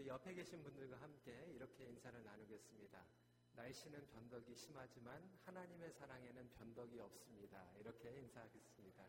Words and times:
우리 0.00 0.08
옆에 0.08 0.32
계신 0.32 0.62
분들과 0.62 0.96
함께 0.96 1.30
이렇게 1.52 1.84
인사를 1.84 2.24
나누겠습니다. 2.24 3.04
날씨는 3.52 4.06
변덕이 4.06 4.56
심하지만 4.56 5.30
하나님의 5.44 5.92
사랑에는 5.92 6.48
변덕이 6.56 6.98
없습니다. 7.00 7.70
이렇게 7.78 8.08
인사하겠습니다. 8.08 9.06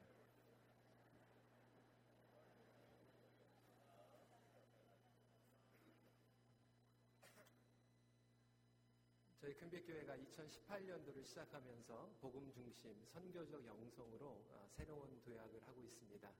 저희 9.40 9.54
큰빛교회가 9.54 10.18
2018년도를 10.18 11.24
시작하면서 11.24 12.18
복음 12.20 12.52
중심 12.52 13.02
선교적 13.06 13.66
영성으로 13.66 14.46
어, 14.50 14.68
새로운 14.76 15.22
도약을 15.22 15.66
하고 15.66 15.82
있습니다. 15.82 16.34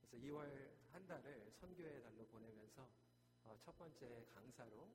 그래서 0.00 0.16
2월 0.16 0.70
한 0.90 1.06
달을 1.06 1.52
선교의 1.52 2.00
달로 2.02 2.24
보내면서 2.28 2.82
어, 2.82 3.09
첫 3.62 3.76
번째 3.76 4.26
강사로 4.34 4.90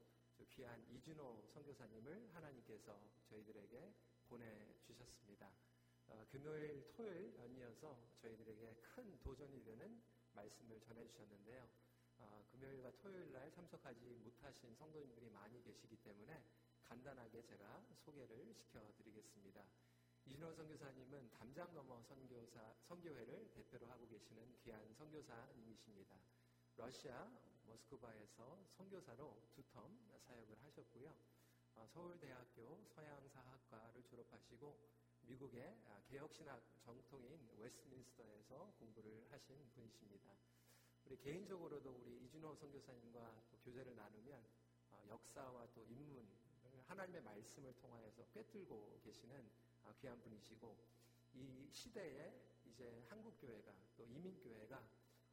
귀한 0.51 0.81
이준호 0.89 1.43
선교사님을 1.53 2.29
하나님께서 2.33 2.99
저희들에게 3.29 3.93
보내주셨습니다. 4.27 5.51
어, 6.07 6.25
금요일, 6.29 6.91
토요일 6.91 7.35
연이어서 7.35 7.97
저희들에게 8.21 8.75
큰 8.81 9.19
도전이 9.19 9.63
되는 9.63 10.01
말씀을 10.33 10.79
전해주셨는데요. 10.81 11.67
금요일과 12.51 12.91
토요일 13.01 13.31
날 13.33 13.51
참석하지 13.51 14.21
못하신 14.23 14.73
성도님들이 14.75 15.29
많이 15.29 15.61
계시기 15.61 15.97
때문에 15.97 16.41
간단하게 16.85 17.43
제가 17.43 17.83
소개를 18.05 18.53
시켜드리겠습니다. 18.53 19.65
이준호 20.25 20.53
선교사님은 20.53 21.31
담장 21.31 21.73
넘어 21.73 22.01
선교사, 22.03 22.73
선교회를 22.87 23.51
대표로 23.51 23.87
하고 23.87 24.07
계시는 24.07 24.55
귀한 24.63 24.93
선교사님이십니다. 24.93 26.15
러시아 26.77 27.29
모스크바에서 27.65 28.63
선교사로 28.77 29.41
두 29.53 29.63
term 29.73 29.89
사역을 30.25 30.63
하셨고요. 30.63 31.15
어, 31.75 31.87
서울대학교 31.87 32.83
서양사학과를 32.93 34.03
졸업하시고 34.03 34.77
미국의 35.23 35.75
개혁신학 36.07 36.61
정통인 36.83 37.49
웨스트민스터에서 37.57 38.73
공부를 38.79 39.25
하신 39.31 39.69
분이십니다. 39.73 40.31
우리 41.05 41.17
개인적으로도 41.17 41.91
우리 42.01 42.23
이준호 42.25 42.55
선교사님과 42.55 43.43
교제를 43.63 43.95
나누면 43.95 44.45
어, 44.91 45.03
역사와 45.09 45.67
또 45.73 45.83
인문 45.85 46.27
하나님의 46.87 47.21
말씀을 47.21 47.73
통하여서 47.75 48.25
꿰뚫고 48.33 48.99
계시는 49.03 49.49
아, 49.83 49.93
귀한 49.99 50.19
분이시고 50.21 50.77
이 51.33 51.69
시대에 51.71 52.33
이제 52.65 53.05
한국 53.09 53.39
교회가 53.39 53.73
또 53.97 54.05
이민 54.05 54.39
교회가 54.39 54.81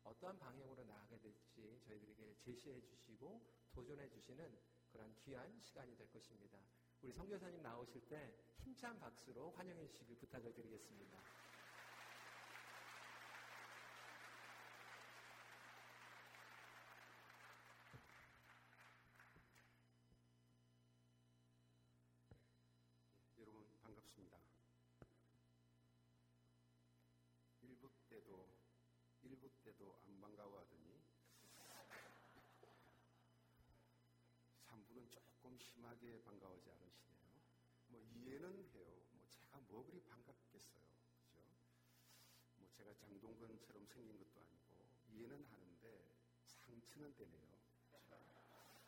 어떠한 0.04 0.38
방향으로 0.38 0.84
나아가게 0.84 1.20
될지 1.20 1.80
저희들에게 1.84 2.36
제시해 2.38 2.80
주시고 2.82 3.40
도전해 3.72 4.08
주시는 4.08 4.58
그런 4.90 5.14
귀한 5.24 5.58
시간이 5.60 5.96
될 5.96 6.10
것입니다. 6.10 6.58
우리 7.00 7.12
성교사님 7.12 7.62
나오실 7.62 8.08
때 8.08 8.34
힘찬 8.60 8.98
박수로 8.98 9.52
환영해 9.52 9.86
주시길 9.88 10.16
부탁을 10.18 10.52
드리겠습니다. 10.54 11.18
반갑습니다. 23.82 24.38
1부 27.64 27.90
때도 28.08 28.61
1부 29.32 29.50
때도 29.64 29.96
안 30.04 30.20
반가워하더니 30.20 31.00
3부는 34.68 35.10
조금 35.10 35.58
심하게 35.58 36.22
반가워하지 36.22 36.70
않으시네요. 36.70 37.40
뭐 37.88 38.02
이해는 38.02 38.68
해요. 38.74 39.02
뭐 39.12 39.26
제가 39.30 39.60
뭐 39.68 39.84
그리 39.86 40.02
반갑겠어요. 40.02 40.84
그죠? 41.30 41.42
뭐 42.56 42.68
제가 42.72 42.94
장동건처럼 42.94 43.86
생긴 43.86 44.18
것도 44.18 44.40
아니고 44.40 44.84
이해는 45.12 45.44
하는데 45.46 46.04
상처는 46.46 47.14
되네요. 47.14 47.58
어, 48.10 48.82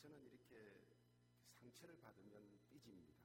저는 0.00 0.22
이렇게 0.26 0.86
상처를 1.58 1.98
받으면 1.98 2.60
삐집니다. 2.68 3.16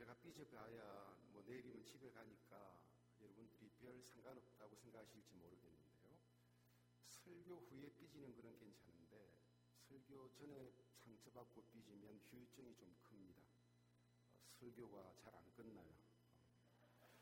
제가 0.00 0.14
삐져봐야 0.14 1.14
뭐 1.32 1.42
내일이면 1.42 1.84
집에 1.84 2.10
가니까 2.10 2.79
별 4.00 4.04
상관없다고 4.06 4.76
생각하실지 4.76 5.34
모르겠는데요. 5.34 6.16
설교 7.06 7.60
후에 7.68 7.90
삐지는 7.98 8.34
거는 8.34 8.56
괜찮은데 8.56 9.30
설교 9.88 10.32
전에 10.32 10.72
상처받고 11.04 11.64
삐지면 11.70 12.18
후유증이 12.30 12.76
좀 12.76 12.96
큽니다. 13.02 13.42
어, 13.42 14.48
설교가 14.58 15.12
잘 15.18 15.34
안 15.34 15.52
끝나요. 15.54 15.92
어, 17.02 17.12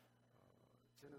저는 1.01 1.19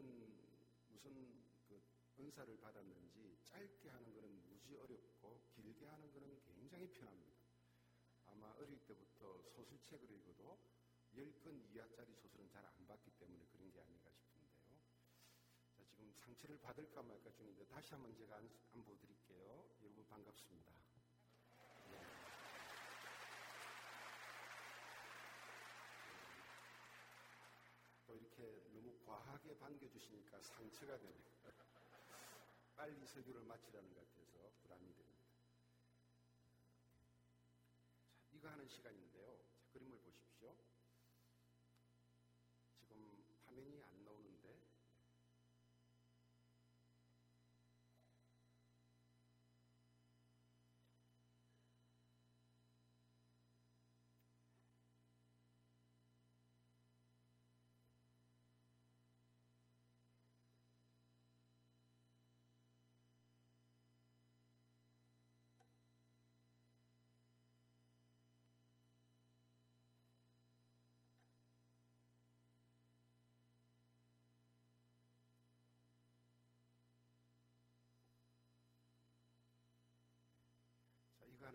무슨 0.88 1.44
그 1.68 1.82
은사를 2.18 2.58
받았는지 2.62 3.38
짧게 3.50 3.90
하는 3.90 4.14
것은 4.14 4.42
무지 4.48 4.78
어렵고 4.78 5.42
길게 5.56 5.86
하는 5.88 6.10
것은 6.14 6.40
굉장히 6.46 6.88
편합니다. 6.94 7.38
아마 8.28 8.54
어릴 8.54 8.80
때부터 8.88 9.44
소설책을 9.56 10.10
읽어도 10.10 10.58
10권 11.16 11.74
이하짜리 11.74 12.14
소설은 12.16 12.48
잘안 12.50 12.86
받기 12.88 13.12
때문에 13.18 13.46
그런 13.52 13.72
게 13.72 13.82
아닌가 13.82 14.10
싶은데요. 14.12 14.80
자, 15.76 15.84
지금 16.00 16.14
상처를 16.14 16.58
받을까 16.60 17.02
말까 17.02 17.30
중인데 17.32 17.66
다시 17.66 17.94
한번 17.94 18.16
제가 18.16 18.38
안보 18.72 18.98
드릴게요. 19.00 19.66
여러분 19.82 20.06
반갑습니다. 20.06 20.72
네. 21.92 22.00
또 28.08 28.16
이렇게 28.16 28.64
너무 28.72 28.98
과하게 29.06 29.58
반겨주시니까 29.58 30.40
상처가 30.40 30.98
되네요. 31.00 31.20
빨리 32.78 33.06
설교를 33.06 33.42
마치라는 33.44 33.94
것 33.94 34.08
같아서 34.08 34.50
부담이 34.62 34.94
됩니다. 34.94 35.28
자, 38.24 38.32
이거 38.32 38.48
하는 38.48 38.66
시간인데 38.70 39.19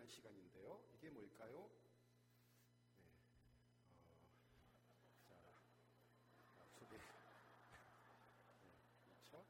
하는 0.04 0.09
시간인데요. 0.10 0.84
이게 0.94 1.09
뭘까요? 1.09 1.70
네. 2.98 3.04
어, 5.31 5.55
자, 6.58 6.64
소개. 6.79 6.99
네, 6.99 7.02
그렇죠? 9.08 9.46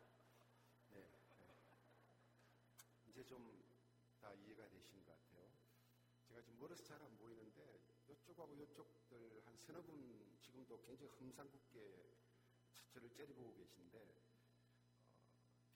네, 0.92 1.00
네. 1.40 1.56
이제 3.10 3.24
좀 3.26 3.64
다 4.20 4.32
이해가 4.32 4.68
되신 4.68 5.04
것 5.04 5.10
같아요. 5.18 5.50
제가 6.28 6.40
지금 6.40 6.58
멀어서 6.60 6.82
잘 6.84 7.02
안 7.02 7.18
보이는데 7.18 7.80
이쪽하고 8.08 8.54
이쪽들 8.54 9.42
한 9.44 9.56
서너 9.58 9.82
분 9.82 10.38
지금도 10.40 10.80
굉장히 10.82 11.10
흠상궂게 11.18 12.14
저를 12.92 13.10
째려보고 13.10 13.54
계신데 13.54 14.14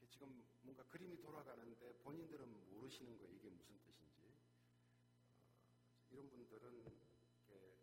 지금 0.08 0.42
뭔가 0.62 0.82
그림이 0.84 1.20
돌아가는데 1.20 1.92
본인들은 2.04 2.70
모르시는 2.70 3.18
거예요. 3.18 3.34
이게 3.34 3.50
무슨. 3.50 3.76
어, 3.76 3.87
이런 6.18 6.30
분들은 6.30 6.84
어, 7.46 7.76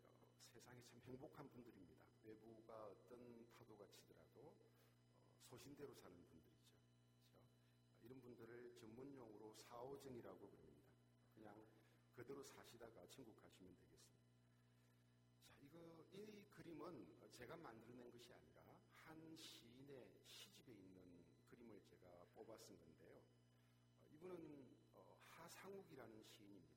세상에 0.51 0.83
참 0.83 0.99
행복한 1.07 1.47
분들입니다. 1.47 1.95
외부가 2.25 2.87
어떤 2.87 3.47
파도가 3.53 3.87
치더라도 3.87 4.53
어, 4.59 5.39
소신대로 5.47 5.93
사는 5.93 6.13
분들이죠. 6.17 6.67
그렇죠? 6.67 7.47
이런 8.03 8.19
분들을 8.19 8.73
전문용어로 8.73 9.53
사오정이라고 9.53 10.49
부릅니다. 10.49 10.91
그냥 11.33 11.65
그대로 12.13 12.43
사시다가 12.43 13.07
천국 13.07 13.37
가시면 13.41 13.73
되겠습니다. 13.77 14.27
자, 15.47 15.55
이거, 15.61 16.03
이 16.11 16.43
그림은 16.49 17.07
제가 17.31 17.55
만들어낸 17.55 18.11
것이 18.11 18.33
아니라 18.33 18.77
한 18.95 19.37
시인의 19.37 20.11
시집에 20.27 20.73
있는 20.73 21.23
그림을 21.49 21.79
제가 21.79 22.25
뽑아 22.35 22.57
쓴 22.57 22.77
건데요. 22.81 23.23
이분은 24.11 24.75
어, 24.91 25.17
하상욱이라는 25.23 26.21
시인입니다. 26.21 26.75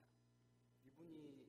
이분이 0.98 1.47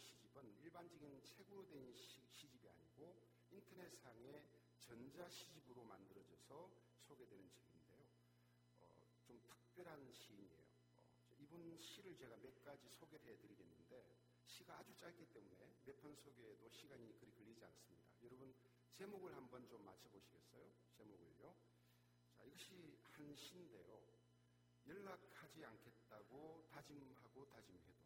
시집은 0.00 0.56
일반적인 0.62 1.22
책으로 1.24 1.66
된 1.68 1.92
시, 1.94 2.20
집이 2.34 2.68
아니고 2.68 3.14
인터넷상의 3.50 4.44
전자 4.78 5.28
시집으로 5.28 5.84
만들어져서 5.84 6.70
소개되는 7.06 7.50
책인데요. 7.50 8.06
어, 8.80 9.08
좀 9.26 9.40
특별한 9.48 10.12
시인이에요. 10.12 10.64
어, 11.30 11.34
이분 11.38 11.76
시를 11.78 12.16
제가 12.16 12.36
몇 12.36 12.62
가지 12.64 12.88
소개를 12.88 13.26
해드리겠는데 13.32 14.04
시가 14.46 14.78
아주 14.78 14.96
짧기 14.96 15.26
때문에 15.32 15.74
몇 15.84 15.96
편 16.00 16.14
소개에도 16.16 16.68
시간이 16.70 17.12
그리 17.18 17.30
걸리지 17.32 17.64
않습니다. 17.64 18.10
여러분 18.22 18.54
제목을 18.94 19.34
한번 19.34 19.66
좀 19.68 19.84
맞춰보시겠어요? 19.84 20.70
제목을요. 20.96 21.54
자, 22.36 22.44
이것이 22.44 22.96
한 23.10 23.34
시인데요. 23.34 24.02
연락하지 24.86 25.64
않겠다고 25.64 26.64
다짐하고 26.70 27.46
다짐해도. 27.46 27.99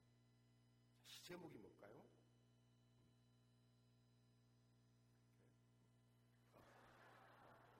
제목이 1.24 1.58
뭘까요? 1.58 2.04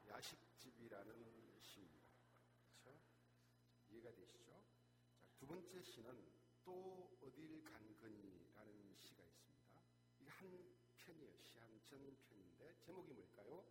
야식집이라는 0.09 1.61
시입니다. 1.63 2.09
그렇죠? 2.69 3.01
이해가 3.91 4.13
되시죠? 4.13 4.45
자, 5.21 5.27
두 5.39 5.47
번째 5.47 5.83
시는 5.83 6.25
또 6.65 7.17
어딜 7.23 7.63
간 7.65 7.97
거니라는 7.99 8.95
시가 8.99 9.23
있습니다. 9.25 9.81
이게 10.21 10.31
한 10.31 10.75
편이에요. 10.99 11.37
시 11.41 11.59
한 11.59 11.81
전 11.89 12.17
편인데 12.29 12.75
제목이 12.81 13.13
뭘까요? 13.13 13.65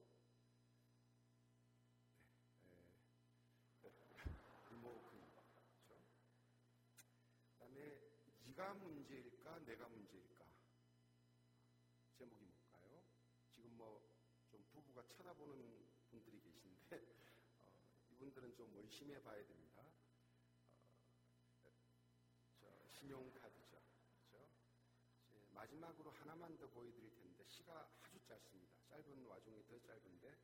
네가 8.53 8.73
문제일까 8.75 9.59
내가 9.65 9.87
문제일까 9.87 10.45
제목이 12.17 12.45
뭘까요? 12.45 13.03
지금 13.49 13.75
뭐 13.77 14.13
좀 14.53 14.63
부부가 14.71 15.03
쳐다보는 15.07 15.83
분들이 16.11 16.39
계신데 16.39 17.01
어, 17.65 17.73
이분들은 18.11 18.53
좀 18.53 18.71
열심히 18.75 19.15
해봐야 19.15 19.43
됩니다. 19.47 19.83
어, 22.61 22.85
신용카드죠. 22.87 23.81
그렇죠? 24.29 24.47
마지막으로 25.53 26.11
하나만 26.11 26.55
더 26.57 26.67
보여드릴 26.67 27.15
텐데 27.15 27.43
시가 27.45 27.89
아주 28.03 28.23
짧습니다. 28.27 28.77
짧은 28.89 29.25
와중에 29.25 29.65
더 29.65 29.79
짧은데 29.81 30.37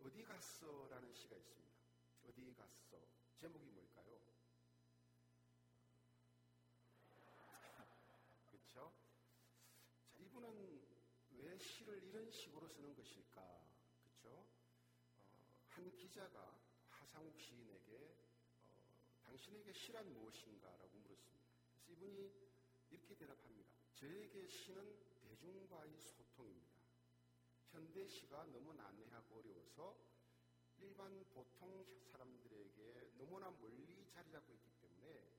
어디 0.00 0.24
갔어라는 0.24 1.14
시가 1.14 1.36
있습니다. 1.36 1.78
어디 2.24 2.52
갔어? 2.56 3.00
제목이 3.36 3.70
뭘까요? 3.70 4.18
그렇죠? 8.50 8.92
자, 10.10 10.18
이분은 10.18 10.82
왜 11.38 11.56
시를 11.56 12.02
이런 12.14 12.30
식으로 12.30 12.68
쓰는 12.68 12.94
것일까? 12.94 13.42
그렇죠? 14.04 14.28
어, 14.28 14.46
한 15.70 15.90
기자가 15.96 16.56
하상욱 16.88 17.36
시인에게 17.36 18.14
어, 18.70 19.20
당신에게 19.24 19.72
시란 19.72 20.12
무엇인가 20.12 20.68
라고 20.76 20.96
물었습니다. 20.96 21.44
그래서 21.72 21.90
이분이 21.90 22.32
이렇게 22.90 23.16
대답합니다. 23.16 23.68
저에게 23.96 24.46
시는 24.46 24.96
대중과의 25.22 25.98
소통입니다. 25.98 26.84
현대 27.72 28.06
시가 28.06 28.44
너무 28.44 28.74
난해하고 28.74 29.38
어려워서 29.40 29.98
일반 30.78 31.24
보통 31.32 31.84
사람들에게 32.12 33.10
너무나 33.18 33.50
멀리 33.50 34.06
자리 34.06 34.30
잡고 34.30 34.54
있기 34.54 34.70
때문에 34.80 35.32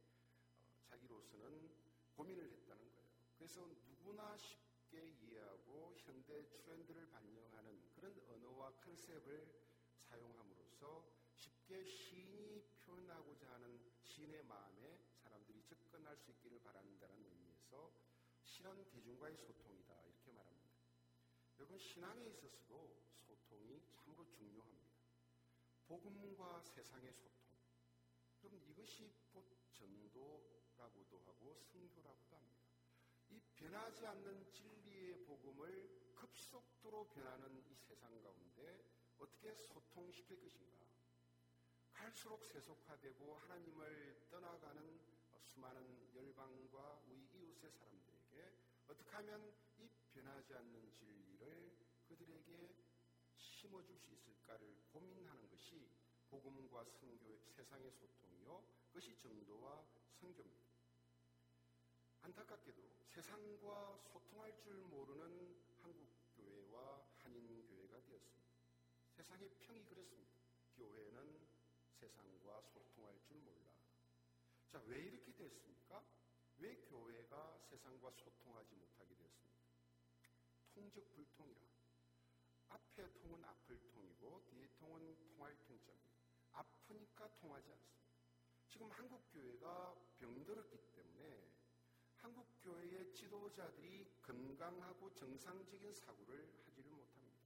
어, 0.57 0.83
자기로서는 0.89 1.71
고민을 2.17 2.51
했다는 2.51 2.91
거예요. 2.91 3.09
그래서 3.37 3.65
누구나 3.87 4.35
이해하고 4.35 4.64
현대 6.25 6.43
트렌드를 6.49 7.07
반영하는 7.11 7.79
그런 7.93 8.19
언어와 8.27 8.71
컨셉을 8.77 9.47
사용함으로써 9.99 11.05
쉽게 11.35 11.85
시인이 11.85 12.63
표현하고자 12.79 13.51
하는 13.51 13.79
시인의 14.01 14.43
마음에 14.45 14.97
사람들이 15.21 15.61
접근할 15.63 16.17
수 16.17 16.31
있기를 16.31 16.59
바란다는 16.63 17.23
의미에서 17.23 17.93
신한 18.43 18.89
대중과의 18.89 19.37
소통이다 19.37 20.01
이렇게 20.01 20.31
말합니다. 20.31 20.75
여러분 21.57 21.77
신앙에 21.77 22.25
있어서도 22.25 23.03
소통이 23.27 23.83
참으로 23.91 24.25
중요합니다. 24.25 24.95
복음과 25.85 26.63
세상의 26.63 27.13
소통. 27.13 27.55
그럼 28.41 28.59
이것이 28.67 29.13
곧 29.31 29.45
전도라고도 29.73 31.19
하고 31.19 31.61
성교라고도 31.71 32.35
합니다. 32.35 32.64
이 33.35 33.41
변하지 33.53 34.05
않는 34.07 34.49
진리의 34.49 35.25
복음을 35.25 36.13
급속도로 36.15 37.09
변하는 37.09 37.61
이 37.69 37.75
세상 37.75 38.21
가운데 38.21 38.81
어떻게 39.17 39.53
소통시킬 39.53 40.39
것인가? 40.39 40.85
갈수록 41.91 42.45
세속화되고 42.45 43.35
하나님을 43.35 44.27
떠나가는 44.29 45.01
수많은 45.41 46.15
열방과 46.15 47.03
우리 47.07 47.27
이웃의 47.33 47.71
사람들에게 47.71 48.53
어떻게 48.87 49.09
하면 49.11 49.53
이 49.79 49.89
변하지 50.13 50.55
않는 50.55 50.93
진리를 50.93 51.75
그들에게 52.07 52.73
심어줄 53.35 53.97
수 53.97 54.13
있을까를 54.13 54.77
고민하는 54.93 55.49
것이 55.49 55.89
복음과 56.29 56.85
선교, 56.85 57.37
세상의 57.49 57.91
소통이요. 57.91 58.63
그것이 58.87 59.13
전도와 59.17 59.85
선교입니다. 60.21 60.64
안타깝게도 62.25 62.81
세상과 63.05 63.99
소통할 64.11 64.57
줄 64.57 64.73
모르는 64.85 65.61
한국교회와 65.83 67.05
한인교회가 67.21 68.01
되었습니다. 68.01 68.49
세상의 69.11 69.49
평이 69.59 69.85
그렇습니다. 69.85 70.33
교회는 70.75 71.47
세상과 71.99 72.63
소통할 72.73 73.15
줄 73.21 73.37
몰라. 73.41 73.69
자, 74.71 74.81
왜 74.87 75.03
이렇게 75.03 75.35
됐습니까? 75.35 76.03
왜 76.57 76.75
교회가 76.89 77.59
세상과 77.69 78.09
소통하지 78.09 78.73
못하게 78.73 79.13
되었습니까? 79.13 79.61
통적 80.73 81.13
불통이라. 81.13 81.61
앞에 82.69 83.13
통은 83.21 83.43
앞을 83.43 83.79
통이고 83.91 84.45
뒤에 84.49 84.67
통은 84.79 85.15
통할 85.27 85.55
통점입니다. 85.67 86.15
아프니까 86.53 87.31
통하지 87.35 87.71
않습니다. 87.71 87.95
지금 88.67 88.89
한국 88.89 89.31
교회가 89.31 89.95
병들었기 90.17 90.75
때문에 90.77 90.94
한국 90.94 90.94
교회의 92.65 93.13
지도자들이 93.13 94.07
건강하고 94.23 95.13
정상적인 95.13 95.93
사고를 95.93 96.49
하지를 96.65 96.91
못합니다. 96.91 97.45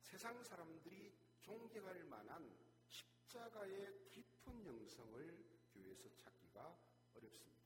세상 0.00 0.42
사람들이 0.42 1.14
존경할 1.40 2.02
만한 2.02 2.52
십자가의 2.88 4.10
깊은 4.10 4.66
영성을 4.66 5.44
교회에서 5.72 6.08
찾기가 6.16 6.76
어렵습니다. 7.14 7.62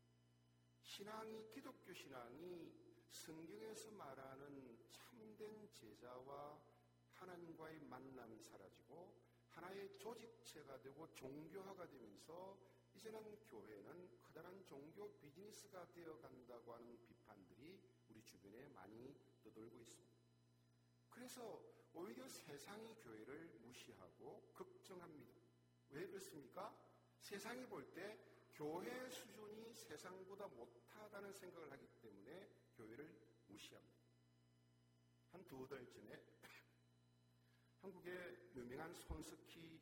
신앙이 0.82 1.48
기독교 1.48 1.94
신앙이 1.94 2.70
성경에서 3.08 3.90
말하는 3.92 4.78
참된 4.90 5.72
제자와 5.72 6.60
하나님과의 7.14 7.80
만남이 7.80 8.42
사라지고 8.42 9.16
하나의 9.48 9.96
조직체가 9.96 10.82
되고 10.82 11.14
종교화가 11.14 11.88
되면서 11.88 12.58
이제는 12.94 13.38
교회는 13.46 14.17
커다란 14.38 14.64
종교 14.66 15.12
비즈니스가 15.18 15.90
되어 15.90 16.16
간다고 16.20 16.72
하는 16.72 16.96
비판들이 17.02 17.82
우리 18.08 18.22
주변에 18.22 18.68
많이 18.68 19.12
떠돌고 19.42 19.80
있습니다. 19.80 20.16
그래서 21.10 21.60
오히려 21.92 22.28
세상이 22.28 22.94
교회를 23.02 23.58
무시하고 23.62 24.52
걱정합니다. 24.54 25.34
왜 25.90 26.06
그렇습니까? 26.06 26.72
세상이 27.18 27.66
볼 27.66 27.92
때 27.92 28.16
교회 28.54 29.10
수준이 29.10 29.74
세상보다 29.74 30.46
못하다는 30.46 31.32
생각을 31.32 31.72
하기 31.72 31.88
때문에 32.00 32.48
교회를 32.76 33.12
무시합니다. 33.48 33.98
한 35.32 35.42
두 35.48 35.66
달 35.66 35.84
전에 35.88 36.22
한국의 37.82 38.52
유명한 38.54 38.94
손스키 38.94 39.80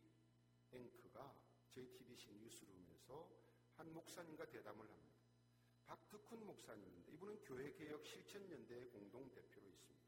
앵커가 0.73 1.35
JTBC 1.69 2.33
뉴스룸에서 2.37 3.47
한 3.77 3.93
목사님과 3.93 4.47
대담을 4.47 4.89
합니다. 4.91 5.17
박덕훈 5.87 6.45
목사님인데 6.45 7.13
이분은 7.13 7.43
교회개혁 7.43 8.05
실천연대의 8.05 8.91
공동대표로 8.91 9.69
있습니다. 9.69 10.07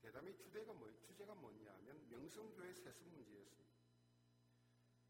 대담의 0.00 0.36
주제가, 0.36 0.72
뭐, 0.72 0.92
주제가 1.02 1.34
뭐냐 1.34 1.72
하면 1.74 2.08
명성교회 2.08 2.74
세습 2.74 3.08
문제였습니다. 3.08 3.72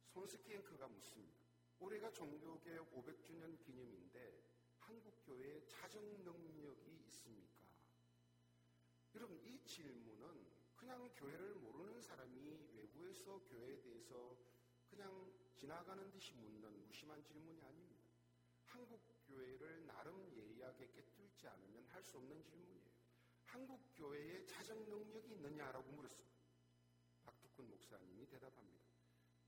손스키 0.08 0.52
앵커가 0.52 0.86
묻습니다. 0.88 1.42
올해가 1.80 2.12
종교개혁 2.12 2.92
500주년 2.92 3.58
기념인데 3.58 4.44
한국교회에 4.78 5.64
자정 5.66 6.04
능력이 6.22 7.02
있습니까? 7.06 7.62
여러분 9.14 9.40
이 9.44 9.62
질문은 9.64 10.46
그냥 10.76 11.10
교회를 11.14 11.54
모르는 11.56 12.00
사람이 12.00 12.68
외부에서 12.74 13.40
교회에 13.48 13.80
대해서 13.80 14.36
그냥 14.90 15.32
지나가는 15.62 16.10
듯이 16.10 16.34
묻는 16.34 16.84
무심한 16.88 17.22
질문이 17.22 17.62
아닙니다. 17.62 18.10
한국 18.64 19.00
교회를 19.28 19.86
나름 19.86 20.28
예리하게 20.34 20.90
꿰뚫지 20.90 21.46
않으면 21.46 21.86
할 21.86 22.02
수 22.02 22.16
없는 22.16 22.42
질문이에요. 22.42 22.90
한국 23.46 23.80
교회에 23.94 24.44
자정 24.44 24.84
능력이 24.90 25.34
있느냐라고 25.34 25.88
물었습니다. 25.92 26.36
박두근 27.22 27.68
목사님이 27.68 28.26
대답합니다. 28.26 28.88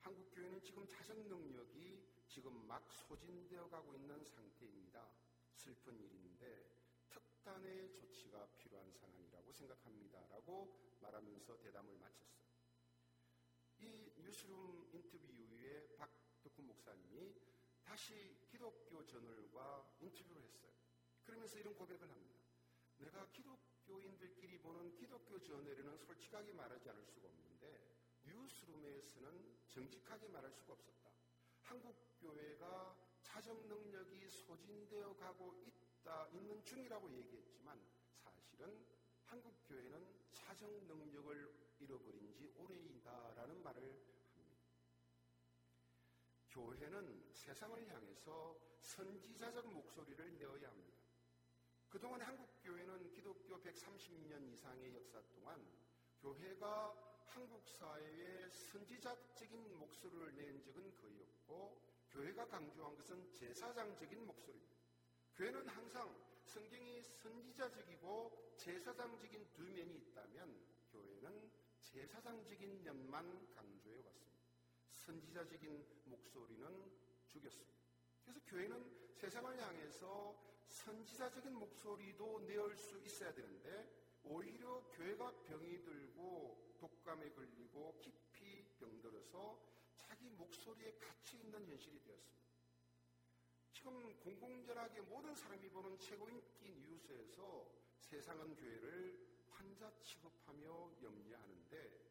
한국 0.03 0.31
교회는 0.31 0.63
지금 0.63 0.87
자정 0.87 1.19
능력이 1.29 2.01
지금 2.29 2.65
막 2.69 2.89
소진되어 2.93 3.69
가고 3.69 3.93
있는 3.97 4.25
상태입니다. 4.25 5.11
슬픈 5.57 5.99
일인데 5.99 6.71
특단의 7.11 7.93
조치가 7.93 8.47
필요한 8.57 8.89
상황이라고 8.93 9.53
생각합니다라고 9.53 10.79
말하면서 11.01 11.59
대담을 11.59 11.97
마쳤어요. 11.99 12.45
이 13.81 14.13
뉴스룸 14.17 14.89
인터뷰 14.93 15.34
목사님이 16.85 17.35
다시 17.83 18.37
기독교 18.51 19.05
저널과 19.07 19.97
인터뷰를 20.01 20.43
했어요. 20.43 20.71
그러면서 21.25 21.59
이런 21.59 21.75
고백을 21.75 22.09
합니다. 22.11 22.39
내가 22.99 23.27
기독교인들끼리 23.31 24.59
보는 24.59 24.95
기독교 24.95 25.41
저널에는 25.43 25.97
솔직하게 25.97 26.53
말하지 26.53 26.91
않을 26.91 27.05
수가 27.07 27.29
없는데 27.29 27.81
뉴스룸에서는 28.25 29.57
정직하게 29.69 30.29
말할 30.29 30.53
수가 30.53 30.75
없었다. 30.75 31.11
한국 31.63 31.97
교회가 32.21 32.95
자정 33.23 33.67
능력이 33.67 34.29
소진되어 34.29 35.17
가고 35.17 35.55
있다, 35.67 36.29
있는 36.33 36.63
중이라고 36.63 37.11
얘기했지만 37.11 37.81
사실은 38.23 38.85
한국 39.25 39.57
교회는 39.67 40.07
자정 40.35 40.71
능력을 40.87 41.55
잃어버린 41.81 42.33
지 42.35 42.53
오래이다라는 42.57 43.63
말을. 43.63 44.14
교회는 46.55 47.33
세상을 47.33 47.89
향해서 47.89 48.57
선지자적 48.81 49.67
목소리를 49.73 50.39
내어야 50.39 50.69
합니다. 50.69 50.99
그동안 51.89 52.21
한국 52.21 52.49
교회는 52.63 53.11
기독교 53.11 53.61
130년 53.61 54.53
이상의 54.53 54.95
역사 54.95 55.21
동안 55.33 55.61
교회가 56.21 56.95
한국 57.27 57.67
사회에 57.67 58.49
선지자적인 58.51 59.79
목소리를 59.79 60.37
낸 60.37 60.63
적은 60.63 60.95
거의 60.95 61.21
없고 61.23 61.77
교회가 62.13 62.47
강조한 62.47 62.95
것은 62.95 63.33
제사장적인 63.33 64.25
목소리입니다. 64.25 64.77
교회는 65.35 65.69
항상 65.69 66.17
성경이 66.45 67.03
선지자적이고 67.03 68.55
제사장적인 68.59 69.51
두 69.51 69.63
면이 69.65 69.97
있다면 69.97 70.65
교회는 70.93 71.51
제사장적인 71.81 72.85
면만 72.85 73.53
강조해 73.53 73.99
왔습니다. 74.05 74.34
선지자적인 75.05 75.87
목소리는 76.07 76.91
죽였습니다. 77.29 77.75
그래서 78.23 78.41
교회는 78.47 79.13
세상을 79.15 79.61
향해서 79.61 80.35
선지자적인 80.69 81.55
목소리도 81.55 82.47
내올 82.47 82.75
수 82.75 82.99
있어야 83.01 83.33
되는데 83.35 83.87
오히려 84.25 84.83
교회가 84.93 85.31
병이 85.43 85.83
들고 85.83 86.75
독감에 86.79 87.31
걸리고 87.33 87.99
깊이 88.01 88.65
병들어서 88.79 89.61
자기 89.97 90.31
목소리에 90.31 90.93
갇혀 90.99 91.39
있는 91.39 91.67
현실이 91.67 92.03
되었습니다. 92.03 92.45
지금 93.73 94.19
공공연하게 94.21 95.03
모든 95.03 95.35
사람이 95.35 95.69
보는 95.69 95.99
최고 95.99 96.29
인기 96.31 96.73
뉴스에서 96.81 97.71
세상은 97.99 98.57
교회를 98.57 99.19
환자 99.51 99.93
취급하며 100.03 100.93
염려하는데 101.03 102.05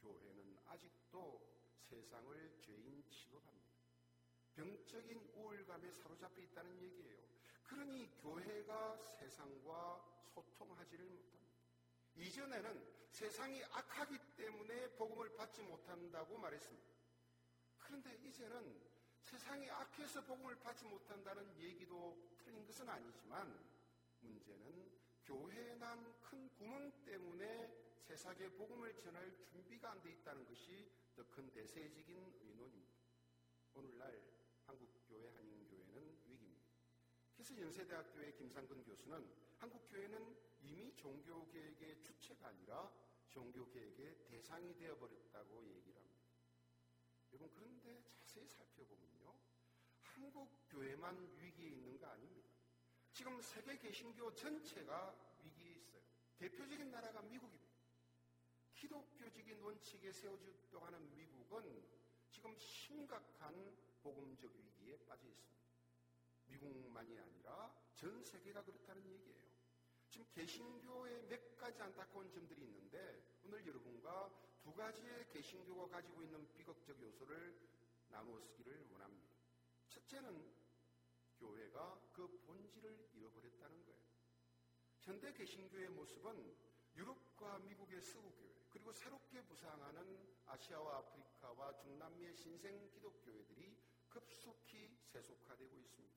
교회는 0.00 0.58
아직도 0.68 1.59
세상을 1.90 2.58
죄인 2.60 3.04
취급합니다. 3.10 3.74
병적인 4.54 5.18
우울감에 5.34 5.90
사로잡혀 5.90 6.40
있다는 6.42 6.80
얘기예요. 6.82 7.18
그러니 7.64 8.08
교회가 8.22 8.96
세상과 9.18 10.00
소통하지를 10.32 11.04
못합니다. 11.06 11.50
이전에는 12.16 13.00
세상이 13.10 13.64
악하기 13.64 14.18
때문에 14.36 14.88
복음을 14.96 15.34
받지 15.34 15.62
못한다고 15.62 16.38
말했습니다. 16.38 16.86
그런데 17.78 18.14
이제는 18.24 18.80
세상이 19.22 19.68
악해서 19.70 20.24
복음을 20.24 20.56
받지 20.60 20.84
못한다는 20.84 21.56
얘기도 21.58 22.16
틀린 22.38 22.64
것은 22.66 22.88
아니지만 22.88 23.58
문제는 24.20 24.90
교회에 25.24 25.74
난 25.74 26.20
큰 26.30 26.48
구멍 26.50 26.92
때문에 27.04 27.68
세상에 28.06 28.48
복음을 28.50 28.96
전할 28.96 29.36
준비가 29.44 29.90
안 29.90 30.00
돼 30.02 30.10
있다는 30.12 30.46
것이 30.46 30.88
더 31.14 31.24
큰 31.24 31.50
대세적인 31.50 32.34
의논입니다. 32.40 32.94
오늘날 33.74 34.22
한국교회 34.66 35.28
한인교회는 35.28 36.18
위기입니다. 36.26 36.70
그래서 37.34 37.58
연세대학교의 37.58 38.34
김상근 38.36 38.84
교수는 38.84 39.28
한국교회는 39.58 40.36
이미 40.62 40.94
종교개혁의 40.96 42.02
주체가 42.02 42.48
아니라 42.48 42.92
종교개혁의 43.30 44.24
대상이 44.26 44.74
되어버렸다고 44.76 45.66
얘기를 45.66 45.96
합니다. 46.00 46.20
여러분 47.32 47.50
그런데 47.54 48.02
자세히 48.06 48.48
살펴보면요. 48.48 49.34
한국교회만 50.02 51.36
위기에 51.38 51.68
있는 51.70 51.98
거 51.98 52.06
아닙니다. 52.06 52.50
지금 53.12 53.40
세계 53.40 53.78
개신교 53.78 54.34
전체가 54.34 55.14
위기에 55.42 55.72
있어요. 55.72 56.02
대표적인 56.38 56.90
나라가 56.90 57.22
미국입니다. 57.22 57.59
기독교적인 58.80 59.60
원칙에 59.60 60.10
세워졌다고 60.10 60.86
하는 60.86 61.14
미국은 61.14 61.84
지금 62.30 62.56
심각한 62.58 63.76
복음적 64.02 64.50
위기에 64.56 64.96
빠져 65.06 65.28
있습니다. 65.28 65.60
미국만이 66.46 67.18
아니라 67.18 67.70
전 67.94 68.24
세계가 68.24 68.64
그렇다는 68.64 69.04
얘기예요. 69.06 69.50
지금 70.08 70.26
개신교에 70.32 71.28
몇 71.28 71.58
가지 71.58 71.82
안타까운 71.82 72.30
점들이 72.30 72.62
있는데 72.62 73.22
오늘 73.44 73.66
여러분과 73.66 74.32
두 74.62 74.72
가지의 74.72 75.28
개신교가 75.28 75.88
가지고 75.88 76.22
있는 76.22 76.50
비극적 76.54 76.98
요소를 77.02 77.54
나누어 78.08 78.40
쓰기를 78.40 78.86
원합니다. 78.90 79.28
첫째는 79.90 80.54
교회가 81.38 82.00
그 82.14 82.26
본질을 82.46 83.10
잃어버렸다는 83.12 83.84
거예요. 83.84 84.00
현대 85.00 85.34
개신교의 85.34 85.90
모습은 85.90 86.56
유럽과 86.96 87.58
미국의 87.58 88.00
서구교회 88.00 88.59
그리고 88.70 88.92
새롭게 88.92 89.42
부상하는 89.42 90.28
아시아와 90.46 90.98
아프리카와 90.98 91.76
중남미의 91.76 92.34
신생 92.34 92.88
기독교회들이 92.90 93.76
급속히 94.08 94.96
세속화되고 95.12 95.76
있습니다. 95.76 96.14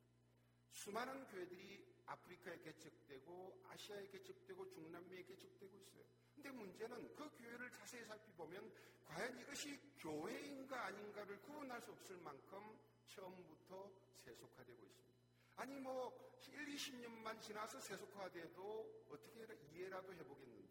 수많은 0.72 1.27
교회들이 1.27 1.86
아프리카에 2.05 2.60
개척되고 2.60 3.63
아시아에 3.69 4.07
개척되고 4.07 4.69
중남미에 4.69 5.24
개척되고 5.24 5.77
있어요. 5.77 6.03
근데 6.33 6.50
문제는 6.51 7.15
그 7.15 7.29
교회를 7.38 7.72
자세히 7.72 8.03
살펴보면 8.05 8.72
과연 9.05 9.39
이것이 9.39 9.79
교회인가 10.00 10.86
아닌가를 10.86 11.39
구분할 11.41 11.81
수 11.81 11.91
없을 11.91 12.17
만큼 12.17 12.77
처음부터 13.07 13.91
세속화되고 14.17 14.83
있습니다. 14.83 15.13
아니 15.57 15.79
뭐 15.79 16.12
1, 16.48 16.75
20년만 16.75 17.39
지나서 17.41 17.79
세속화돼도 17.79 19.05
어떻게 19.10 19.45
이해라도 19.72 20.13
해보겠는데 20.13 20.62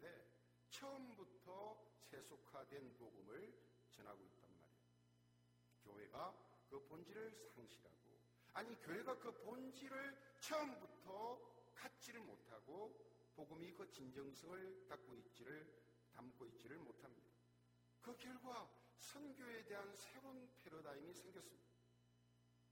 처음부터 0.73 1.77
세속화된 2.09 2.97
복음을 2.97 3.53
전하고 3.91 4.23
있단 4.23 4.49
말이에요. 4.59 4.81
교회가 5.83 6.33
그 6.69 6.83
본질을 6.87 7.49
상실하고 7.53 7.93
아니 8.53 8.75
교회가 8.81 9.19
그 9.19 9.31
본질을 9.43 10.17
처음부터 10.39 11.39
갖지를 11.75 12.21
못하고 12.21 12.99
복음이 13.35 13.73
그 13.73 13.89
진정성을 13.91 14.87
갖고 14.87 15.15
있지를 15.15 15.67
담고 16.13 16.45
있지를 16.45 16.77
못합니다. 16.79 17.29
그 18.01 18.15
결과 18.17 18.69
선교에 18.97 19.65
대한 19.65 19.95
새로운 19.95 20.49
패러다임이 20.63 21.13
생겼습니다. 21.13 21.63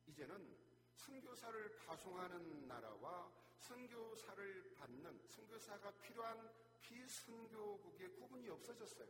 이제는 0.07 0.57
선교사를 0.95 1.77
파송하는 1.77 2.67
나라와 2.67 3.31
선교사를 3.59 4.75
받는 4.75 5.27
선교사가 5.27 5.91
필요한 6.01 6.51
비선교국의 6.81 8.15
구분이 8.15 8.49
없어졌어요. 8.49 9.07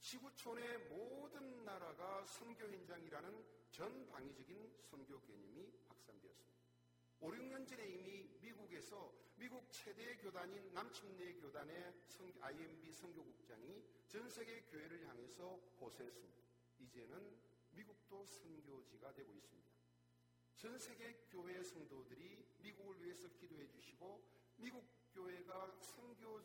지구촌의 0.00 0.78
모든 0.88 1.64
나라가 1.64 2.24
선교 2.24 2.64
현장이라는 2.64 3.44
전방위적인 3.70 4.72
선교 4.80 5.20
개념이 5.20 5.70
확산되었습니다. 5.88 6.60
5, 7.20 7.30
6년 7.30 7.68
전에 7.68 7.86
이미 7.86 8.38
미국에서 8.40 9.12
미국 9.36 9.70
최대 9.70 10.16
교단인 10.16 10.72
남침내 10.72 11.34
교단의 11.34 11.94
IMB 12.40 12.92
선교국장이 12.92 13.84
전 14.08 14.28
세계 14.28 14.62
교회를 14.62 15.06
향해서 15.06 15.56
호소했습니다. 15.80 16.42
이제는 16.78 17.38
미국도 17.72 18.24
선교지가 18.24 19.12
되고 19.12 19.34
있습니다. 19.34 19.70
전 20.56 20.78
세계 20.78 21.12
교회 21.30 21.62
성도들이 21.62 22.44
미국을 22.58 23.02
위해서 23.02 23.28
기도해 23.28 23.68
주시고 23.68 24.22
미국 24.56 24.84
교회가 25.14 25.78
선교 25.80 26.40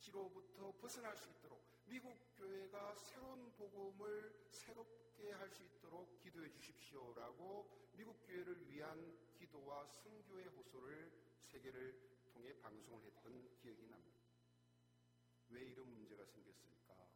지로부터 0.00 0.72
벗어날 0.78 1.16
수 1.16 1.28
있도록 1.28 1.62
미국 1.84 2.16
교회가 2.36 2.94
새로운 2.94 3.52
복음을 3.52 4.34
새롭게 4.50 5.32
할 5.32 5.50
수 5.50 5.62
있도록 5.64 6.18
기도해 6.20 6.50
주십시오라고 6.50 7.90
미국 7.92 8.18
교회를 8.26 8.66
위한 8.70 9.18
기도와 9.38 9.84
선교의 9.86 10.46
호소를 10.48 11.12
세계를 11.42 12.00
통해 12.32 12.56
방송을 12.60 13.04
했던 13.04 13.56
기억이 13.56 13.86
납니다. 13.86 14.20
왜 15.50 15.62
이런 15.62 15.92
문제가 15.92 16.24
생겼을까? 16.24 17.08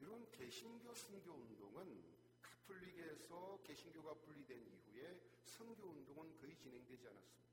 이런 0.00 0.30
개신교 0.32 0.94
선교 0.94 1.32
운동은 1.32 2.04
카톨릭에서 2.42 3.62
개신교가 3.62 4.14
분리된 4.14 4.66
이후에 4.66 5.20
선교 5.44 5.86
운동은 5.86 6.36
거의 6.36 6.56
진행되지 6.56 7.06
않았습니다. 7.08 7.50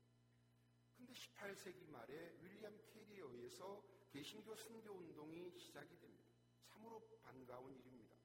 근데 0.96 1.12
18세기 1.12 1.88
말에 1.90 2.36
윌리엄 2.42 2.76
캐리에 2.92 3.20
의해서 3.20 3.97
개신교 4.18 4.52
선교 4.56 4.94
운동이 4.94 5.56
시작이 5.56 5.96
됩니다. 5.96 6.24
참으로 6.66 7.00
반가운 7.22 7.72
일입니다. 7.72 8.16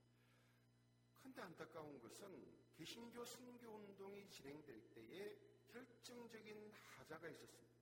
근데 1.21 1.39
안타까운 1.39 1.99
것은 1.99 2.51
개신교 2.75 3.23
선교 3.23 3.69
운동이 3.69 4.27
진행될 4.27 4.91
때에 4.95 5.37
결정적인 5.71 6.71
하자가 6.97 7.29
있었습니다. 7.29 7.77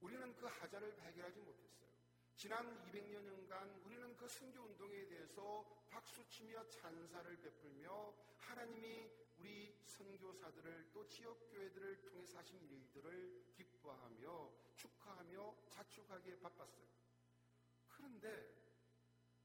우리는 0.00 0.34
그 0.34 0.46
하자를 0.46 0.96
발견하지 0.96 1.40
못했어요. 1.40 1.90
지난 2.36 2.74
200여년간 2.86 3.84
우리는 3.84 4.16
그 4.16 4.26
선교 4.28 4.62
운동에 4.62 5.06
대해서 5.08 5.84
박수치며 5.90 6.70
찬사를 6.70 7.36
베풀며 7.36 8.14
하나님이 8.38 9.10
우리 9.36 9.76
선교사들을 9.84 10.88
또 10.94 11.06
지역 11.06 11.50
교회들을 11.50 12.00
통해서 12.00 12.38
하신 12.38 12.66
일들을 12.66 13.44
기뻐하며 13.52 14.50
축하하며 14.74 15.54
자축하기에 15.68 16.38
바빴어요. 16.38 17.01
그런데 18.02 18.52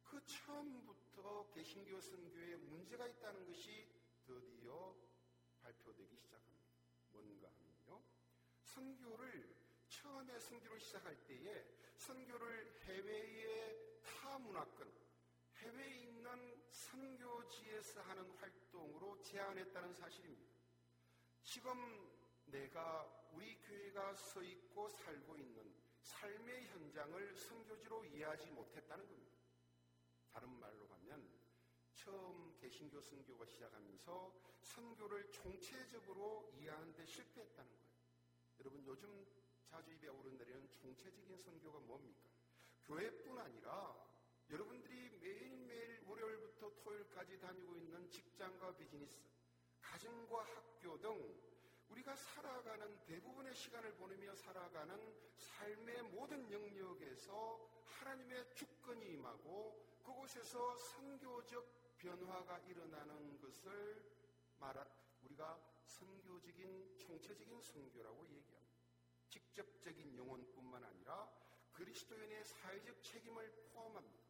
그 0.03 0.19
처음부터 0.25 1.51
개신교 1.51 2.01
선교에 2.01 2.55
문제가 2.55 3.05
있다는 3.05 3.45
것이 3.45 3.87
드디어 4.25 4.95
발표되기 5.61 6.17
시작합니다. 6.17 6.71
뭔가 7.11 7.49
하면요. 7.49 8.03
선교를 8.63 9.55
처음에 9.87 10.39
선교를 10.39 10.79
시작할 10.79 11.15
때에 11.27 11.63
선교를 11.97 12.81
해외의 12.85 14.01
타 14.01 14.39
문화권, 14.39 14.91
해외에 15.57 16.05
있는 16.05 16.63
선교지에서 16.71 18.01
하는 18.01 18.27
활동으로 18.37 19.21
제안했다는 19.21 19.93
사실입니다. 19.93 20.57
지금 21.43 22.09
내가 22.47 23.05
우리 23.33 23.55
교회가 23.61 24.15
서 24.15 24.41
있고 24.41 24.89
살고 24.89 25.37
있는 25.37 25.76
삶의 26.07 26.67
현장을 26.67 27.35
선교지로 27.35 28.05
이해하지 28.05 28.49
못했다는 28.51 29.05
겁니다. 29.07 29.37
다른 30.31 30.49
말로 30.59 30.87
하면 30.87 31.29
처음 31.95 32.55
개신교 32.59 33.01
선교가 33.01 33.45
시작하면서 33.45 34.33
선교를 34.61 35.29
총체적으로 35.31 36.49
이해하는 36.55 36.95
데 36.95 37.05
실패했다는 37.05 37.69
거예요. 37.69 37.87
여러분 38.59 38.85
요즘 38.85 39.25
자주 39.65 39.91
입에 39.91 40.07
오르내리는 40.07 40.69
총체적인 40.69 41.37
선교가 41.37 41.79
뭡니까? 41.79 42.29
교회뿐 42.85 43.37
아니라 43.37 43.93
여러분들이 44.49 45.09
매일매일 45.19 46.01
월요일부터 46.07 46.73
토요일까지 46.75 47.37
다니고 47.39 47.75
있는 47.75 48.09
직장과 48.09 48.77
비즈니스, 48.77 49.19
가정과 49.81 50.43
학교 50.43 50.97
등 51.01 51.37
우리가 51.89 52.15
살아가는 52.15 52.99
대부분의 53.05 53.53
시간을 53.55 53.93
보내며 53.95 54.35
살아가는 54.35 55.15
삶의 55.37 56.03
모든 56.03 56.51
영역에서 56.51 57.59
하나님의 57.83 58.53
주권이 58.53 59.13
임하고 59.13 59.99
그곳에서 60.03 60.77
선교적 60.77 61.97
변화가 61.97 62.59
일어나는 62.59 63.39
것을 63.39 64.03
말한 64.59 64.87
우리가 65.23 65.59
선교적인 65.85 66.97
총체적인 66.97 67.61
선교라고 67.61 68.25
얘기합니다. 68.27 68.57
직접적인 69.29 70.15
영혼뿐만 70.15 70.83
아니라 70.83 71.29
그리스도인의 71.73 72.43
사회적 72.43 73.03
책임을 73.03 73.51
포함합니다. 73.73 74.23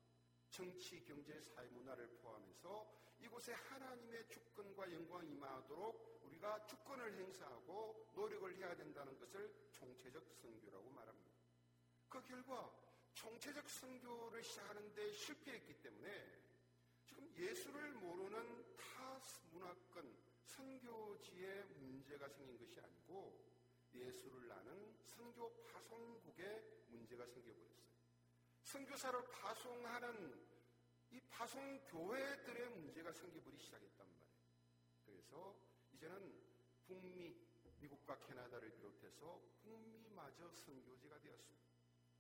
정치, 0.50 1.04
경제, 1.04 1.40
사회 1.42 1.68
문화를 1.70 2.08
포함해서 2.22 2.88
이곳에 3.20 3.54
하나님의 3.54 4.28
주권과 4.28 4.92
영광이 4.92 5.32
임하도록 5.32 6.17
우리가 6.38 6.66
주권을 6.66 7.18
행사하고 7.18 8.12
노력을 8.14 8.56
해야 8.58 8.76
된다는 8.76 9.18
것을 9.20 9.52
총체적 9.72 10.24
선교라고 10.42 10.90
말합니다. 10.92 11.32
그 12.10 12.22
결과 12.24 12.72
총체적 13.14 13.68
선교를 13.68 14.44
시작하는데 14.44 15.12
실패했기 15.12 15.82
때문에 15.82 16.42
지금 17.06 17.32
예수를 17.36 17.92
모르는 17.94 18.76
타 18.78 19.20
문화권 19.52 20.16
선교지에 20.46 21.64
문제가 21.80 22.28
생긴 22.30 22.58
것이 22.60 22.80
아니고 22.80 23.46
예수를 23.94 24.52
아는 24.52 24.96
선교 25.04 25.52
파송국에 25.64 26.86
문제가 26.90 27.26
생겨버렸어요. 27.26 27.88
선교사를 28.64 29.32
파송하는 29.32 30.48
이 31.12 31.20
파송 31.30 31.80
교회들의 31.86 32.70
문제가 32.70 33.12
생겨버리기 33.12 33.64
시작했단 33.64 34.08
말이에요. 34.08 34.28
그래서 35.06 35.67
이제는 35.98 36.32
북미, 36.86 37.36
미국과 37.80 38.20
캐나다를 38.20 38.72
비롯해서 38.72 39.42
북미마저 39.64 40.52
선교지가 40.52 41.20
되었습니다. 41.20 41.66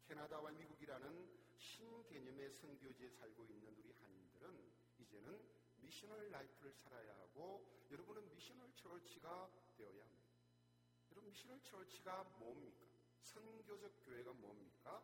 캐나다와 0.07 0.49
미국이라는 0.51 1.29
신개념의 1.57 2.49
선교지에 2.49 3.09
살고 3.09 3.45
있는 3.45 3.75
우리 3.77 3.91
한인들은 3.91 4.71
이제는 4.97 5.39
missional 5.77 6.31
life를 6.31 6.73
살아야 6.73 7.15
하고 7.17 7.67
여러분은 7.91 8.27
missional 8.29 8.73
church가 8.73 9.47
되어야 9.77 10.05
합니다. 10.05 10.27
여러분 11.11 11.29
missional 11.29 11.61
church가 11.61 12.23
뭡니까? 12.39 12.83
선교적 13.21 13.93
교회가 14.05 14.33
뭡니까? 14.33 15.03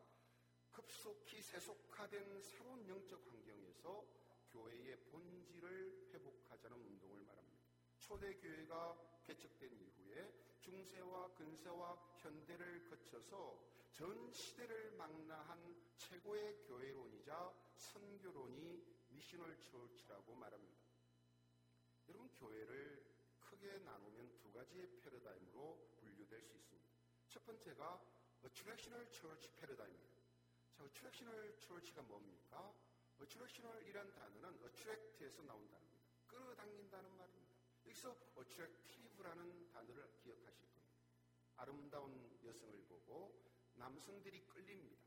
급속히 0.71 1.43
세속화된 1.43 2.41
새로운 2.41 2.87
영적 2.87 3.23
환경에서 3.27 4.03
교회의 4.51 4.97
본질을 5.11 6.09
회복하자는 6.11 6.75
운동을 6.75 7.21
말합니다. 7.21 7.52
초대 8.03 8.35
교회가 8.35 8.97
개척된 9.23 9.71
이후에 9.79 10.29
중세와 10.59 11.33
근세와 11.35 11.95
현대를 12.17 12.83
거쳐서 12.89 13.57
전 13.93 14.29
시대를 14.29 14.91
망라한 14.97 15.73
최고의 15.95 16.65
교회론이자 16.67 17.53
선교론이 17.77 18.83
missional 19.07 19.57
church라고 19.57 20.35
말합니다. 20.35 20.83
여러분 22.09 22.29
교회를 22.33 23.05
크게 23.39 23.77
나누면 23.77 24.37
두 24.37 24.51
가지의 24.51 24.99
패러다임으로 24.99 25.95
분류될 26.01 26.41
수 26.41 26.57
있습니다. 26.57 26.89
첫 27.29 27.45
번째가 27.45 28.03
attractional 28.43 29.09
church 29.11 29.49
패러다임입니다. 29.55 30.23
자, 30.75 30.83
attractional 30.83 31.57
church가 31.57 32.01
뭡니까? 32.01 32.73
attractional이란 33.21 34.11
단어는 34.11 34.61
attract에서 34.61 35.41
나온 35.43 35.65
단어입니다. 35.69 36.03
끌어당긴다는 36.27 37.15
말입니다. 37.15 37.42
여기서 37.85 38.15
attractive라는 38.35 39.69
단어를 39.71 40.09
기억하실 40.23 40.67
겁니다. 40.69 40.97
아름다운 41.57 42.39
여성을 42.43 42.81
보고 42.83 43.43
남성들이 43.75 44.47
끌립니다. 44.47 45.03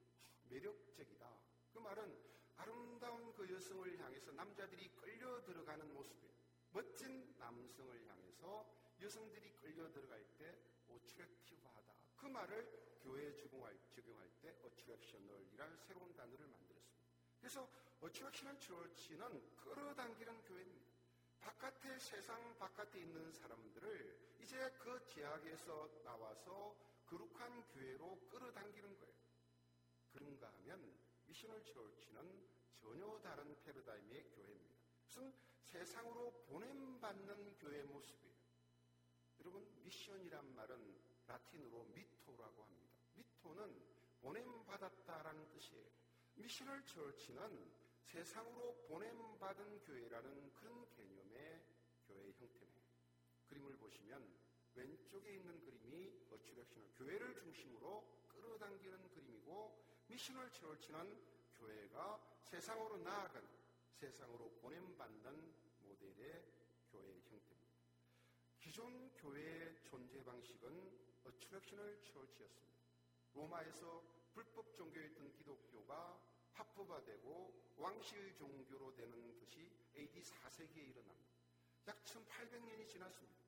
매력적이다. 0.49 1.39
그 1.73 1.79
말은 1.79 2.17
아름다운 2.57 3.35
그 3.35 3.53
여성을 3.53 3.99
향해서 3.99 4.33
남자들이 4.33 4.89
끌려 4.97 5.43
들어가는 5.45 5.93
모습이에요. 5.93 6.33
멋진 6.73 7.35
남성을 7.39 8.09
향해서 8.09 8.67
여성들이 9.01 9.53
끌려 9.57 9.91
들어갈 9.91 10.25
때 10.39 10.59
어트랙티브하다. 10.89 11.95
그 12.17 12.27
말을 12.27 12.99
교회에 13.03 13.35
적용할, 13.35 13.79
적용할 13.91 14.29
때 14.41 14.55
어트랙셔널이라는 14.63 15.77
새로운 15.79 16.15
단어를 16.15 16.47
만들었습니다. 16.47 17.07
그래서 17.39 17.69
어트랙셔널 18.01 18.59
처치는 18.61 19.57
끌어당기는 19.57 20.43
교회입니다. 20.43 20.86
바깥에 21.47 21.97
세상 22.01 22.59
바깥에 22.59 22.99
있는 22.99 23.31
사람들을 23.31 24.35
이제 24.41 24.69
그 24.81 25.01
제약에서 25.07 26.03
나와서 26.03 26.75
거룩한 27.07 27.63
교회로 27.69 28.19
끌어당기는 28.29 28.99
거예요. 28.99 29.15
그런가 30.13 30.49
하면 30.49 30.99
missional 31.27 31.65
church는 31.65 32.49
전혀 32.81 33.21
다른 33.21 33.57
패러다임의 33.63 34.25
교회입니다. 34.31 34.77
무슨 35.05 35.33
세상으로 35.67 36.33
보냄받는 36.49 37.55
교회 37.59 37.85
모습이에요. 37.85 38.35
여러분 39.39 39.73
mission이란 39.85 40.53
말은 40.53 41.01
라틴어로 41.29 41.85
mitto라고 41.95 42.65
합니다. 42.65 42.97
mitto는 43.15 43.87
보냄받았다라는 44.21 45.49
뜻이에요. 45.53 45.87
missional 46.35 46.85
church는 46.87 47.87
세상으로 48.03 48.75
보냄받은 48.89 49.81
교회라는 49.83 50.53
그런 50.55 50.87
교회 50.91 51.26
형태입니다. 52.39 52.83
그림을 53.49 53.77
보시면 53.77 54.47
왼쪽에 54.75 55.35
있는 55.35 55.61
그림이 55.61 56.27
attractional 56.31 56.91
교회를 56.97 57.35
중심으로 57.35 58.05
끌어당기는 58.29 59.09
그림이고 59.11 59.85
missional 60.09 60.53
church는 60.53 61.19
교회가 61.55 62.21
세상으로 62.45 62.99
나아간 62.99 63.43
세상으로 63.95 64.51
보냄받는 64.61 65.55
모델의 65.81 66.45
교회 66.91 67.13
형태입니다. 67.13 67.57
기존 68.61 69.11
교회의 69.15 69.77
존재 69.85 70.23
방식은 70.23 71.07
어트랙셔널 71.25 72.03
처치였습니다. 72.05 72.77
로마에서 73.35 74.03
불법 74.33 74.75
종교였던 74.75 75.33
기독교가 75.33 76.21
합법화되고 76.53 77.75
왕실 77.77 78.35
종교로 78.37 78.95
되는 78.95 79.39
것이 79.39 79.71
AD 79.97 80.21
4세기에 80.21 80.89
일어납니다. 80.89 81.36
약 81.89 82.03
1800년이 82.05 82.89
지났습니다. 82.89 83.45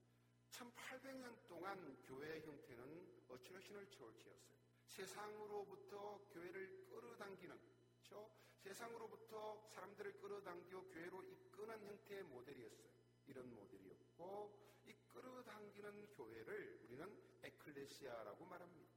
1800년 0.50 1.46
동안 1.48 2.00
교회 2.04 2.40
형태는 2.40 3.24
어트랙셔널 3.28 3.90
처치였어요. 3.90 4.58
세상으로부터 4.86 6.20
교회를 6.30 6.86
끌어당기는 6.88 7.58
그렇죠? 7.58 8.30
세상으로부터 8.58 9.66
사람들을 9.68 10.18
끌어당겨 10.18 10.80
교회로 10.82 11.22
이끄는 11.22 11.84
형태의 11.84 12.22
모델이었어요. 12.24 12.88
이런 13.26 13.54
모델이었고 13.54 14.82
이 14.86 14.94
끌어당기는 15.08 16.14
교회를 16.14 16.80
우리는 16.84 17.22
에클레시아라고 17.42 18.44
말합니다. 18.44 18.92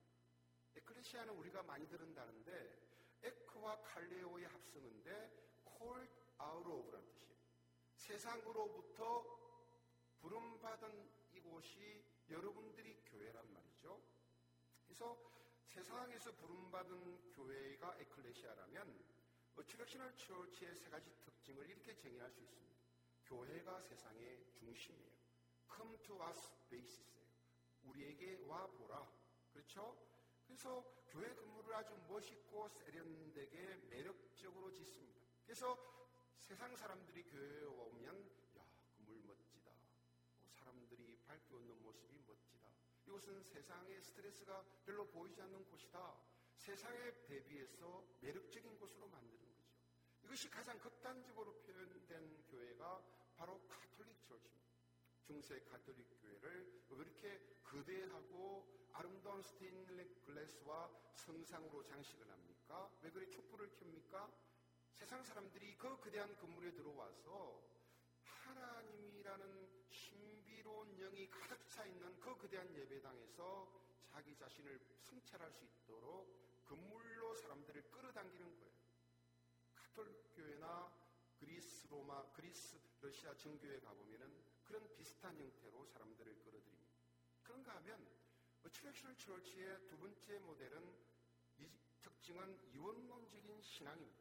에클레시아는 0.76 1.34
우리가 1.34 1.64
많이 1.64 1.88
들은다는데 1.88 2.92
에크와 3.24 3.82
칼레오의 3.82 4.46
합성인데 4.46 5.62
콜 5.64 6.08
아우트 6.38 6.68
오브라는 6.68 7.08
뜻이에요. 7.08 7.21
세상으로부터 8.12 9.24
부름받은 10.19 11.10
이곳이 11.32 12.04
여러분들이 12.30 13.02
교회란 13.06 13.54
말이죠. 13.54 14.02
그래서 14.84 15.17
세상에서 15.65 16.34
부름받은 16.34 17.32
교회가 17.32 17.95
에클레시아라면 18.00 19.02
어치렉셔널 19.56 20.13
처치의 20.17 20.76
세 20.76 20.89
가지 20.89 21.10
특징을 21.24 21.69
이렇게 21.69 21.95
정의할 21.95 22.30
수 22.30 22.41
있습니다. 22.41 22.76
교회가 23.28 23.80
세상의 23.80 24.45
중심이에요. 24.60 25.12
Come 25.74 25.97
to 26.04 26.21
us 26.28 26.50
basis예요. 26.69 27.32
우리에게 27.84 28.43
와 28.45 28.67
보라. 28.67 29.10
그렇죠? 29.54 29.95
그래서 30.47 30.84
교회 31.08 31.34
근무를 31.34 31.76
아주 31.76 31.97
멋있고 32.10 32.67
세련되게 32.67 33.88
매력적으로 33.89 34.69
짓습니다. 34.74 35.21
그래서 35.45 36.01
세상 36.52 36.76
사람들이 36.76 37.24
교회에 37.24 37.64
오면 37.64 38.30
야, 38.58 38.66
건물 38.98 39.22
멋지다. 39.24 39.72
사람들이 40.52 41.18
밝게 41.26 41.56
웃는 41.56 41.82
모습이 41.82 42.22
멋지다. 42.28 42.68
이곳은 43.08 43.42
세상의 43.42 44.02
스트레스가 44.02 44.62
별로 44.86 45.08
보이지 45.08 45.42
않는 45.44 45.64
곳이다. 45.70 46.14
세상에 46.58 47.24
대비해서 47.24 48.04
매력적인 48.20 48.78
곳으로 48.78 49.08
만드는 49.08 49.40
거죠. 49.56 49.64
이것이 50.24 50.50
가장 50.50 50.78
극단적으로 50.78 51.54
표현된 51.62 52.44
교회가 52.50 53.02
바로 53.38 53.66
Catholic 53.70 54.22
church입니다. 54.22 54.76
중세 55.24 55.58
카톨릭 55.64 56.06
교회를 56.22 56.84
왜 56.90 56.98
이렇게 56.98 57.40
거대하고 57.64 58.90
아름다운 58.92 59.42
stained 59.42 60.20
glass와 60.26 60.92
성상으로 61.14 61.82
장식을 61.86 62.30
합니까? 62.30 62.92
왜 63.04 63.10
그래 63.10 63.30
촛불을 63.30 63.70
켭니까? 63.70 64.51
세상 65.02 65.24
사람들이 65.24 65.76
그 65.78 65.98
거대한 66.00 66.36
건물에 66.36 66.72
들어와서 66.74 67.60
하나님이라는 68.24 69.68
신비로운 69.90 70.96
영이 70.96 71.28
가득 71.32 71.68
차 71.68 71.84
있는 71.88 72.20
그 72.20 72.38
거대한 72.38 72.72
예배당에서 72.72 73.68
자기 74.12 74.36
자신을 74.36 74.80
성찰할 75.02 75.52
수 75.54 75.66
있도록 75.66 76.64
건물로 76.66 77.34
사람들을 77.34 77.82
끌어당기는 77.90 78.60
거예요. 78.60 78.74
카톨릭 79.74 80.36
교회나 80.36 80.96
그리스 81.40 81.88
로마, 81.88 82.32
그리스 82.34 82.80
러시아 83.02 83.36
정교회 83.36 83.80
가보면은 83.80 84.32
그런 84.66 84.88
비슷한 84.96 85.36
형태로 85.36 85.84
사람들을 85.84 86.44
끌어들입니다. 86.44 86.94
그런가 87.42 87.76
하면 87.78 88.08
attractional 88.72 89.18
church의 89.18 89.88
두 89.88 89.98
번째 89.98 90.38
모델은 90.38 90.96
이 91.58 91.68
특징은 92.04 92.60
이원론적인 92.76 93.64
신앙입니다. 93.64 94.21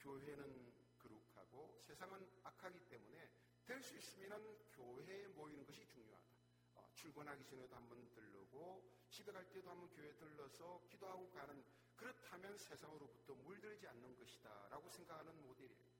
교회는 0.00 0.72
거룩하고 0.98 1.78
세상은 1.86 2.26
악하기 2.42 2.78
때문에 2.88 3.30
될 3.64 3.82
수 3.82 3.96
있으면 3.96 4.58
교회에 4.72 5.28
모이는 5.28 5.64
것이 5.64 5.86
중요하다. 5.86 6.26
어, 6.74 6.90
출근하기 6.94 7.44
전에도 7.44 7.76
한번 7.76 8.08
들르고 8.10 8.82
집에 9.10 9.30
갈 9.32 9.48
때도 9.52 9.70
한번 9.70 9.88
교회 9.90 10.12
들러서 10.16 10.82
기도하고 10.88 11.30
가는 11.30 11.62
그렇다면 11.96 12.56
세상으로부터 12.58 13.34
물들지 13.34 13.86
않는 13.88 14.16
것이다 14.16 14.68
라고 14.70 14.88
생각하는 14.90 15.40
모델이에요. 15.42 15.90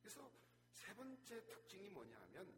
그래서 0.00 0.30
세 0.72 0.94
번째 0.94 1.44
특징이 1.46 1.90
뭐냐 1.90 2.18
하면 2.22 2.54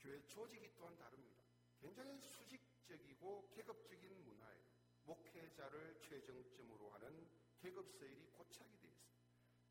교회 0.00 0.20
조직이 0.26 0.70
또한 0.76 0.96
다릅니다. 0.96 1.42
굉장히 1.80 2.20
수직적이고 2.20 3.50
계급적인 3.54 4.24
문화예요. 4.24 4.64
목회자를 5.04 6.00
최정점으로 6.00 6.90
하는 6.90 7.26
계급 7.60 7.90
서열이 7.92 8.26
고착이 8.32 8.78
되어. 8.80 8.87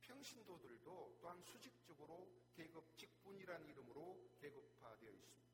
평신도들도 0.07 1.17
또한 1.19 1.41
수직적으로 1.43 2.27
계급 2.53 2.97
직분이라는 2.97 3.67
이름으로 3.67 4.29
계급화되어 4.39 5.11
있습니다. 5.11 5.47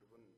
여러분 0.00 0.36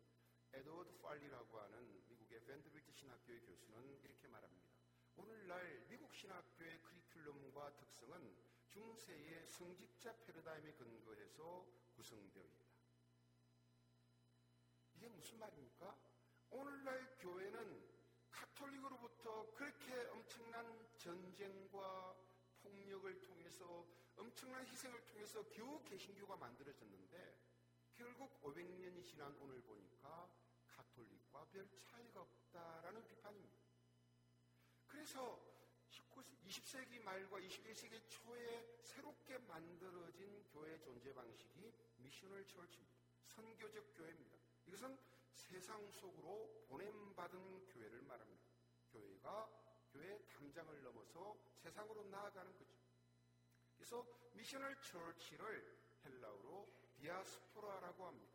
에드워드 0.53 0.99
팔리라고 0.99 1.61
하는 1.61 2.05
미국의 2.09 2.45
밴드빌트 2.45 2.93
신학교의 2.93 3.41
교수는 3.41 4.01
이렇게 4.03 4.29
말합니다. 4.29 4.71
오늘날 5.17 5.87
미국 5.89 6.13
신학교의 6.15 6.81
커리큘럼과 6.83 7.77
특성은 7.77 8.35
중세의 8.69 9.47
성직자 9.47 10.17
패러다임에 10.25 10.73
근거해서 10.73 11.67
구성되어 11.95 12.43
있다. 12.43 12.65
이게 14.97 15.09
무슨 15.09 15.39
말입니까? 15.39 15.97
오늘날 16.51 17.17
교회는 17.19 17.95
카톨릭으로부터 18.31 19.55
그렇게 19.55 19.95
엄청난 20.09 20.89
전쟁과 20.99 22.24
폭력을 22.85 23.21
통해서 23.23 23.87
엄청난 24.17 24.67
희생을 24.67 25.07
통해서 25.07 25.43
겨우 25.49 25.83
개신교가 25.85 26.37
만들어졌는데 26.37 27.35
결국 27.95 28.43
500년이 28.43 29.03
지난 29.07 29.35
오늘 29.41 29.63
보니까 29.63 30.29
가톨릭과 30.69 31.47
별 31.47 31.67
차이가 31.79 32.21
없다라는 32.21 33.07
비판입니다. 33.07 33.57
그래서 34.87 35.41
19, 35.89 36.21
20세기 36.47 37.03
말과 37.03 37.39
21세기 37.39 38.03
초에 38.11 38.79
새롭게 38.83 39.39
만들어진 39.39 40.45
교회 40.53 40.79
존재 40.81 41.15
방식이 41.15 41.73
미셔널 41.97 42.47
철치입니다. 42.47 43.01
선교적 43.29 43.95
교회입니다. 43.95 44.37
이것은 44.67 44.99
세상 45.33 45.91
속으로 45.91 46.67
보냄받은 46.69 47.67
교회를 47.67 48.03
말합니다. 48.03 48.45
교회가 48.93 49.49
교회 49.91 50.19
담장을 50.27 50.83
넘어서 50.83 51.37
세상으로 51.63 52.05
나아가는 52.05 52.53
거죠. 52.59 52.74
그래서 53.85 54.03
missional 54.33 54.81
church를 54.81 55.79
헬라어로 56.07 56.67
디아스포라라고 56.97 58.07
합니다. 58.07 58.33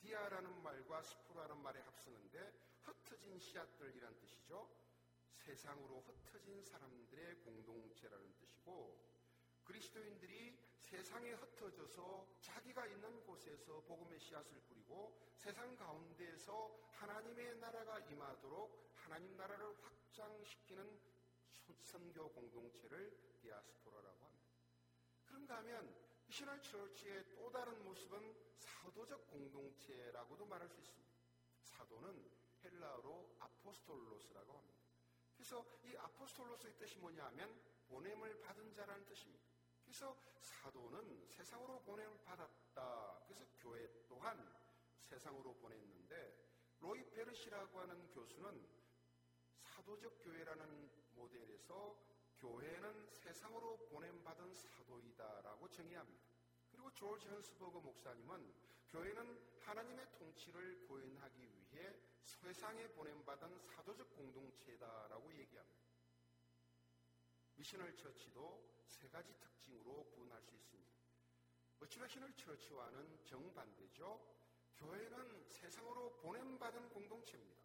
διά라는 0.00 0.62
말과 0.62 1.02
스포라는 1.02 1.58
말의 1.58 1.82
합성인데 1.82 2.50
흩어진 2.84 3.38
씨앗들이란 3.38 4.18
뜻이죠. 4.20 4.70
세상으로 5.34 6.00
흩어진 6.00 6.64
사람들의 6.64 7.34
공동체라는 7.40 8.34
뜻이고 8.38 8.98
그리스도인들이 9.64 10.58
세상에 10.78 11.32
흩어져서 11.32 12.26
자기가 12.40 12.86
있는 12.86 13.22
곳에서 13.26 13.82
복음의 13.82 14.18
씨앗을 14.18 14.62
뿌리고 14.62 15.14
세상 15.36 15.76
가운데에서 15.76 16.74
하나님의 16.92 17.58
나라가 17.58 17.98
임하도록 17.98 18.94
하나님 18.96 19.36
나라를 19.36 19.76
확장시키는 19.82 20.98
선교 21.82 22.30
공동체를 22.30 23.14
디아스포라라고 23.42 24.24
합니다. 24.24 24.29
그런가 25.40 25.56
하면 25.58 25.94
missional 26.26 26.60
church의 26.60 27.24
또 27.34 27.50
다른 27.50 27.82
모습은 27.84 28.34
사도적 28.58 29.26
공동체라고도 29.28 30.44
말할 30.44 30.68
수 30.68 30.80
있습니다. 30.80 31.10
사도는 31.62 32.30
헬라어로 32.62 33.36
ἀπόστολος라고 33.38 34.58
합니다. 34.58 34.80
그래서 35.34 35.64
이 35.84 35.96
아포스톨로스의 35.96 36.76
뜻이 36.76 36.98
뭐냐 36.98 37.24
하면 37.26 37.58
보냄을 37.88 38.40
받은 38.40 38.74
자라는 38.74 39.06
뜻입니다. 39.06 39.44
그래서 39.84 40.16
사도는 40.40 41.26
세상으로 41.28 41.80
보냄을 41.80 42.22
받았다. 42.22 43.24
그래서 43.26 43.44
교회 43.58 43.88
또한 44.08 44.54
세상으로 45.04 45.54
보냈는데 45.54 46.36
로이 46.80 47.02
페르시라고 47.10 47.80
하는 47.80 48.10
교수는 48.10 48.68
사도적 49.62 50.22
교회라는 50.22 50.90
모델에서 51.14 52.09
교회는 52.40 53.06
세상으로 53.12 53.76
보냄받은 53.90 54.54
사도이다라고 54.54 55.68
정의합니다. 55.68 56.24
그리고 56.70 56.90
조지 56.94 57.28
헌스버그 57.28 57.78
목사님은 57.78 58.54
교회는 58.88 59.60
하나님의 59.60 60.10
통치를 60.12 60.86
구현하기 60.86 61.42
위해 61.42 61.94
세상에 62.22 62.88
보냄받은 62.88 63.58
사도적 63.58 64.16
공동체다라고 64.16 65.32
얘기합니다. 65.34 65.80
미셔널 67.56 67.94
처치도 67.94 68.70
가지 69.12 69.34
특징으로 69.40 70.04
구분할 70.10 70.40
수 70.42 70.54
있습니다. 70.54 70.90
어치러시널 71.80 72.32
처치와는 72.36 73.24
정반대죠. 73.26 74.20
교회는 74.76 75.44
세상으로 75.46 76.16
보냄받은 76.16 76.88
공동체입니다. 76.90 77.60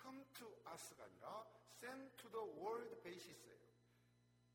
come 0.00 0.24
to 0.32 0.48
us가 0.72 1.04
아니라 1.04 1.46
send 1.82 2.16
to 2.16 2.30
the 2.30 2.46
world 2.58 3.02
basis예요. 3.02 3.73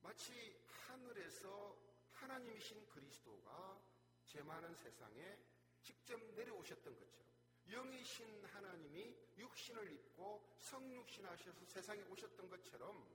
마치 0.02 0.60
하늘에서 0.68 1.78
하나님이신 2.14 2.88
그리스도가 2.88 3.80
제 4.26 4.42
많은 4.42 4.74
세상에 4.76 5.38
직접 5.82 6.20
내려오셨던 6.36 6.98
것처럼 6.98 7.30
영이신 7.68 8.46
하나님이 8.46 9.16
육신을 9.38 9.92
입고 9.92 10.56
성육신 10.60 11.26
하셔서 11.26 11.66
세상에 11.66 12.02
오셨던 12.04 12.50
것처럼 12.50 13.08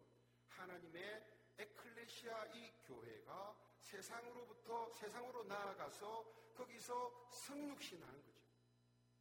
하나님의 0.49 1.25
에클레시아 1.59 2.47
이 2.55 2.73
교회가 2.87 3.57
세상으로부터 3.81 4.91
세상으로 4.93 5.45
나아가서 5.45 6.25
거기서 6.55 7.29
성육신하는 7.31 8.25
거죠. 8.25 8.41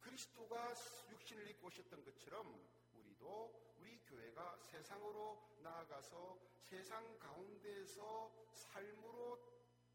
그리스도가 0.00 0.74
육신을 1.10 1.48
입고 1.50 1.66
오셨던 1.66 2.04
것처럼 2.04 2.46
우리도 2.94 3.72
우리 3.73 3.73
교회가 4.14 4.56
세상으로 4.62 5.42
나아가서 5.62 6.38
세상 6.60 7.18
가운데서 7.18 8.32
삶으로 8.54 9.42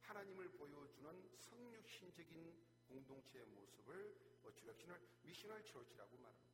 하나님을 0.02 0.50
보여주는 0.52 1.38
성육신적인 1.38 2.68
공동체의 2.88 3.46
모습을 3.46 4.40
attractional 4.44 5.00
missional 5.22 5.64
church라고 5.64 6.18
말합니다. 6.18 6.50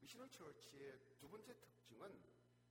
missional 0.00 0.30
church의 0.30 0.98
두 1.18 1.28
번째 1.28 1.52
특징은 1.60 2.22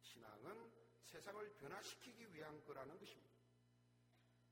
신앙은 0.01 0.71
세상을 1.03 1.53
변화시키기 1.55 2.33
위한 2.33 2.63
거라는 2.65 2.97
것입니다. 2.97 3.37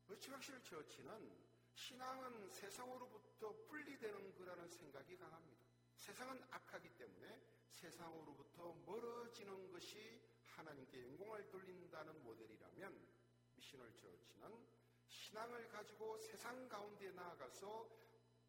attractional 0.10 0.62
church는 0.64 1.48
신앙은 1.74 2.50
세상으로부터 2.52 3.52
분리되는 3.66 4.36
거라는 4.36 4.70
생각이 4.70 5.18
강합니다. 5.18 5.66
세상은 5.98 6.44
악하기 6.52 6.90
때문에 6.98 7.57
세상으로부터 7.78 8.74
멀어지는 8.86 9.72
것이 9.72 10.20
하나님께 10.46 11.04
영광을 11.04 11.48
돌린다는 11.50 12.24
모델이라면 12.24 13.08
미셔널 13.56 13.94
처치는 13.94 14.66
신앙을 15.08 15.68
가지고 15.70 16.18
세상 16.18 16.68
가운데 16.68 17.12
나아가서 17.12 17.88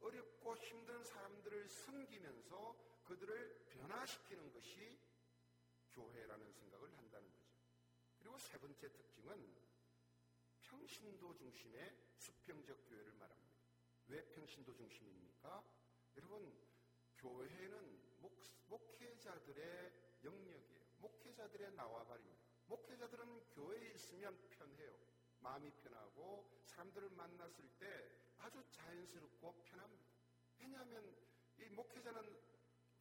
어렵고 0.00 0.56
힘든 0.56 1.04
사람들을 1.04 1.68
섬기면서 1.68 2.76
그들을 3.04 3.66
변화시키는 3.66 4.52
것이 4.52 4.98
교회라는 5.92 6.50
생각을 6.52 6.96
한다는 6.96 7.30
거죠. 7.30 7.58
그리고 8.18 8.38
세 8.38 8.58
번째 8.58 8.92
특징은 8.92 9.56
평신도 10.62 11.34
중심의 11.34 11.94
수평적 12.16 12.88
교회를 12.88 13.12
말합니다. 13.14 13.58
왜 14.08 14.24
평신도 14.24 14.74
중심입니까? 14.74 15.64
여러분, 16.16 16.54
교회는 17.18 18.07
목, 18.20 18.32
목회자들의 18.68 19.92
영역이에요. 20.24 20.78
목회자들의 20.98 21.72
나와바리입니다. 21.74 22.38
목회자들은 22.66 23.48
교회에 23.50 23.92
있으면 23.94 24.36
편해요. 24.50 24.94
마음이 25.40 25.70
편하고 25.70 26.48
사람들을 26.66 27.10
만났을 27.10 27.68
때 27.78 28.10
아주 28.38 28.62
자연스럽고 28.70 29.62
편합니다. 29.64 30.04
왜냐하면 30.58 31.16
이 31.58 31.68
목회자는 31.70 32.36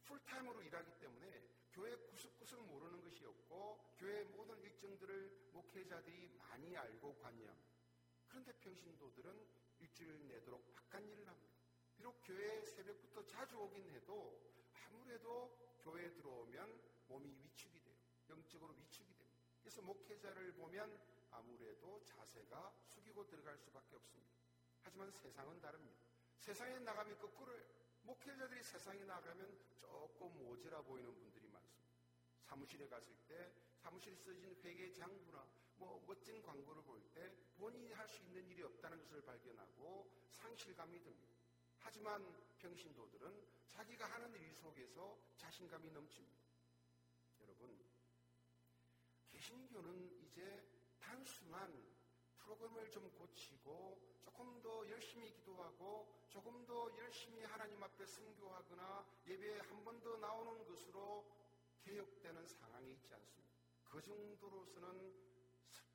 풀타임으로 0.04 0.62
일하기 0.62 0.98
때문에 0.98 1.42
교회 1.72 1.94
구석구석 1.94 2.66
모르는 2.66 3.02
것이 3.02 3.24
없고 3.24 3.94
교회 3.98 4.24
모든 4.24 4.60
일정들을 4.62 5.50
목회자들이 5.52 6.28
많이 6.38 6.76
알고 6.76 7.18
관여합니다. 7.18 7.78
그런데 8.28 8.52
평신도들은 8.52 9.46
일주일 9.80 10.28
내도록 10.28 10.74
바깥 10.74 11.02
일을 11.04 11.28
합니다. 11.28 11.54
비록 11.96 12.20
교회 12.24 12.62
새벽부터 12.62 13.26
자주 13.26 13.58
오긴 13.58 13.88
해도 13.90 14.40
아무래도 14.92 15.54
교회에 15.82 16.10
들어오면 16.14 16.80
몸이 17.08 17.28
위축이 17.42 17.80
돼요. 17.82 17.96
영적으로 18.30 18.72
위축이 18.74 19.14
됩니다. 19.14 19.42
그래서 19.60 19.82
목회자를 19.82 20.52
보면 20.54 20.98
아무래도 21.30 22.02
자세가 22.04 22.72
숙이고 22.94 23.26
들어갈 23.26 23.58
수밖에 23.58 23.96
없습니다. 23.96 24.32
하지만 24.82 25.10
세상은 25.10 25.60
다릅니다. 25.60 26.00
세상에 26.38 26.78
나가면 26.78 27.18
거꾸로요. 27.18 27.62
목회자들이 28.02 28.62
세상에 28.62 29.04
나가면 29.04 29.58
조금 29.78 30.32
모자라 30.38 30.80
보이는 30.82 31.14
분들이 31.14 31.46
많습니다. 31.48 31.94
사무실에 32.44 32.88
갔을 32.88 33.14
때 33.26 33.52
사무실에 33.82 34.16
써진 34.16 34.56
회계 34.64 34.90
장부나 34.92 35.46
뭐 35.76 36.02
멋진 36.06 36.40
광고를 36.42 36.82
볼 36.82 36.98
때 37.14 37.30
본인이 37.58 37.92
할 37.92 38.08
수 38.08 38.22
있는 38.22 38.48
일이 38.48 38.62
없다는 38.62 38.98
것을 39.02 39.20
발견하고 39.22 40.10
상실감이 40.30 41.02
듭니다. 41.02 41.37
하지만 41.88 42.22
평신도들은 42.58 43.46
자기가 43.70 44.04
하는 44.10 44.30
일 44.34 44.52
속에서 44.52 45.18
자신감이 45.38 45.90
넘칩니다. 45.90 46.38
여러분, 47.40 47.82
개신교는 49.30 50.20
이제 50.20 50.68
단순한 51.00 51.72
프로그램을 52.36 52.90
좀 52.90 53.10
고치고 53.12 54.18
조금 54.20 54.60
더 54.60 54.86
열심히 54.90 55.32
기도하고 55.32 56.26
조금 56.28 56.66
더 56.66 56.94
열심히 56.98 57.42
하나님 57.44 57.82
앞에 57.82 58.04
승교하거나 58.04 59.06
예배에 59.26 59.60
한 59.60 59.82
번 59.82 59.98
더 60.02 60.14
나오는 60.18 60.66
것으로 60.66 61.24
개혁되는 61.80 62.46
상황이 62.46 62.92
있지 62.92 63.14
않습니다. 63.14 63.54
그 63.88 64.02
정도로서는 64.02 65.14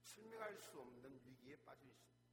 설명할 0.02 0.58
수 0.58 0.80
없는 0.80 1.22
위기에 1.24 1.56
빠져 1.58 1.86
있습니다. 1.86 2.24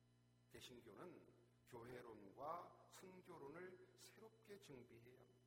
개신교는 0.50 1.20
교회론과 1.68 2.79
성교론을 3.00 3.78
새롭게 3.98 4.58
정비해야 4.60 5.18
합니다. 5.18 5.40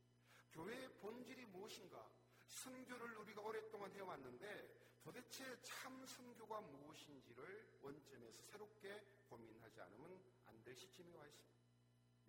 교회의 0.52 0.90
본질이 1.00 1.46
무엇인가? 1.46 2.10
선교를 2.48 3.18
우리가 3.18 3.42
오랫동안 3.42 3.92
해왔는데 3.92 4.82
도대체 5.04 5.60
참 5.62 6.06
선교가 6.06 6.62
무엇인지를 6.62 7.80
원점에서 7.82 8.42
새롭게 8.44 9.02
고민하지 9.30 9.82
않으면 9.82 10.22
안 10.48 10.64
될 10.64 10.76
시점에 10.78 11.12
와 11.14 11.26
있습니다. 11.28 11.54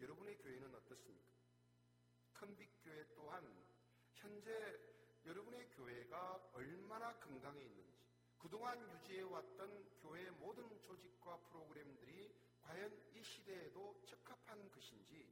여러분의 0.01 0.37
교회는 0.39 0.75
어떻습니까? 0.75 1.31
컨빅 2.35 2.69
교회 2.83 3.07
또한 3.15 3.45
현재 4.15 4.51
여러분의 5.25 5.71
교회가 5.71 6.51
얼마나 6.53 7.15
건강해 7.21 7.63
있는지 7.63 8.05
그동안 8.39 8.77
유지해왔던 8.91 10.01
교회의 10.03 10.33
모든 10.33 10.81
조직과 10.83 11.39
프로그램들이 11.49 12.35
과연 12.63 12.93
이 13.15 13.23
시대에도 13.23 14.03
적합 14.05 14.24
한 14.55 14.71
것인지 14.71 15.27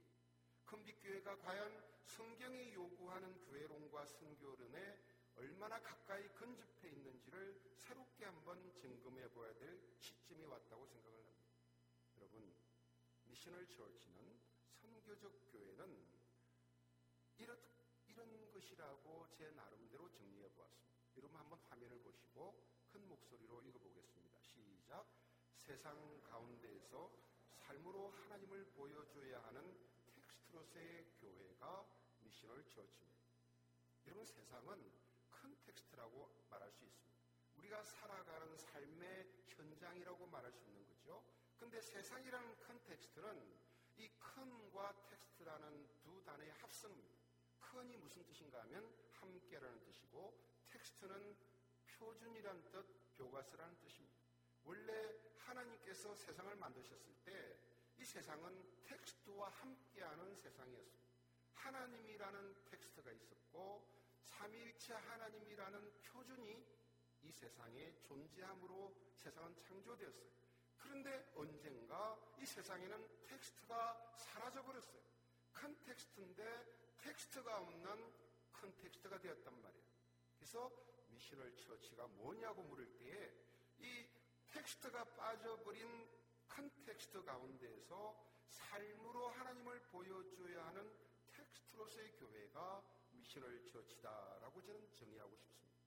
컨빅교회가 0.66 1.38
과연 1.38 1.80
성경이 2.06 2.74
요구하는 2.74 3.32
교회론과 3.44 4.04
선교론에 4.04 4.98
얼마나 5.36 5.80
가까이 5.80 6.26
근접해 6.34 6.88
있는지를 6.88 7.60
새롭게 7.76 8.24
한번 8.24 8.60
점검해 8.80 9.28
보아야 9.30 9.54
될 9.58 9.80
시점이 10.00 10.44
왔다고 10.44 10.86
생각을 10.88 11.24
합니다. 11.24 11.52
여러분, 12.16 12.52
미셔널 13.26 13.68
처치는 13.68 14.40
선교적 14.80 15.32
교회는 15.52 16.04
이런, 17.38 17.56
이런 18.08 18.50
것이라고 18.50 19.28
제 19.30 19.52
나름대로 19.52 20.10
정리해 20.10 20.48
보았습니다. 20.48 21.16
여러분 21.16 21.38
한번 21.38 21.60
화면을 21.70 21.96
보시고 22.00 22.60
큰 22.90 23.06
목소리로 23.06 23.62
읽어보겠습니다. 23.62 24.40
시작. 24.40 25.06
세상 25.58 26.20
가운데에서 26.24 27.31
삶으로 27.72 28.10
하나님을 28.10 28.66
보여줘야 28.76 29.42
하는 29.44 29.74
텍스트로서의 30.14 31.06
교회가 31.18 31.86
missional 32.20 32.62
church입니다. 32.68 33.22
여러분 34.04 34.26
세상은 34.26 34.92
컨텍스트라고 35.30 36.44
말할 36.50 36.70
수 36.70 36.84
있습니다. 36.84 37.18
우리가 37.56 37.82
살아가는 37.82 38.58
삶의 38.58 39.26
현장이라고 39.48 40.26
말할 40.26 40.52
수 40.52 40.66
있는 40.66 40.86
거죠. 40.86 41.24
근데 41.58 41.80
세상이라는 41.80 42.58
컨텍스트는 42.58 43.56
이 43.96 44.10
con과 44.18 44.92
텍스트라는 45.08 45.88
두 45.96 46.22
단어의 46.24 46.50
합성입니다. 46.50 47.22
con이 47.58 47.96
무슨 47.96 48.22
뜻인가 48.26 48.60
하면 48.62 48.94
함께라는 49.12 49.82
뜻이고 49.84 50.38
텍스트는 50.68 51.34
표준이란 51.86 52.70
뜻, 52.70 53.16
교과서라는 53.16 53.78
뜻입니다. 53.78 54.20
원래 54.64 55.32
하나님께서 55.38 56.14
세상을 56.14 56.54
만드셨을 56.56 57.14
때 57.24 57.61
이 58.02 58.04
세상은 58.04 58.82
텍스트와 58.82 59.48
함께하는 59.48 60.34
세상이었습니다. 60.34 61.08
하나님이라는 61.54 62.64
텍스트가 62.64 63.12
있었고 63.12 63.86
삼위일체 64.24 64.92
하나님이라는 64.92 66.02
표준이 66.02 66.66
이 67.22 67.30
세상에 67.30 67.94
존재함으로 68.02 68.92
세상은 69.14 69.54
창조되었어요. 69.56 70.30
그런데 70.78 71.32
언젠가 71.36 72.18
이 72.40 72.44
세상에는 72.44 73.26
텍스트가 73.28 74.14
사라져버렸어요. 74.16 75.00
컨텍스트인데 75.54 76.96
텍스트가 76.98 77.56
없는 77.56 78.12
컨텍스트가 78.52 79.20
되었단 79.20 79.62
말이에요. 79.62 79.86
그래서 80.38 80.72
missional 81.06 81.56
church가 81.56 82.08
뭐냐고 82.08 82.64
물을 82.64 82.84
때에 82.98 83.32
이 83.78 84.08
텍스트가 84.50 85.04
빠져버린 85.04 86.10
컨텍스트 86.54 86.84
텍스트 86.84 87.24
가운데에서 87.24 88.14
삶으로 88.48 89.28
하나님을 89.28 89.80
보여줘야 89.84 90.66
하는 90.66 90.94
텍스트로서의 91.30 92.12
교회가 92.16 92.82
missional 93.12 93.66
church다라고 93.66 94.60
저는 94.62 94.92
정의하고 94.92 95.34
싶습니다. 95.34 95.78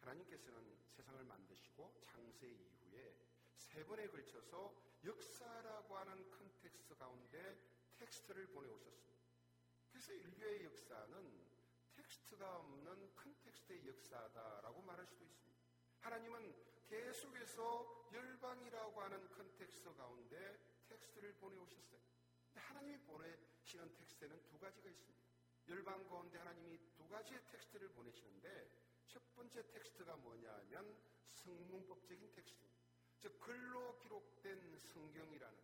하나님께서는 0.00 0.76
세상을 0.90 1.24
만드시고 1.24 2.00
창세 2.02 2.48
이후에 2.48 3.16
세 3.56 3.84
번에 3.84 4.06
걸쳐서 4.08 4.74
역사라고 5.04 5.96
하는 5.96 6.30
컨텍스트 6.30 6.94
가운데 6.96 7.58
텍스트를 7.98 8.46
보내오셨습니다. 8.48 9.24
그래서 9.90 10.12
인류의 10.12 10.64
역사는 10.64 11.50
텍스트가 11.96 12.56
없는 12.56 13.16
컨텍스트의 13.16 13.86
역사다라고 13.86 14.82
말할 14.82 15.06
수도 15.06 15.24
있습니다. 15.24 15.60
하나님은 16.00 16.69
계속해서 16.90 18.08
열방이라고 18.12 19.00
하는 19.00 19.30
컨텍스트 19.30 19.94
가운데 19.94 20.58
텍스트를 20.88 21.34
보내오셨어요. 21.34 22.00
하나님이 22.56 22.98
보내시는 23.02 23.94
텍스트에는 23.94 24.42
두 24.48 24.58
가지가 24.58 24.90
있습니다. 24.90 25.20
열방 25.68 26.04
가운데 26.08 26.36
하나님이 26.38 26.80
두 26.96 27.08
가지의 27.08 27.46
텍스트를 27.46 27.90
보내시는데 27.90 28.68
첫 29.06 29.22
번째 29.36 29.70
텍스트가 29.70 30.16
뭐냐 30.16 30.52
하면 30.52 30.96
성문법적인 31.30 32.32
텍스트입니다. 32.32 32.80
즉 33.20 33.38
글로 33.38 33.96
기록된 34.00 34.76
성경이라는 34.76 35.58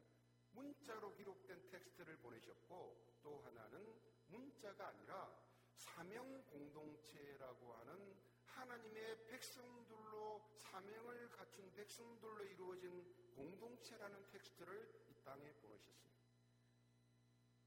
문자로 0.53 1.13
기록된 1.13 1.69
텍스트를 1.71 2.19
보내셨고 2.19 3.19
또 3.25 3.41
하나는 3.41 4.01
문자가 4.29 4.89
아니라 4.89 5.37
사명 5.75 6.45
공동체라고 6.45 7.75
하는 7.75 8.15
하나님의 8.57 9.27
백성들로 9.27 10.43
사명을 10.63 11.31
갖춘 11.31 11.71
백성들로 11.75 12.43
이루어진 12.45 13.05
공동체라는 13.35 14.27
텍스트를 14.31 15.05
이 15.11 15.15
땅에 15.25 15.53
보내셨습니다. 15.53 16.17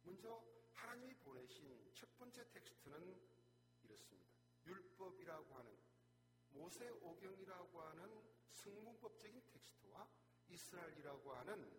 먼저 0.01 0.43
하나님이 0.73 1.13
보내신 1.19 1.91
첫 1.93 2.17
번째 2.17 2.49
텍스트는 2.49 3.21
이렇습니다. 3.83 4.33
율법이라고 4.65 5.55
하는 5.55 5.77
모세 6.49 6.89
오경이라고 6.89 7.81
하는 7.81 8.23
성문법적인 8.53 9.45
텍스트와 9.45 10.09
이스라엘이라고 10.49 11.33
하는 11.33 11.71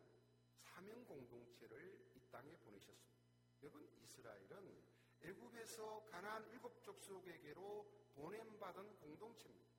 사명 0.60 1.04
공동체를 1.04 2.12
이 2.14 2.20
땅에 2.30 2.56
보내셨습니다. 2.58 3.26
여러분 3.62 3.90
이스라엘은 4.02 4.84
애굽에서 5.22 6.04
가나안 6.06 6.46
일곱 6.50 6.80
족속에게로 6.84 7.99
보냄받은 8.20 8.96
공동체입니다. 8.98 9.70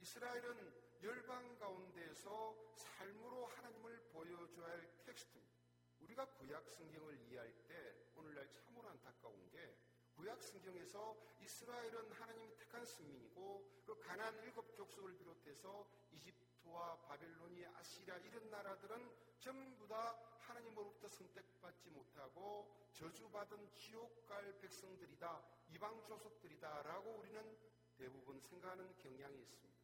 이스라엘은 0.00 0.72
열방 1.02 1.58
가운데서 1.58 2.56
삶으로 2.74 3.46
하나님을 3.46 4.00
보여줘야 4.12 4.68
할 4.68 5.04
텍스트입니다. 5.04 5.58
우리가 6.00 6.24
구약 6.26 6.68
성경을 6.70 7.18
이해할 7.22 7.52
때 7.66 7.96
오늘날 8.14 8.48
참으로 8.52 8.88
안타까운 8.88 9.50
게 9.50 9.76
구약 10.14 10.42
성경에서 10.42 11.16
이스라엘은 11.40 12.12
하나님이 12.12 12.56
택한 12.56 12.84
승민이고 12.84 13.82
그 13.84 13.98
가난 14.00 14.36
일곱 14.44 14.74
족속을 14.76 15.16
비롯해서 15.16 15.88
이집트와 16.12 17.00
바벨로니 17.02 17.66
아시리아 17.66 18.16
이런 18.18 18.48
나라들은 18.50 19.10
전부 19.40 19.86
다 19.88 20.16
하나님으로부터 20.40 21.08
선택받지 21.08 21.90
못하고 21.90 22.68
저주받은 22.92 23.70
지옥 23.74 24.26
갈 24.26 24.58
백성들이다 24.60 25.42
이방 25.70 26.04
조속들이다라고 26.04 27.10
우리는 27.10 27.56
대부분 27.98 28.40
생각하는 28.40 28.94
경향이 28.96 29.40
있습니다. 29.40 29.82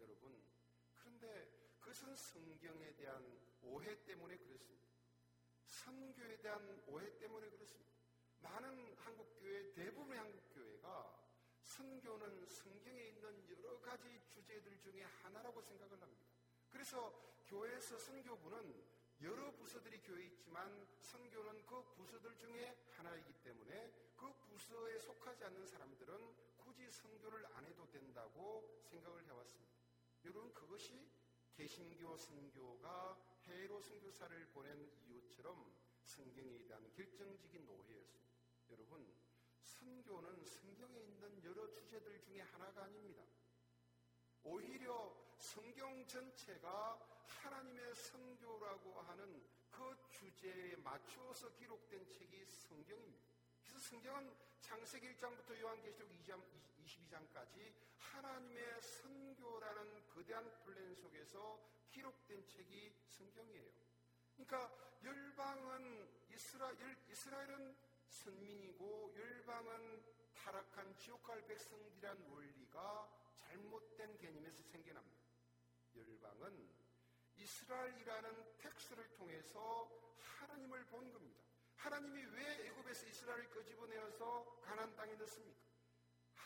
여러분 0.00 0.40
그런데 0.94 1.50
그것은 1.80 2.14
성경에 2.14 2.94
대한 2.94 3.38
오해 3.62 4.04
때문에 4.04 4.36
그렇습니다. 4.36 4.86
선교에 5.66 6.36
대한 6.38 6.82
오해 6.86 7.18
때문에 7.18 7.50
그렇습니다. 7.50 7.90
많은 8.40 8.94
한국교회, 8.94 9.72
대부분의 9.72 10.18
한국교회가 10.18 11.26
선교는 11.64 12.46
성경에 12.46 13.08
있는 13.08 13.48
여러 13.50 13.80
가지 13.80 14.20
주제들 14.28 14.78
중에 14.78 15.02
하나라고 15.02 15.60
생각을 15.60 16.00
합니다. 16.00 16.24
그래서 16.70 17.12
교회에서 17.46 17.98
선교부는 17.98 18.96
여러 19.22 19.50
부서들이 19.52 20.00
교회에 20.02 20.26
있지만 20.26 20.86
선교는 21.00 21.66
그 21.66 21.82
부서들 21.94 22.36
중에 22.36 22.76
하나이기 22.92 23.32
때문에 23.42 23.90
그 24.16 24.32
부서에 24.34 24.98
속하지 25.00 25.44
않는 25.44 25.66
사람들은 25.66 26.45
선교를 26.96 27.46
안 27.54 27.64
해도 27.66 27.88
된다고 27.90 28.80
생각을 28.84 29.24
해왔습니다. 29.24 29.72
여러분 30.24 30.52
그것이 30.54 31.08
개신교 31.54 32.16
선교가 32.16 33.16
해외로 33.44 33.80
선교사를 33.80 34.46
보낸 34.48 34.90
이유처럼 35.06 35.72
성경에 36.04 36.58
대한 36.66 36.90
결정적인 36.92 37.64
노예였습니다. 37.66 38.26
여러분, 38.70 39.14
선교는 39.62 40.44
성경에 40.44 40.98
있는 41.00 41.42
여러 41.44 41.68
주제들 41.72 42.20
중에 42.20 42.40
하나가 42.40 42.84
아닙니다. 42.84 43.22
오히려 44.42 45.14
성경 45.38 46.06
전체가 46.06 46.98
하나님의 47.26 47.94
선교라고 47.94 49.00
하는 49.00 49.44
그 49.70 49.96
주제에 50.10 50.76
맞추어서 50.76 51.52
기록된 51.54 52.08
책이 52.10 52.44
성경입니다. 52.46 53.26
그래서 53.62 53.78
성경은 53.80 54.34
창세기 54.60 55.14
1장부터 55.14 55.58
요한계시록 55.60 56.10
2장, 56.10 56.42
22장까지 56.86 57.72
하나님의 57.98 58.80
선교라는 58.80 60.06
거대한 60.08 60.50
플랜 60.62 60.94
속에서 60.94 61.60
기록된 61.90 62.46
책이 62.46 62.94
성경이에요. 63.08 63.70
그러니까 64.36 64.72
열방은 65.02 66.08
이스라 66.30 66.70
엘, 66.70 66.96
이스라엘은 67.08 67.76
선민이고 68.08 69.14
열방은 69.16 70.04
타락한 70.34 70.96
지옥갈 70.96 71.44
백성들이란 71.46 72.30
원리가 72.30 73.08
잘못된 73.34 74.18
개념에서 74.18 74.62
생겨납니다. 74.62 75.26
열방은 75.96 76.68
이스라엘이라는 77.36 78.58
텍스트를 78.58 79.12
통해서 79.14 79.90
하나님을 80.18 80.84
본 80.86 81.12
겁니다. 81.12 81.40
하나님이 81.76 82.22
왜 82.24 82.66
애굽에서 82.66 83.06
이스라엘을 83.06 83.50
끄집어내어서 83.50 84.60
가난 84.62 84.94
땅에 84.96 85.14
넣습니까? 85.14 85.65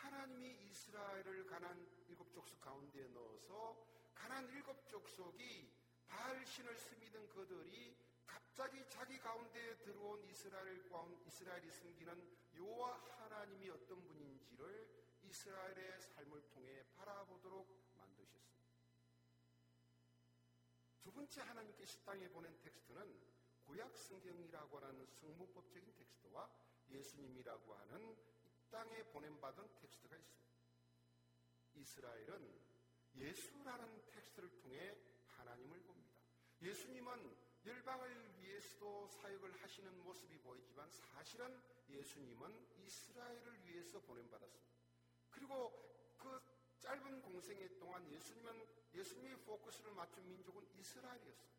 하나님이 0.02 0.70
이스라엘을 0.70 1.46
가난 1.46 1.86
일곱 2.08 2.32
족속 2.32 2.60
가운데 2.60 3.06
넣어서 3.08 3.76
가난 4.14 4.48
일곱 4.48 4.88
족속이 4.88 5.70
바알 6.08 6.44
신을 6.46 6.76
스미던 6.76 7.28
그들이 7.28 7.96
갑자기 8.26 8.84
자기 8.88 9.18
가운데에 9.18 9.76
들어온 9.78 10.22
이스라엘 10.24 10.82
이스라엘이 11.26 11.70
숨기는 11.70 12.38
여호와 12.54 12.98
하나님이 13.18 13.70
어떤 13.70 14.02
분인지를 14.06 14.88
이스라엘의 15.22 16.00
삶을 16.00 16.48
통해 16.48 16.84
바라보도록 16.96 17.68
만드셨습니다. 17.96 18.70
두 21.02 21.12
번째 21.12 21.40
하나님께서 21.42 21.84
이 21.84 21.91
땅에 21.91 22.28
보낸 22.28 22.58
텍스트는 22.60 23.20
구약 23.66 23.96
성경이라고 23.96 24.78
하는 24.78 25.06
성문법적인 25.06 25.94
텍스트와 25.94 26.50
예수님이라고 26.90 27.74
하는 27.74 28.16
이 28.38 28.39
땅에 28.70 29.02
보냄받은 29.04 29.74
텍스트가 29.80 30.16
있습니다. 30.16 30.50
이스라엘은 31.74 32.60
예수라는 33.14 34.06
텍스트를 34.06 34.50
통해 34.60 34.96
하나님을 35.36 35.80
봅니다. 35.80 36.14
예수님은 36.62 37.36
열방을 37.66 38.38
위해서도 38.38 39.08
사역을 39.08 39.60
하시는 39.60 40.02
모습이 40.04 40.38
보이지만 40.38 40.88
사실은 40.90 41.60
예수님은 41.88 42.66
이스라엘을 42.78 43.66
위해서 43.66 44.00
보냄받았습니다. 44.00 44.70
그리고 45.30 46.16
그 46.16 46.40
짧은 46.78 47.22
공생애 47.22 47.78
동안 47.78 48.08
예수님은 48.10 48.66
예수님의 48.94 49.36
포커스를 49.44 49.92
맞춘 49.92 50.26
민족은 50.28 50.66
이스라엘이었어요. 50.76 51.50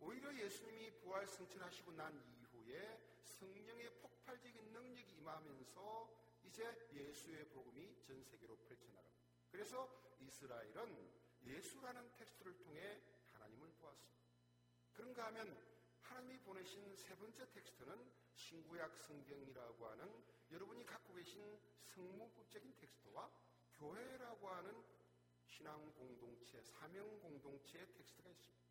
오히려 0.00 0.34
예수님이 0.36 0.90
부활 0.98 1.26
승천하시고 1.26 1.92
난 1.92 2.20
이후에 2.26 2.98
성령의 3.24 3.90
폭발적인 4.00 4.72
능력이 4.72 5.12
임하면서 5.16 6.29
이제 6.50 6.64
예수의 6.92 7.48
복음이 7.50 8.02
전 8.02 8.24
세계로 8.24 8.56
펼쳐나갑니다. 8.56 9.20
그래서 9.52 9.88
이스라엘은 10.18 11.12
예수라는 11.44 12.16
텍스트를 12.16 12.58
통해 12.58 13.00
하나님을 13.32 13.70
보았습니다. 13.74 14.20
그런가 14.92 15.26
하면 15.26 15.56
하나님이 16.00 16.40
보내신 16.40 16.96
세 16.96 17.14
번째 17.14 17.48
텍스트는 17.52 18.10
신구약 18.34 18.98
성경이라고 18.98 19.86
하는 19.86 20.24
여러분이 20.50 20.84
갖고 20.86 21.14
계신 21.14 21.60
성문법적인 21.84 22.74
텍스트와 22.78 23.30
교회라고 23.74 24.50
하는 24.50 24.84
신앙 25.46 25.92
공동체, 25.92 26.60
사명 26.62 27.20
공동체의 27.20 27.92
텍스트가 27.92 28.28
있습니다. 28.28 28.66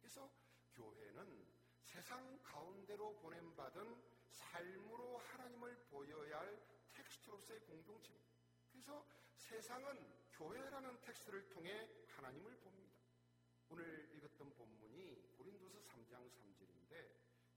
그래서 0.00 0.28
교회는 0.72 1.46
세상 1.84 2.42
가운데로 2.42 3.14
보냄받은 3.18 4.11
삶으로 4.32 5.18
하나님을 5.18 5.76
보여야 5.90 6.40
할 6.40 6.62
텍스트로서의 6.92 7.60
공동체입니다. 7.60 8.32
그래서 8.70 9.06
세상은 9.36 9.96
교회라는 10.32 11.00
텍스트를 11.02 11.48
통해 11.48 11.88
하나님을 12.08 12.56
봅니다. 12.56 12.92
오늘 13.68 14.10
읽었던 14.14 14.52
본문이 14.54 15.36
고린도 15.36 15.72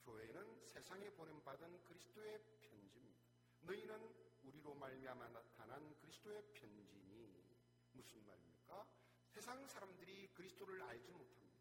교회는 0.06 0.64
세상에 0.68 1.10
보냄받은 1.10 1.84
그리스도의 1.84 2.40
편지입니다. 2.62 3.26
너희는 3.62 4.14
우리로 4.44 4.76
말미암아 4.76 5.30
나타난 5.30 5.96
그리스도의 5.98 6.44
편지니 6.54 7.44
무슨 7.92 8.24
말입니까? 8.24 8.86
세상 9.26 9.68
사람들이 9.68 10.28
그리스도를 10.28 10.80
알지 10.84 11.12
못합니다. 11.12 11.60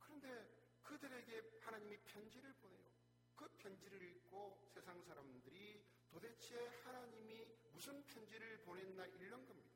그런데 0.00 0.46
그들에게 0.82 1.60
하나님이 1.62 1.96
편지를 2.04 2.52
보내요. 2.60 2.85
그 3.66 3.70
편지를 3.70 4.00
읽고 4.00 4.60
세상 4.68 5.02
사람들이 5.02 5.82
도대체 6.08 6.68
하나님이 6.84 7.48
무슨 7.72 8.00
편지를 8.06 8.58
보냈나 8.58 9.04
읽는 9.06 9.44
겁니다. 9.44 9.74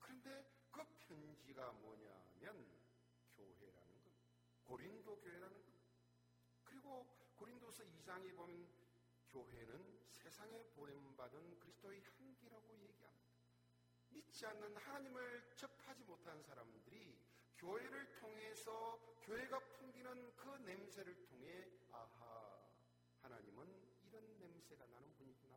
그런데 0.00 0.42
그 0.70 0.82
편지가 1.06 1.72
뭐냐면 1.72 2.66
교회라는 3.36 4.02
것. 4.02 4.10
고린도 4.64 5.20
교회라는 5.20 5.54
것. 5.66 5.72
그리고 6.64 7.06
고린도서 7.36 7.84
2장에 7.84 8.34
보면 8.34 8.66
교회는 9.28 10.00
세상에 10.08 10.62
보냄받은 10.74 11.60
그리스도의 11.60 12.02
향기라고 12.04 12.74
얘기합니다. 12.78 13.36
믿지 14.08 14.46
않는 14.46 14.74
하나님을 14.78 15.52
접하지 15.56 16.04
못한 16.04 16.42
사람들이 16.42 17.20
교회를 17.58 18.14
통해서 18.14 18.98
교회가 19.24 19.58
풍기는 19.58 20.34
그 20.36 20.48
냄새를 20.64 21.22
통해 21.26 21.70
아하 21.92 22.56
하나님은 23.26 23.66
이런 24.04 24.38
냄새가 24.66 24.86
나는 24.86 25.14
분이구나. 25.14 25.56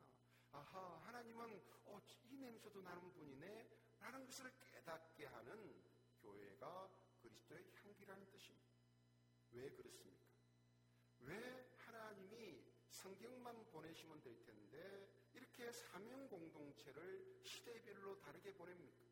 아하 0.51 0.99
하나님은 1.05 1.61
어, 1.85 1.99
이 2.23 2.37
냄새도 2.37 2.81
나는 2.81 3.11
분이네. 3.13 3.69
라는 3.99 4.25
것을 4.25 4.51
깨닫게 4.71 5.25
하는 5.25 5.83
교회가 6.21 6.89
그리스도의 7.21 7.71
향기라는 7.75 8.29
뜻입니다. 8.29 8.69
왜 9.51 9.69
그렇습니까? 9.71 10.25
왜 11.21 11.69
하나님이 11.77 12.63
성경만 12.89 13.65
보내시면 13.71 14.21
될 14.21 14.43
텐데 14.45 15.09
이렇게 15.33 15.71
사명 15.71 16.27
공동체를 16.29 17.41
시대별로 17.43 18.19
다르게 18.19 18.53
보냅니까? 18.53 19.05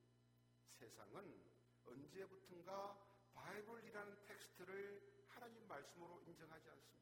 세상은 0.70 1.44
언제부턴가 1.86 3.04
바이블이라는 3.34 4.26
텍스트를 4.26 5.26
하나님 5.28 5.68
말씀으로 5.68 6.22
인정하지 6.22 6.70
않습니다. 6.70 6.97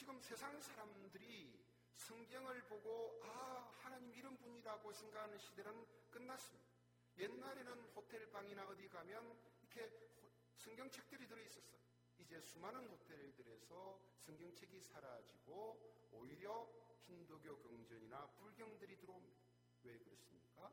지금 0.00 0.18
세상 0.22 0.58
사람들이 0.62 1.62
성경을 1.94 2.62
보고 2.68 3.20
아 3.22 3.70
하나님 3.82 4.14
이런 4.14 4.34
분이라고 4.38 4.94
생각하는 4.94 5.36
시대는 5.36 5.86
끝났습니다. 6.10 6.66
옛날에는 7.18 7.82
호텔 7.94 8.30
방이나 8.30 8.66
어디 8.66 8.88
가면 8.88 9.38
이렇게 9.60 9.92
성경책들이 10.56 11.28
들어 11.28 11.42
있었어요. 11.42 11.82
이제 12.16 12.40
수많은 12.40 12.88
호텔들에서 12.88 14.00
성경책이 14.20 14.80
사라지고 14.80 16.08
오히려 16.12 16.66
힌두교 17.02 17.58
경전이나 17.58 18.26
불경들이 18.38 18.96
들어옵니다. 18.96 19.38
왜 19.82 19.98
그렇습니까? 19.98 20.72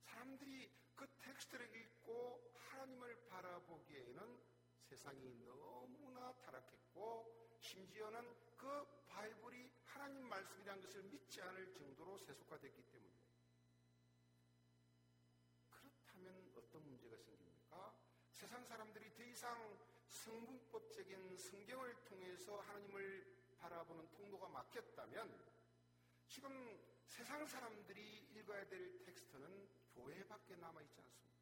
사람들이 0.00 0.72
그 0.94 1.06
텍스트를 1.18 1.76
읽고 1.76 2.54
하나님을 2.54 3.22
바라보기에는 3.28 4.40
세상이 4.80 5.44
너무나 5.44 6.32
타락했고 6.38 7.45
심지어는 7.66 8.32
그 8.56 8.86
바이블이 9.08 9.68
하나님 9.86 10.28
말씀이라는 10.28 10.82
것을 10.84 11.02
믿지 11.02 11.42
않을 11.42 11.74
정도로 11.74 12.16
세속화됐기 12.16 12.80
때문에 12.92 13.12
그렇다면 15.70 16.52
어떤 16.56 16.86
문제가 16.86 17.16
생깁니까? 17.16 17.92
세상 18.30 18.64
사람들이 18.64 19.12
더 19.14 19.24
이상 19.24 19.76
성문법적인 20.06 21.36
성경을 21.36 22.04
통해서 22.04 22.60
하나님을 22.60 23.26
바라보는 23.58 24.12
통로가 24.12 24.48
막혔다면 24.48 25.36
지금 26.28 26.78
세상 27.08 27.44
사람들이 27.44 28.28
읽어야 28.32 28.64
될 28.68 29.02
텍스트는 29.02 29.68
교회밖에 29.96 30.54
남아있지 30.54 31.00
않습니다. 31.00 31.36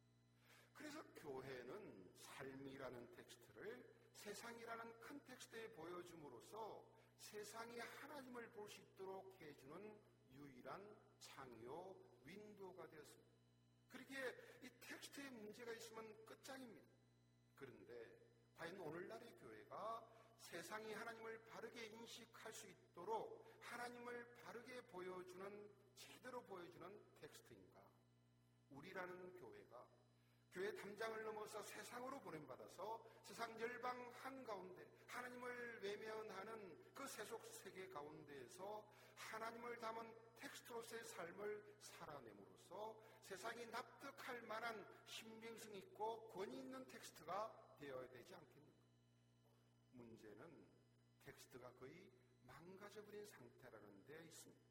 그래서 0.73 1.03
교회는 1.17 2.09
삶이라는 2.17 3.13
텍스트를 3.13 3.94
세상이라는 4.25 5.01
큰 5.01 5.23
텍스트에 5.23 5.67
보여줌으로써 5.75 6.83
세상이 7.19 7.77
하나님을 7.77 8.49
볼 8.53 8.67
수 8.71 8.81
있도록 8.81 9.39
해주는 9.39 10.01
유일한 10.31 10.97
창요 11.19 11.95
윈도가 12.23 12.89
되었습니다. 12.89 13.29
그렇게 13.87 14.15
이 14.63 14.69
텍스트에 14.81 15.29
문제가 15.29 15.71
있으면 15.73 16.25
끝장입니다. 16.25 16.87
그런데 17.55 18.17
과연 18.57 18.79
오늘날의 18.79 19.31
교회가 19.37 20.03
세상이 20.39 20.91
하나님을 20.91 21.45
바르게 21.45 21.85
인식할 21.85 22.51
수 22.51 22.67
있도록 22.67 23.59
하나님을 23.61 24.37
바르게 24.43 24.81
보여주는 24.87 25.69
제대로 25.99 26.41
보여주는 26.41 26.99
텍스트인가? 27.19 27.79
우리라는 28.71 29.37
교회가 29.37 29.85
교회 30.55 30.73
담장을 30.73 31.21
넘어서 31.25 31.61
세상으로 31.63 32.17
보냄받아서 32.21 32.97
세상 33.25 33.59
열방 33.59 34.09
한가운데 34.23 34.87
하나님을 35.05 35.81
외면하는 35.83 36.93
그 36.95 37.05
세속 37.05 37.51
세계 37.51 37.89
가운데에서 37.89 38.81
하나님을 39.17 39.77
담은 39.81 40.15
텍스트로서의 40.39 41.03
삶을 41.03 41.75
살아냄으로써 41.81 42.95
세상이 43.23 43.65
납득할 43.65 44.43
만한 44.43 44.87
신빙성 45.07 45.75
있고 45.75 46.29
권위 46.29 46.59
있는 46.59 46.85
텍스트가 46.85 47.75
되어야 47.77 48.07
되지 48.07 48.33
않겠는가? 48.33 48.79
문제는 49.91 50.67
텍스트가 51.25 51.69
거의 51.71 52.09
망가져버린 52.43 53.27
상태라는 53.27 54.05
데 54.05 54.23
있습니다. 54.23 54.63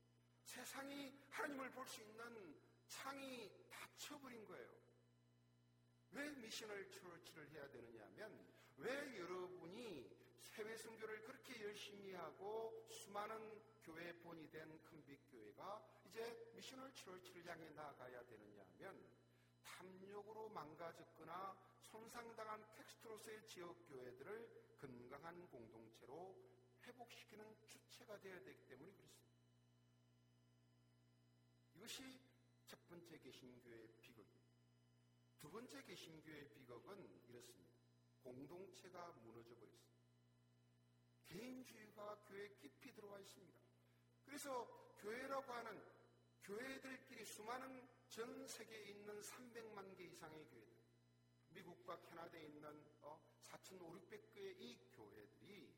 세상이 0.44 1.12
하나님을 1.28 1.70
볼 1.72 1.86
수 1.86 2.00
있는 2.00 2.58
창이 2.88 3.52
닫혀버린 3.68 4.46
거예요. 4.46 4.83
왜 6.14 6.30
missional 6.30 6.88
church를 6.90 7.50
해야 7.50 7.68
되느냐 7.70 8.04
하면 8.04 8.46
왜 8.76 9.18
여러분이 9.18 10.08
해외 10.54 10.76
선교를 10.76 11.22
그렇게 11.22 11.60
열심히 11.64 12.12
하고 12.14 12.86
수많은 12.88 13.60
교회 13.82 14.12
본이 14.20 14.48
된 14.48 14.80
큰빛 14.84 15.28
교회가 15.30 15.84
이제 16.06 16.52
미셔널 16.54 16.94
처치를 16.94 17.44
향해 17.46 17.68
나아가야 17.70 18.24
되느냐 18.26 18.64
하면 18.74 19.04
탐욕으로 19.64 20.50
망가졌거나 20.50 21.56
손상당한 21.82 22.64
텍스트로서의 22.74 23.44
지역 23.48 23.74
교회들을 23.88 24.76
건강한 24.80 25.48
공동체로 25.48 26.36
회복시키는 26.86 27.56
주체가 27.66 28.20
되어야 28.20 28.40
되기 28.44 28.64
때문에 28.66 28.92
그렇습니다. 28.92 29.34
이것이 31.74 32.20
첫 32.66 32.86
번째 32.86 33.18
개신교의. 33.18 34.03
두 35.44 35.50
번째 35.50 35.82
개신교의 35.82 36.48
비극은 36.54 37.20
이렇습니다. 37.28 37.70
공동체가 38.22 39.12
무너져 39.22 39.54
버렸습니다. 39.56 40.00
개인주의가 41.26 42.16
교회에 42.26 42.48
깊이 42.54 42.94
들어와 42.94 43.20
있습니다. 43.20 43.60
그래서 44.24 44.64
교회라고 45.02 45.52
하는 45.52 45.82
교회들끼리 46.44 47.26
수많은 47.26 47.86
전 48.08 48.48
세계에 48.48 48.84
있는 48.84 49.20
300만 49.20 49.94
개 49.98 50.04
이상의 50.04 50.46
교회들, 50.46 50.78
미국과 51.50 52.00
캐나다에 52.00 52.42
있는 52.46 52.82
어, 53.02 53.20
4,500개의 53.42 54.58
이 54.58 54.78
교회들이 54.92 55.74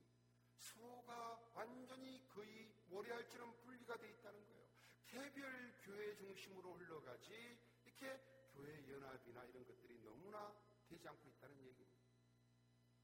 서로가 0.59 1.41
완전히 1.55 2.25
거의 2.29 2.71
모래알처럼 2.87 3.57
분리가 3.65 3.97
되어 3.97 4.11
있다는 4.11 4.47
거예요. 4.47 4.65
개별 5.09 5.75
교회 5.83 6.15
중심으로 6.15 6.75
흘러가지 6.75 7.59
이렇게 7.85 8.36
교회 8.57 8.89
연합이나 8.89 9.45
이런 9.45 9.67
것들이 9.67 10.01
너무나 10.03 10.57
되지 10.89 11.07
않고 11.09 11.29
있다는 11.29 11.63
얘기입니다. 11.63 12.07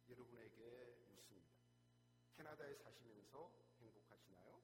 여러분에게 0.08 0.96
묻습니다. 1.10 1.52
캐나다에 2.34 2.74
사시면서 2.76 3.52
행복하시나요? 3.78 4.62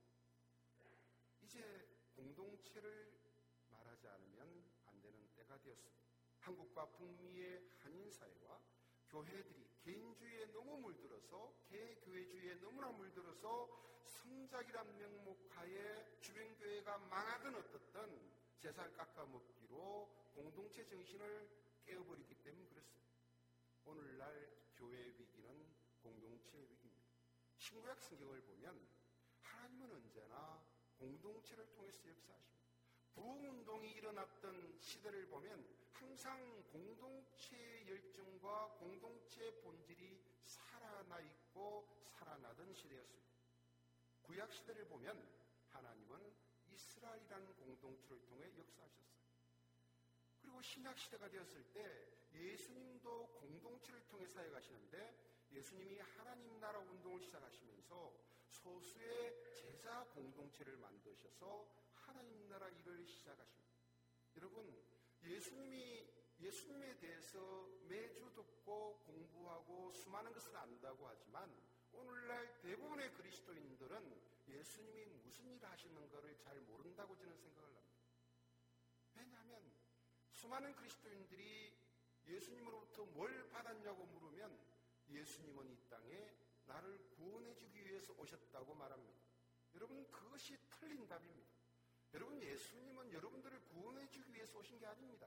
이제 1.43 1.87
공동체를 2.17 3.13
말하지 3.71 4.09
않으면 4.09 4.65
안 4.87 5.01
되는 5.03 5.29
때가 5.37 5.59
되었습니다. 5.59 6.09
한국과 6.41 6.87
북미의 6.93 7.71
한인사회와 7.81 8.59
교회들이 9.11 9.69
개인주의에 9.83 10.47
너무 10.53 10.79
물들어서 10.79 11.55
개교회주의에 11.69 12.55
너무나 12.61 12.91
물들어서 12.93 13.69
성작이란 14.05 14.97
명목하에 14.97 16.21
주변 16.21 16.57
교회가 16.57 16.97
망하든 16.99 17.55
어떻든 17.57 18.33
재산 18.59 18.91
깎아먹기로 18.95 20.28
공동체 20.39 20.87
정신을 20.87 21.51
깨어버리기 21.85 22.33
때문에 22.45 22.65
그렇습니다. 22.69 23.13
오늘날 23.85 24.49
교회 24.77 25.09
위기는 25.19 25.67
공동체 26.01 26.59
위기입니다. 26.59 27.11
신구약 27.57 28.01
성경을 28.01 28.41
보면 28.43 28.89
하나님은 29.43 29.91
언제나 29.91 30.65
공동체를 30.97 31.69
통해서 31.73 32.09
역사하십니다. 32.09 32.69
부흥운동이 33.15 33.91
일어났던 33.91 34.79
시대를 34.79 35.27
보면 35.27 35.67
항상 35.93 36.63
공동체의 36.71 37.89
열정과 37.89 38.77
공동체의 38.79 39.61
본질이 39.63 40.23
살아나 40.45 41.19
있고 41.19 41.89
살아나던 42.13 42.73
시대였습니다. 42.75 43.29
구약 44.23 44.53
시대를 44.53 44.87
보면 44.87 45.21
하나님은 45.71 46.33
이스라엘이라는 46.71 47.57
공동체를 47.57 48.23
통해 48.27 48.45
역사하셨어요. 48.57 49.08
그 49.08 49.08
신약 50.63 50.99
시대가 50.99 51.29
되었을 51.29 51.65
때 51.73 52.09
예수님도 52.35 53.29
공동체를 53.29 54.07
통해 54.09 54.27
사역하시는데 54.27 55.49
예수님이 55.53 55.99
하나님 56.01 56.59
나라 56.61 56.79
운동을 56.79 57.21
시작하시면서 57.21 58.13
소수의 58.51 59.55
제자 59.55 60.05
공동체를 60.15 60.77
만드셔서 60.77 61.67
하나님 61.95 62.49
나라 62.49 62.69
일을 62.69 63.07
시작하십니다. 63.07 63.69
여러분, 64.37 64.83
예수님이 65.23 66.07
예수님에 66.41 66.97
대해서 66.99 67.69
매주 67.89 68.33
듣고 68.35 69.01
공부하고 69.07 69.91
수많은 69.93 70.33
것을 70.33 70.57
안다고 70.57 71.09
하지만 71.09 71.53
오늘날 71.93 72.61
대부분의 72.61 73.13
그리스도인들은 73.15 74.23
예수님이 74.47 75.07
무슨 75.25 75.51
일을 75.51 75.69
하시는 75.69 75.95
것을 75.95 76.37
잘 76.39 76.61
모른다고 76.61 77.17
저는 77.17 77.37
생각을 77.37 77.69
합니다. 77.69 77.88
수많은 80.39 80.73
그리스도인들이 80.77 81.73
예수님으로부터 82.29 83.05
뭘 83.07 83.49
받았냐고 83.49 84.07
물으면 84.07 84.57
예수님은 85.09 85.69
이 85.69 85.77
땅에 85.91 86.33
나를 86.67 86.97
구원해 87.17 87.57
주기 87.57 87.85
위해서 87.85 88.13
오셨다고 88.13 88.73
말합니다. 88.75 89.19
여러분 89.75 90.09
그것이 90.13 90.57
틀린 90.71 91.09
답입니다. 91.09 91.51
여러분 92.15 92.41
예수님은 92.41 93.13
여러분들을 93.13 93.59
구원해 93.65 94.09
주기 94.11 94.33
위해서 94.33 94.59
오신 94.59 94.79
게 94.79 94.87
아닙니다. 94.87 95.27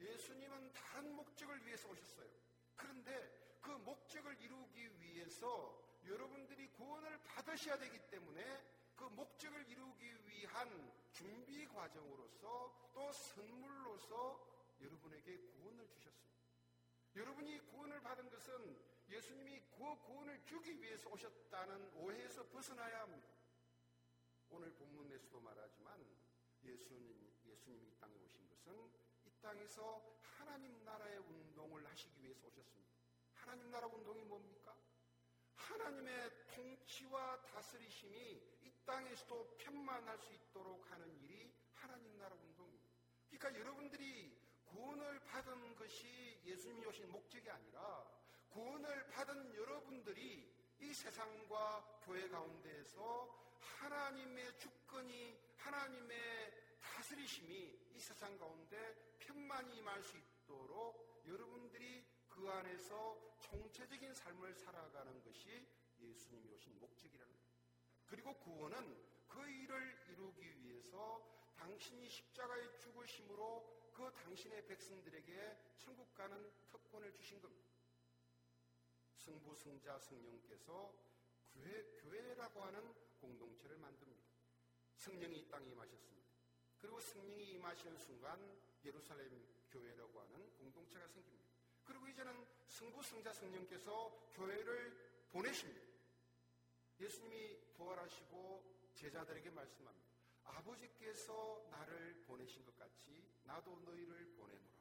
예수님은 0.00 0.72
다른 0.72 1.14
목적을 1.14 1.64
위해서 1.64 1.88
오셨어요. 1.88 2.28
그런데 2.74 3.58
그 3.60 3.70
목적을 3.70 4.36
이루기 4.42 5.00
위해서 5.00 5.80
여러분들이 6.04 6.66
구원을 6.72 7.22
받으셔야 7.22 7.78
되기 7.78 8.00
때문에 8.10 8.42
그 8.96 9.04
목적을 9.04 9.64
이루기 9.70 10.12
위한 10.26 10.92
준비 11.14 11.66
과정으로서 11.68 12.90
또 12.92 13.12
선물로서 13.12 14.76
여러분에게 14.80 15.38
구원을 15.38 15.88
주셨습니다. 15.88 16.34
여러분이 17.14 17.60
구원을 17.70 18.00
받은 18.02 18.28
것은 18.28 18.76
예수님이 19.08 19.60
그 19.70 19.96
구원을 20.06 20.44
주기 20.44 20.80
위해서 20.82 21.08
오셨다는 21.08 21.92
오해에서 21.94 22.44
벗어나야 22.48 23.02
합니다. 23.02 23.28
오늘 24.50 24.72
본문에서도 24.72 25.38
말하지만 25.40 26.04
예수님, 26.64 27.32
예수님이 27.44 27.86
이 27.86 27.94
땅에 28.00 28.16
오신 28.16 28.48
것은 28.48 28.90
이 29.24 29.30
땅에서 29.40 30.18
하나님 30.20 30.84
나라의 30.84 31.18
운동을 31.18 31.86
하시기 31.86 32.22
위해서 32.22 32.48
오셨습니다. 32.48 32.92
하나님 33.34 33.70
나라 33.70 33.86
운동이 33.86 34.24
뭡니까? 34.24 34.76
하나님의 35.54 36.46
통치와 36.48 37.40
다스리심이 37.42 38.18
이 38.18 38.53
땅에서도 38.86 39.56
편만할 39.58 40.18
수 40.18 40.32
있도록 40.32 40.90
하는 40.90 41.14
일이 41.22 41.52
하나님 41.74 42.16
나라 42.18 42.34
운동입니다. 42.36 42.94
그러니까 43.30 43.60
여러분들이 43.60 44.36
구원을 44.64 45.20
받은 45.20 45.74
것이 45.76 46.40
예수님이 46.44 46.86
오신 46.86 47.10
목적이 47.10 47.50
아니라 47.50 48.04
구원을 48.50 49.08
받은 49.08 49.54
여러분들이 49.54 50.52
이 50.80 50.92
세상과 50.92 52.00
교회 52.04 52.28
가운데에서 52.28 53.28
하나님의 53.60 54.58
주권이 54.58 55.38
하나님의 55.56 56.52
다스리심이 56.80 57.90
이 57.94 58.00
세상 58.00 58.36
가운데 58.38 59.16
편만히 59.18 59.78
임할 59.78 60.02
수 60.02 60.16
있도록 60.16 61.22
여러분들이 61.26 62.04
그 62.28 62.48
안에서 62.48 63.38
총체적인 63.40 64.12
삶을 64.12 64.54
살아가는 64.54 65.22
것이 65.22 65.66
예수님이 66.00 66.50
오신 66.50 66.78
목적이라는. 66.80 67.33
그리고 68.14 68.32
구원은 68.38 68.96
그 69.26 69.44
일을 69.44 69.98
이루기 70.08 70.62
위해서 70.62 71.20
당신이 71.56 72.08
십자가에 72.08 72.78
죽으심으로 72.78 73.90
그 73.92 74.08
당신의 74.12 74.64
백성들에게 74.68 75.74
천국 75.80 76.14
가는 76.14 76.52
특권을 76.70 77.12
주신 77.12 77.40
겁니다. 77.40 77.68
성부, 79.16 79.56
성자, 79.56 79.98
성령께서 79.98 80.94
교회, 81.54 81.82
교회라고 82.02 82.62
하는 82.62 82.94
공동체를 83.20 83.78
만듭니다. 83.78 84.22
성령이 84.94 85.40
이 85.40 85.48
땅에 85.48 85.70
임하셨습니다. 85.70 86.28
그리고 86.78 87.00
성령이 87.00 87.50
임하시는 87.54 87.98
순간 87.98 88.38
예루살렘 88.84 89.44
교회라고 89.72 90.20
하는 90.20 90.56
공동체가 90.58 91.08
생깁니다. 91.08 91.48
그리고 91.84 92.06
이제는 92.06 92.46
성부, 92.68 93.02
성자, 93.02 93.32
성령께서 93.32 94.30
교회를 94.34 95.26
보내십니다. 95.32 95.93
예수님이 97.04 97.58
부활하시고 97.74 98.64
제자들에게 98.94 99.50
말씀합니다. 99.50 100.08
아버지께서 100.44 101.66
나를 101.70 102.24
보내신 102.26 102.64
것 102.64 102.74
같이 102.78 103.28
나도 103.44 103.78
너희를 103.80 104.34
보내노라. 104.36 104.74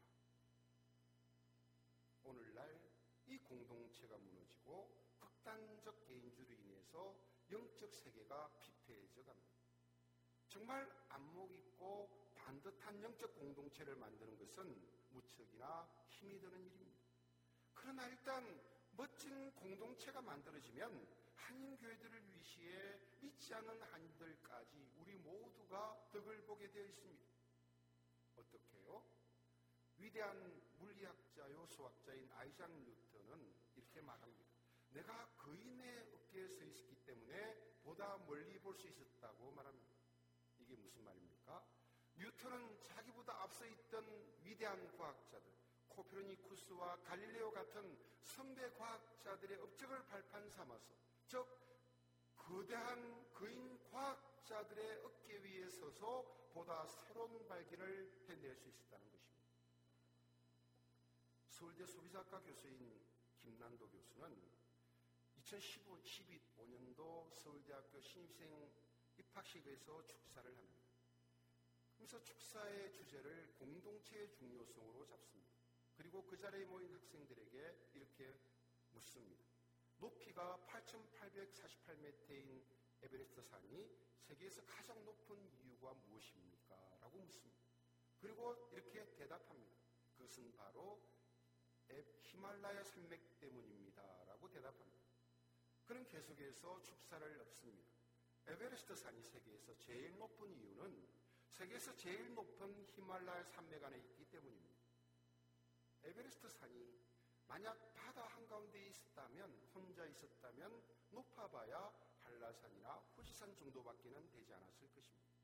오늘날 2.24 2.80
이 3.28 3.38
공동체가 3.40 4.18
무너지고 4.18 4.90
극단적 5.20 6.00
개인주의로 6.08 6.54
인해서 6.54 7.14
영적 7.52 7.94
세계가 7.94 8.52
피폐해져 8.62 9.22
갑니다. 9.26 9.54
정말 10.48 10.90
안목 11.10 11.52
있고 11.52 12.32
반듯한 12.36 13.04
영적 13.04 13.36
공동체를 13.36 13.98
만드는 13.98 14.38
것은 14.38 14.82
무척이나 15.12 15.90
힘이 16.08 16.40
드는 16.40 16.58
일입니다. 16.68 17.04
그러나 17.74 18.08
일단 18.08 18.62
멋진 18.96 19.52
공동체가 19.56 20.22
만들어지면 20.22 21.23
한인 21.44 21.78
교회들을 21.78 22.36
위시해 22.36 23.00
믿지 23.20 23.54
않는 23.54 23.82
한인들까지 23.82 24.92
우리 24.98 25.16
모두가 25.18 26.08
덕을 26.12 26.42
보게 26.46 26.70
되어 26.72 26.86
있습니다. 26.86 27.26
어떻게요? 28.38 29.04
위대한 29.98 30.62
물리학자요 30.80 31.66
수학자인 31.68 32.30
아이작 32.34 32.72
뉴턴은 32.72 33.54
이렇게 33.76 34.02
말합니다. 34.02 34.54
내가 34.92 35.28
거인의 35.38 36.12
어깨에 36.14 36.48
서 36.48 36.64
있었기 36.64 36.96
때문에 37.06 37.56
보다 37.84 38.18
멀리 38.20 38.58
볼 38.60 38.76
수 38.76 38.88
있었다고 38.88 39.52
말합니다. 39.52 39.94
이게 40.60 40.76
무슨 40.76 41.04
말입니까? 41.04 41.66
뉴턴은 42.16 42.82
자기보다 42.82 43.42
앞서 43.42 43.66
있던 43.66 44.06
위대한 44.44 44.96
과학자들, 44.98 45.52
코페르니쿠스와 45.90 47.02
갈릴레오 47.04 47.52
같은 47.52 47.98
선배 48.22 48.70
과학자들의 48.72 49.58
업적을 49.60 50.06
발판 50.08 50.50
삼아서, 50.50 50.94
즉, 51.34 51.48
거대한 52.38 53.34
거인 53.34 53.80
과학자들의 53.90 55.04
어깨 55.04 55.38
위에 55.38 55.68
서서 55.68 56.52
보다 56.54 56.86
새로운 56.86 57.48
발견을 57.48 58.26
해낼 58.30 58.56
수 58.56 58.70
있었다는 58.70 59.10
것입니다. 59.10 59.42
서울대 61.50 61.88
소비자학과 61.88 62.40
교수인 62.40 63.04
김난도 63.42 63.90
교수는 63.90 64.38
2015년도 65.40 67.34
서울대학교 67.34 68.00
신입생 68.00 68.72
입학식에서 69.18 70.06
축사를 70.06 70.56
합니다. 70.56 70.84
그래서 71.98 72.22
축사의 72.22 72.94
주제를 72.94 73.56
공동체의 73.58 74.32
중요성으로 74.34 75.08
잡습니다. 75.08 75.50
그리고 75.98 76.24
그 76.28 76.38
자리에 76.38 76.66
모인 76.66 76.94
학생들에게 76.94 77.90
이렇게 77.96 78.40
묻습니다. 78.92 79.53
높이가 80.04 80.60
8,848m인 80.68 82.62
에베레스트 83.04 83.42
산이 83.42 83.90
세계에서 84.20 84.62
가장 84.66 85.02
높은 85.06 85.38
이유가 85.62 85.94
무엇입니까? 85.94 86.98
라고 87.00 87.20
묻습니다. 87.20 87.64
그리고 88.20 88.70
이렇게 88.74 89.06
대답합니다. 89.16 89.78
그것은 90.18 90.52
바로 90.58 91.02
히말라야 92.22 92.84
산맥 92.84 93.40
때문입니다. 93.40 94.26
라고 94.26 94.50
대답합니다. 94.50 95.08
그는 95.86 96.06
계속해서 96.10 96.82
축사를 96.82 97.40
엎습니다. 97.40 97.94
에베레스트 98.48 98.98
산이 98.98 99.22
세계에서 99.24 99.74
제일 99.78 100.18
높은 100.18 100.54
이유는 100.54 101.08
세계에서 101.50 101.96
제일 101.96 102.34
높은 102.34 102.86
히말라야 102.90 103.46
산맥 103.46 103.82
안에 103.82 103.98
있기 104.00 104.26
때문입니다. 104.26 104.84
에베레스트 106.04 106.50
산이 106.50 107.13
만약 107.54 107.94
바다 107.94 108.26
한가운데 108.26 108.84
있었다면, 108.88 109.70
혼자 109.76 110.08
있었다면 110.08 110.82
높아봐야 111.12 111.94
한라산이나 112.24 112.96
후지산 113.16 113.56
정도밖에는 113.56 114.28
되지 114.32 114.52
않았을 114.56 114.90
것입니다. 114.92 115.38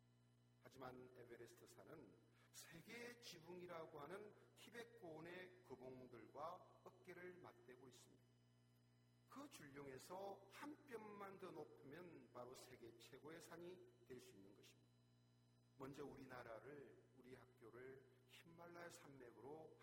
하지만 0.64 1.08
에베레스트 1.18 1.68
산은 1.68 2.12
세계의 2.56 3.24
지붕이라고 3.24 4.00
하는 4.00 4.34
티베트 4.58 4.98
고원의 4.98 5.66
거봉들과 5.68 6.82
어깨를 6.84 7.36
맞대고 7.44 7.88
있습니다. 7.88 8.26
그 9.30 9.48
줄령에서 9.52 10.42
한 10.54 10.76
뼘만 10.88 11.40
더 11.40 11.52
높으면 11.52 12.28
바로 12.34 12.56
세계 12.56 12.92
최고의 12.98 13.40
산이 13.40 13.78
될 14.08 14.20
수 14.20 14.32
있는 14.32 14.56
것입니다. 14.56 14.96
먼저 15.78 16.04
우리나라를, 16.04 16.92
우리 17.20 17.36
학교를 17.36 18.02
히말라야 18.32 18.90
산맥으로. 18.90 19.78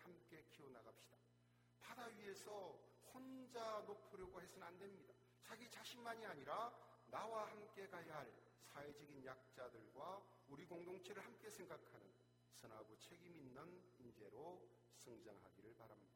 바다 1.97 2.09
위에서 2.19 2.79
혼자 3.11 3.81
높으려고 3.87 4.39
해서는 4.39 4.67
안 4.67 4.77
됩니다. 4.77 5.15
자기 5.41 5.67
자신만이 5.67 6.23
아니라 6.27 6.71
나와 7.09 7.49
함께 7.49 7.87
가야 7.87 8.17
할 8.17 8.31
사회적인 8.61 9.25
약자들과 9.25 10.21
우리 10.47 10.63
공동체를 10.65 11.25
함께 11.25 11.49
생각하는 11.49 12.07
선하고 12.53 12.95
책임 12.99 13.35
있는 13.35 13.81
인재로 13.97 14.69
성장하기를 14.99 15.73
바랍니다. 15.75 16.13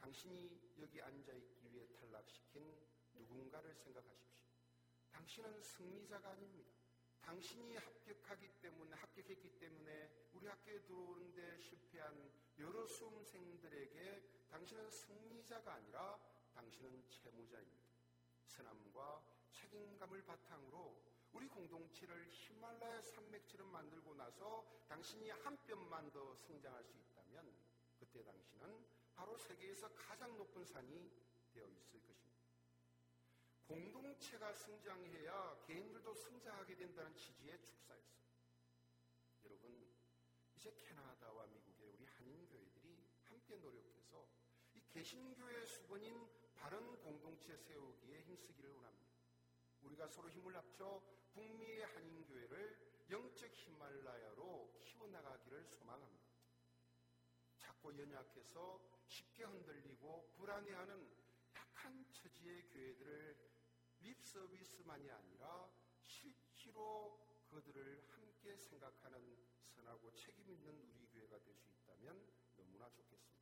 당신이 0.00 0.74
여기 0.80 1.00
앉아 1.00 1.32
있기 1.34 1.72
위해 1.72 1.86
탈락시킨 1.92 2.76
누군가를 3.14 3.76
생각하십시오. 3.76 4.48
당신은 5.12 5.62
승리자가 5.62 6.30
아닙니다. 6.30 6.72
당신이 7.20 7.76
합격하기 7.76 8.48
때문에, 8.60 8.96
합격했기 8.96 9.56
때문에 9.60 10.10
우리 10.32 10.48
학교에 10.48 10.80
들어오는데 10.80 11.60
실패한 11.60 12.32
여러 12.58 12.84
수험생들에게 12.88 14.41
당신은 14.52 14.90
승리자가 14.90 15.72
아니라 15.72 16.18
당신은 16.54 17.08
채무자입니다. 17.08 17.82
선함과 18.48 19.22
책임감을 19.50 20.22
바탕으로 20.26 20.94
우리 21.32 21.48
공동체를 21.48 22.28
히말라야 22.28 23.00
산맥처럼 23.00 23.72
만들고 23.72 24.14
나서 24.14 24.62
당신이 24.88 25.30
한 25.30 25.56
뼘만 25.66 26.12
더 26.12 26.34
성장할 26.34 26.84
수 26.84 26.98
있다면 26.98 27.50
그때 27.98 28.22
당신은 28.22 28.84
바로 29.14 29.38
세계에서 29.38 29.88
가장 29.94 30.36
높은 30.36 30.64
산이 30.66 31.10
되어 31.54 31.66
있을 31.68 32.02
것입니다. 32.02 32.42
공동체가 33.66 34.52
성장해야 34.52 35.62
개인들도 35.66 36.14
성장하게 36.14 36.76
된다는 36.76 37.16
취지의 37.16 37.58
축사였어요. 37.62 38.22
여러분, 39.44 39.88
이제 40.56 40.70
캐나다와 40.76 41.46
미국의 41.46 41.88
우리 41.88 42.04
한인교회들이 42.04 43.02
함께 43.24 43.56
노력해서 43.56 44.28
이 44.74 44.81
개신교회 44.92 45.64
수건인 45.64 46.28
바른 46.54 46.96
공동체 47.00 47.56
세우기에 47.56 48.20
힘쓰기를 48.20 48.70
원합니다. 48.70 49.10
우리가 49.80 50.06
서로 50.06 50.28
힘을 50.30 50.54
합쳐 50.54 51.02
북미의 51.32 51.86
한인교회를 51.86 53.06
영적 53.10 53.50
히말라야로 53.54 54.78
키워나가기를 54.82 55.64
소망합니다. 55.64 56.22
작고 57.56 57.96
연약해서 57.98 58.80
쉽게 59.08 59.44
흔들리고 59.44 60.30
불안해하는 60.36 61.10
약한 61.56 62.06
처지의 62.12 62.68
교회들을 62.68 63.50
립 64.00 64.22
서비스만이 64.22 65.10
아니라 65.10 65.70
실제로 66.02 67.18
그들을 67.48 68.04
함께 68.10 68.56
생각하는 68.56 69.38
선하고 69.62 70.12
책임 70.14 70.50
있는 70.50 70.78
우리 70.90 71.06
교회가 71.08 71.38
될 71.38 71.54
수 71.54 71.70
있다면 71.70 72.26
너무나 72.56 72.90
좋겠습니다. 72.90 73.41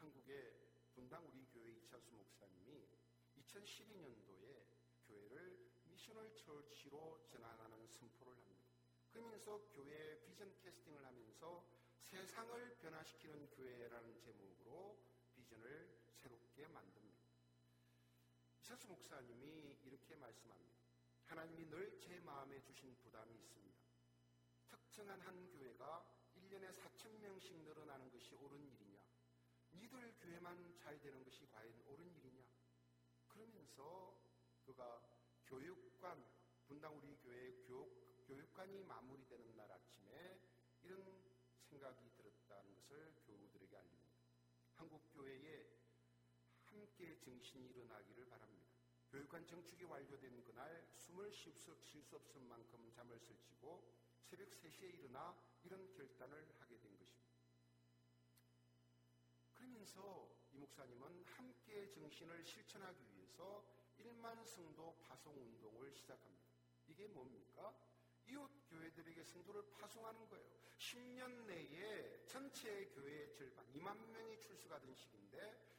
한국의 0.00 0.54
분당 0.94 1.26
우리 1.26 1.44
교회 1.52 1.72
이찬수 1.72 2.14
목사님이 2.14 2.88
2012년도에 3.36 4.64
교회를 5.06 5.70
미셔널 5.84 6.34
처치로 6.34 7.20
전환하는 7.26 7.86
선포를 7.86 8.34
합니다. 8.34 8.64
그러면서 9.12 9.58
교회 9.74 10.18
비전 10.24 10.56
캐스팅을 10.56 11.04
하면서 11.04 11.66
세상을 11.98 12.76
변화시키는 12.78 13.50
교회라는 13.50 14.18
제목으로 14.18 14.98
비전을 15.34 15.94
새롭게 16.14 16.66
만듭니다. 16.68 17.20
이철수 18.60 18.88
목사님이 18.88 19.76
이렇게 19.84 20.16
말씀합니다. 20.16 20.80
하나님이 21.26 21.66
늘 21.68 21.98
제 22.00 22.18
마음에 22.20 22.58
주신 22.62 22.96
부담이 22.96 23.34
있습니다. 23.34 23.78
특정한 24.70 25.20
한 25.20 25.46
교회가 25.50 26.06
1년에 26.36 26.72
4천 26.72 27.18
명씩 27.20 27.58
늘어나는 27.60 28.10
것이 28.10 28.34
옳은 28.34 28.66
일이 28.66 28.79
냐? 29.90 29.98
니들 29.98 30.14
교회만 30.20 30.76
잘 30.76 31.00
되는 31.00 31.22
것이 31.24 31.46
과연 31.50 31.82
옳은 31.86 32.14
일이냐? 32.16 32.44
그러면서 33.28 34.16
그가 34.64 35.02
교육관, 35.46 36.24
분당 36.66 36.96
우리 36.96 37.16
교회 37.16 37.52
교육, 37.66 38.24
교육관이 38.26 38.84
마무리되는 38.84 39.56
날 39.56 39.70
아침에 39.72 40.40
이런 40.82 41.02
생각이 41.68 42.10
들었다는 42.16 42.74
것을 42.76 43.14
교우들에게 43.26 43.76
알립니다. 43.76 44.20
한국 44.76 45.08
교회에 45.12 45.76
함께 46.66 47.18
정신이 47.18 47.66
일어나기를 47.70 48.26
바랍니다. 48.26 48.70
교육관 49.10 49.44
정축이 49.44 49.84
완료된 49.84 50.44
그날 50.44 50.86
숨을 50.94 51.32
쉴 51.32 51.52
수 51.52 51.72
없을 52.16 52.42
만큼 52.42 52.88
잠을 52.92 53.18
설치고 53.18 53.92
새벽 54.22 54.50
3시에 54.50 54.94
일어나 54.94 55.36
이런 55.64 55.92
결단을 55.92 56.54
하게 56.60 56.78
된 56.78 56.96
것입니다. 56.96 57.30
그러면서 59.90 60.28
이 60.52 60.58
목사님은 60.58 61.24
함께 61.24 61.88
정신을 61.90 62.44
실천하기 62.44 63.04
위해서 63.12 63.64
1만 63.98 64.44
성도 64.44 64.96
파송 65.00 65.34
운동을 65.34 65.92
시작합니다. 65.92 66.48
이게 66.86 67.06
뭡니까? 67.08 67.74
이웃 68.26 68.48
교회들에게 68.68 69.24
성도를 69.24 69.68
파송하는 69.72 70.28
거예요. 70.28 70.46
10년 70.78 71.44
내에 71.46 72.24
전체 72.26 72.86
교회의 72.86 73.32
절반, 73.32 73.66
2만 73.72 73.96
명이 74.12 74.40
출석하던 74.40 74.94
시기인데 74.94 75.70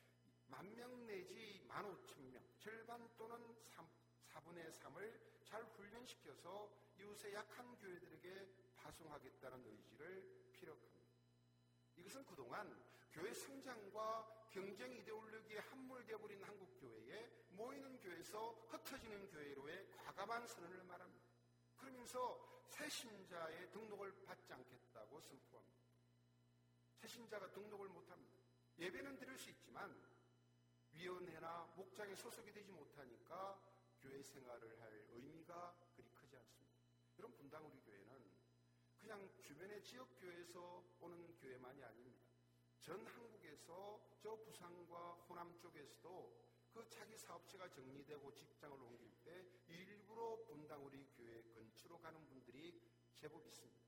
만 0.48 0.66
명 0.76 1.06
내지 1.08 1.62
1만 1.68 1.86
5천 1.86 2.20
명, 2.32 2.44
절반 2.60 3.10
또는 3.18 3.56
3, 3.64 3.88
4분의 4.28 4.72
3을 4.74 5.20
잘 5.46 5.64
훈련시켜서 5.64 6.70
이웃의 7.00 7.34
약한 7.34 7.76
교회들에게 7.78 8.48
파송하겠다는 8.76 9.66
의지를 9.66 10.50
피력합니다. 10.52 11.12
이것은 11.96 12.26
그동안 12.26 12.91
교회 13.12 13.34
성장과 13.34 14.48
경쟁 14.52 14.94
이데올로기에 14.94 15.60
함몰되어 15.60 16.18
버린 16.18 16.44
한국 16.44 16.80
교회에 16.80 17.30
모이는 17.52 18.00
교회에서 18.00 18.52
흩어지는 18.70 19.28
교회로의 19.30 19.90
과감한 19.92 20.48
선언을 20.48 20.84
말합니다. 20.84 21.26
그러면서 21.78 22.64
새신자의 22.70 23.72
등록을 23.72 24.24
받지 24.26 24.54
않겠다고 24.54 25.20
선포합니다. 25.22 25.82
새신자가 27.02 27.52
등록을 27.52 27.90
못합니다. 27.90 28.38
예배는 28.80 29.18
드릴 29.18 29.38
수 29.38 29.50
있지만 29.50 29.96
위원회나 30.94 31.74
목장에 31.76 32.16
소속이 32.16 32.52
되지 32.52 32.72
못하니까 32.72 33.60
교회 34.02 34.22
생활을 34.22 34.82
할 34.82 35.06
의미가 35.12 35.76
그리 35.96 36.10
크지 36.10 36.36
않습니다. 36.36 36.78
이런 37.18 37.36
분당 37.36 37.66
우리 37.66 37.80
교회는 37.82 38.32
그냥 39.00 39.30
주변의 39.42 39.84
지역 39.84 40.20
교회에서 40.20 40.84
오는 41.00 41.36
교회만이 41.38 41.84
아닙니다. 41.84 42.21
전 42.82 43.06
한국에서 43.06 44.02
저 44.18 44.36
부산과 44.38 45.14
호남 45.30 45.56
쪽에서도 45.60 46.52
그 46.74 46.90
자기 46.90 47.16
사업체가 47.16 47.70
정리되고 47.70 48.34
직장을 48.34 48.82
옮길 48.82 49.12
때 49.24 49.46
일부러 49.68 50.38
분당 50.48 50.84
우리 50.84 51.06
교회 51.16 51.44
근처로 51.44 52.00
가는 52.00 52.26
분들이 52.28 52.82
제법 53.16 53.46
있습니다. 53.46 53.80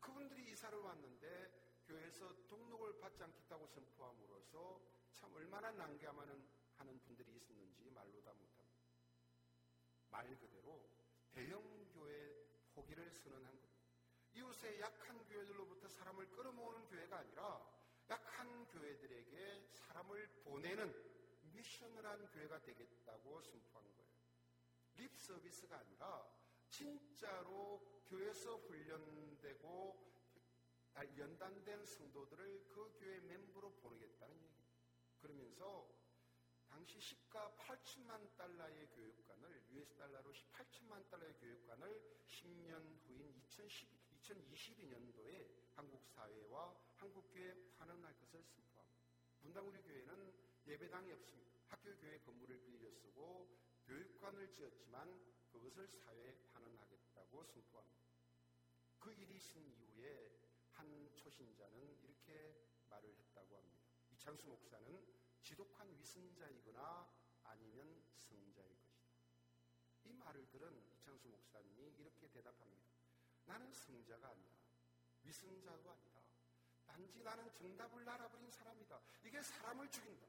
그분들이 0.00 0.52
이사를 0.52 0.78
왔는데 0.78 1.80
교회에서 1.86 2.46
등록을 2.48 2.98
받지 2.98 3.22
않겠다고 3.22 3.66
선포함으로써 3.66 4.80
참 5.14 5.32
얼마나 5.34 5.70
난감하는 5.70 6.46
하는 6.76 7.00
분들이 7.00 7.34
있었는지 7.36 7.90
말로 7.92 8.22
다 8.22 8.32
못합니다. 8.32 8.84
말 10.10 10.36
그대로 10.38 10.86
대형 11.30 11.62
교회 11.92 12.34
포기를 12.74 13.10
선언한 13.10 13.58
겁니다. 13.58 13.74
이웃의 14.34 14.80
약한 14.80 15.24
교회들로부터 15.24 15.88
사람을 15.88 16.30
끌어모으는 16.30 16.86
교회가 16.86 17.18
아니라 17.18 17.73
약한 18.10 18.66
교회들에게 18.66 19.68
사람을 19.72 20.28
보내는 20.44 20.92
미션을 21.52 22.04
한 22.04 22.28
교회가 22.30 22.62
되겠다고 22.62 23.40
선포한 23.40 23.94
거예요. 23.96 24.12
립 24.96 25.18
서비스가 25.18 25.78
아니라 25.78 26.28
진짜로 26.68 28.02
교회에서 28.06 28.56
훈련되고 28.56 30.14
연단된 31.16 31.84
성도들을 31.84 32.68
그 32.68 32.94
교회 32.98 33.18
멤버로 33.20 33.72
보내겠다는 33.76 34.36
얘기입니다. 34.36 34.74
그러면서 35.20 35.88
당시 36.68 37.00
시가 37.00 37.56
8천만 37.56 38.36
달러의 38.36 38.88
교육관을 38.90 39.64
US 39.70 39.96
달러로 39.96 40.32
18천만 40.32 41.08
달러의 41.08 41.34
교육관을 41.34 42.22
10년 42.26 42.98
후인 43.06 43.34
2012, 43.36 43.88
2022년도에 44.18 45.48
한국 45.74 46.04
사회와 46.04 46.76
한국 47.04 47.30
교회에 47.34 47.52
환원할 47.76 48.18
것을 48.18 48.42
선포합니다. 48.42 49.04
분당우리 49.42 49.78
교회는 49.82 50.32
예배당이 50.66 51.12
없습니다. 51.12 51.60
학교 51.68 51.94
교회 51.98 52.18
건물을 52.20 52.62
빌려 52.64 52.90
쓰고 52.90 53.46
교육관을 53.84 54.50
지었지만 54.50 55.22
그것을 55.52 55.86
사회에 55.86 56.34
환원하겠다고 56.54 57.44
선포합니다. 57.44 58.08
그 59.00 59.12
일이 59.12 59.36
있은 59.36 59.68
이후에 59.68 60.32
한 60.72 61.14
초신자는 61.14 62.00
이렇게 62.00 62.56
말을 62.88 63.14
했다고 63.18 63.54
합니다. 63.54 63.84
이창수 64.10 64.46
목사는 64.46 65.04
지독한 65.42 65.94
위선자이거나 65.98 67.06
아니면 67.42 68.02
성자일 68.16 68.78
것이다. 68.80 69.12
이 70.04 70.12
말을 70.14 70.48
들은 70.48 70.82
이창수 70.94 71.28
목사님이 71.28 71.96
이렇게 71.98 72.30
대답합니다. 72.30 72.88
나는 73.44 73.70
성자가 73.74 74.30
아니라 74.30 74.56
위선자도 75.22 75.90
아니다. 75.90 76.13
단지 76.94 77.20
나는 77.24 77.52
정답을 77.54 78.08
알아버린 78.08 78.48
사람이다. 78.52 79.00
이게 79.24 79.42
사람을 79.42 79.90
죽인다. 79.90 80.28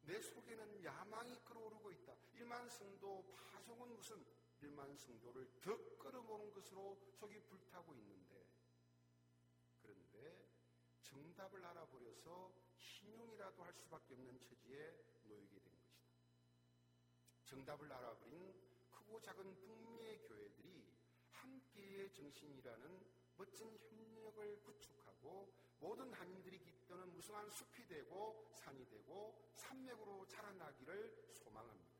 내 0.00 0.18
속에는 0.18 0.82
야망이 0.82 1.36
끓어오르고 1.44 1.90
있다. 1.92 2.16
1만 2.36 2.70
성도 2.70 3.22
파송은 3.36 3.94
무슨 3.94 4.24
1만 4.62 4.96
성도를 4.96 5.60
더 5.60 5.76
끌어모는 5.98 6.52
것으로 6.52 6.96
속이 7.18 7.38
불타고 7.40 7.94
있는데 7.96 8.46
그런데 9.82 10.48
정답을 11.02 11.62
알아버려서 11.66 12.50
신용이라도 12.78 13.62
할 13.62 13.74
수밖에 13.74 14.14
없는 14.14 14.40
처지에 14.40 15.04
놓이게 15.24 15.60
된 15.60 15.78
것이다. 15.82 16.00
정답을 17.44 17.92
알아버린 17.92 18.54
크고 18.90 19.20
작은 19.20 19.54
북미의 19.54 20.22
교회들이 20.22 20.82
함께의 21.32 22.10
정신이라는 22.14 23.20
멋진 23.36 23.76
협력을 23.76 24.62
구축하고 24.62 25.69
모든 25.80 26.12
한인들이 26.12 26.58
깃드는 26.58 27.12
무성한 27.12 27.50
숲이 27.50 27.86
되고 27.88 28.52
산이 28.54 28.88
되고 28.88 29.50
산맥으로 29.54 30.26
자라나기를 30.28 31.30
소망합니다. 31.32 31.90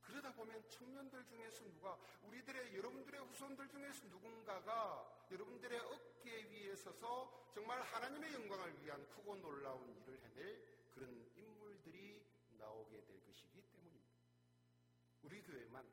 그러다 0.00 0.32
보면 0.32 0.66
청년들 0.70 1.26
중에서 1.26 1.64
누가 1.64 1.98
우리들의 2.22 2.76
여러분들의 2.76 3.20
후손들 3.20 3.68
중에서 3.68 4.06
누군가가 4.06 5.26
여러분들의 5.30 5.78
어깨 5.78 6.44
위에 6.44 6.74
서서 6.76 7.50
정말 7.52 7.82
하나님의 7.82 8.32
영광을 8.32 8.82
위한 8.82 9.06
크고 9.10 9.36
놀라운 9.36 9.94
일을 9.96 10.18
해낼 10.20 10.88
그런 10.94 11.30
인물들이 11.36 12.24
나오게 12.56 13.04
될 13.04 13.22
것이기 13.24 13.60
때문입니다. 13.70 14.08
우리 15.22 15.42
교회만 15.42 15.86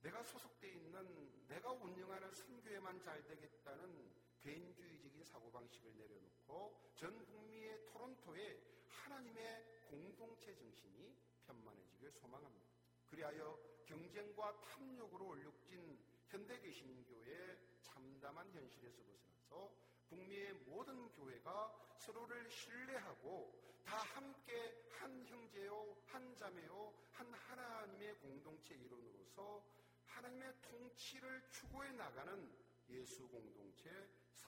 내가 0.00 0.22
소속되어 0.22 0.70
있는 0.70 1.46
내가 1.46 1.72
운영하는 1.72 2.32
선교회만 2.32 3.00
잘 3.00 3.22
되겠다는 3.26 4.10
개인주의적인 4.40 4.99
사고방식을 5.30 5.96
내려놓고 5.96 6.92
전 6.96 7.24
북미의 7.24 7.84
토론토에 7.86 8.60
하나님의 8.88 9.82
공동체 9.88 10.54
정신이 10.54 11.16
편만해지길 11.46 12.12
소망합니다. 12.12 12.66
그리하여 13.08 13.58
경쟁과 13.86 14.60
탐욕으로 14.60 15.28
얼룩진 15.30 15.98
현대 16.28 16.60
개신교의 16.60 17.58
참담한 17.82 18.50
현실에서 18.52 19.02
벗어나서 19.02 19.74
북미의 20.08 20.54
모든 20.66 21.10
교회가 21.12 21.96
서로를 21.98 22.48
신뢰하고 22.50 23.52
다 23.84 23.96
함께 23.96 24.86
한 24.90 25.26
형제요, 25.26 25.96
한 26.06 26.36
자매요, 26.36 26.94
한 27.12 27.32
하나님의 27.32 28.14
공동체 28.20 28.74
일원으로서 28.74 29.64
하나님의 30.06 30.54
통치를 30.62 31.42
추구해 31.50 31.90
나가는 31.92 32.52
예수 32.90 33.26
공동체, 33.28 33.90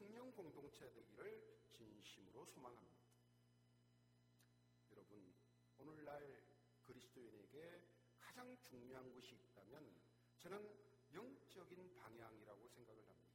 성령 0.03 0.33
공동체 0.33 0.91
되기를 0.91 1.71
진심으로 1.71 2.45
소망합니다. 2.45 3.07
여러분, 4.91 5.33
오늘날 5.79 6.43
그리스도인에게 6.83 7.87
가장 8.19 8.57
중요한 8.65 9.13
것이 9.13 9.37
있다면 9.37 9.95
저는 10.41 10.77
영적인 11.15 11.95
방향이라고 11.95 12.67
생각을 12.67 13.09
합니다. 13.09 13.33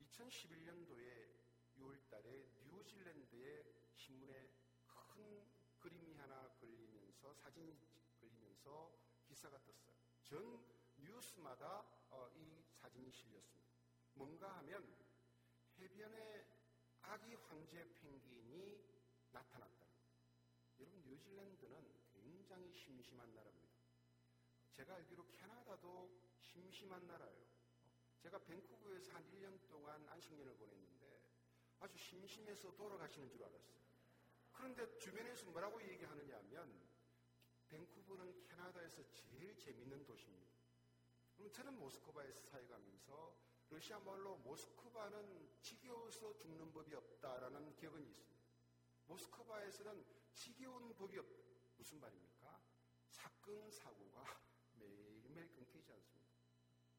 2011년도에 0.00 1.30
6월 1.76 2.10
달에 2.10 2.48
뉴질랜드의 2.64 3.72
신문에 3.94 4.50
큰 4.88 5.46
그림이 5.78 6.14
하나 6.14 6.48
걸리면서 6.54 7.34
사진이 7.34 7.78
걸리면서 8.18 8.98
기사가 9.28 9.62
떴어요. 9.62 9.94
전 10.24 10.60
뉴스마다 10.96 11.86
어, 12.10 12.28
이 12.34 12.64
사진이 12.80 13.12
실렸습니다. 13.12 13.67
뭔가 14.18 14.58
하면 14.58 14.84
해변에 15.78 16.44
아기 17.02 17.34
황제 17.34 17.88
펭귄이 17.94 18.84
나타났다. 19.30 19.86
여러분 20.80 21.00
뉴질랜드는 21.02 21.92
굉장히 22.12 22.72
심심한 22.72 23.32
나라입니다. 23.32 23.78
제가 24.72 24.96
알기로 24.96 25.24
캐나다도 25.30 26.20
심심한 26.40 27.06
나라예요. 27.06 27.46
제가 28.18 28.38
밴쿠버에서 28.44 29.12
한 29.12 29.24
1년 29.30 29.58
동안 29.68 30.04
안식년을 30.08 30.56
보냈는데 30.56 31.22
아주 31.78 31.96
심심해서 31.96 32.74
돌아가시는 32.74 33.30
줄 33.30 33.44
알았어요. 33.44 33.78
그런데 34.52 34.98
주변에서 34.98 35.46
뭐라고 35.50 35.80
얘기하느냐 35.80 36.38
하면 36.38 36.88
밴쿠버는 37.68 38.42
캐나다에서 38.42 39.02
제일 39.12 39.56
재밌는 39.56 40.04
도시입니다. 40.04 40.58
그럼 41.36 41.52
저는 41.52 41.78
모스크바에서 41.78 42.40
사역하면서 42.40 43.47
러시아 43.70 43.98
말로 44.00 44.36
모스크바는 44.38 45.60
지겨워서 45.60 46.36
죽는 46.38 46.72
법이 46.72 46.94
없다라는 46.94 47.74
기억은 47.76 48.02
있습니다. 48.02 48.38
모스크바에서는 49.06 50.04
지겨운 50.34 50.94
법이 50.94 51.18
없다. 51.18 51.42
무슨 51.76 52.00
말입니까? 52.00 52.60
사건, 53.08 53.70
사고가 53.70 54.24
매일매일 54.78 55.52
끊기지 55.54 55.92
않습니다. 55.92 56.28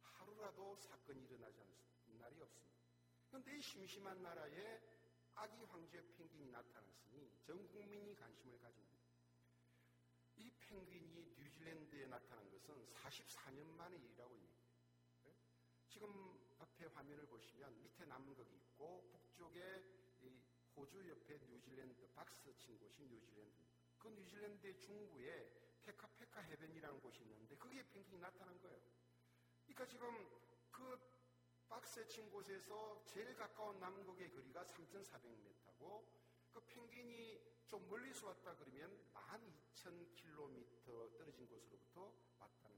하루라도 0.01 0.75
사건이 0.75 1.23
일어나지 1.23 1.59
않습니다. 1.59 1.89
날이 2.19 2.41
없습니다. 2.41 2.77
그런데 3.27 3.57
이 3.57 3.61
심심한 3.61 4.21
나라에 4.21 4.81
아기 5.35 5.63
황제 5.63 6.01
펭귄이 6.17 6.51
나타났으니 6.51 7.31
전 7.43 7.67
국민이 7.67 8.15
관심을 8.15 8.59
가집니다. 8.59 8.99
이 10.35 10.51
펭귄이 10.59 11.33
뉴질랜드에 11.35 12.05
나타난 12.07 12.49
것은 12.49 12.85
44년 12.93 13.65
만의 13.75 13.99
일이라고 14.01 14.35
얘기해요. 14.35 14.59
지금 15.87 16.38
앞에 16.79 16.85
화면을 16.95 17.25
보시면 17.27 17.77
밑에 17.81 18.05
남극이 18.05 18.55
있고 18.55 19.03
북쪽에 19.11 19.83
호주 20.77 21.09
옆에 21.09 21.37
뉴질랜드 21.49 22.07
박스 22.15 22.55
친 22.55 22.79
곳이 22.79 23.03
뉴질랜드입니다. 23.03 23.75
그 23.97 24.07
뉴질랜드의 24.07 24.79
중부에 24.79 25.51
페카페카 25.83 26.39
해변이라는 26.39 27.01
곳이 27.01 27.23
있는데 27.23 27.57
거기에 27.57 27.83
펭귄이 27.83 28.19
나타난 28.19 28.57
거예요. 28.61 28.79
그러니까 29.65 29.85
지금 29.85 30.29
그 30.71 30.97
박스에 31.67 32.07
친 32.07 32.31
곳에서 32.31 33.03
제일 33.05 33.35
가까운 33.35 33.77
남극의 33.79 34.31
거리가 34.31 34.63
3,400m고 34.63 36.05
그 36.53 36.61
펭귄이 36.65 37.41
좀 37.67 37.87
멀리서 37.89 38.27
왔다 38.27 38.55
그러면 38.55 38.97
12,000km 39.13 41.17
떨어진 41.17 41.45
곳으로부터 41.45 42.13
왔다 42.39 42.68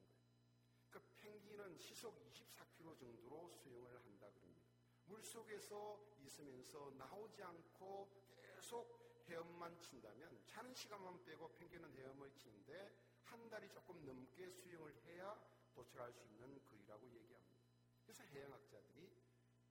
는 0.91 0.99
거예요. 0.99 0.99
그 0.99 1.01
펭귄은 1.21 1.77
시속 1.77 2.21
24km 2.25 2.97
정도로 2.99 3.49
수영을 3.49 3.95
한다 4.03 4.29
그럽니다. 4.29 4.61
물 5.05 5.23
속에서 5.23 5.99
있으면서 6.19 6.91
나오지 6.97 7.41
않고 7.43 8.09
계속 8.41 8.99
헤엄만 9.27 9.79
친다면 9.79 10.43
자는 10.45 10.73
시간만 10.73 11.23
빼고 11.23 11.55
펭귄은 11.55 11.93
헤엄을 11.97 12.33
치는데 12.35 12.91
한 13.23 13.49
달이 13.49 13.69
조금 13.69 14.03
넘게 14.05 14.49
수영을 14.49 14.93
해야 15.05 15.39
도착할 15.73 16.11
수 16.11 16.25
있는 16.25 16.61
거리라고 16.67 17.07
얘기합니다. 17.07 17.61
그래서 18.03 18.23
해양학자들이 18.23 19.09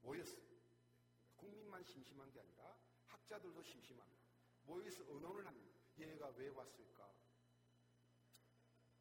모였어요. 0.01 0.41
그러니까 0.41 1.37
국민만 1.37 1.85
심심한 1.85 2.33
게 2.33 2.41
아니라 2.41 2.77
학자들도 3.09 3.62
심심합니다. 3.62 4.21
모여서 4.62 5.05
의논을 5.09 5.47
합니다. 5.47 5.79
얘가 5.99 6.29
왜 6.29 6.49
왔을까? 6.49 7.12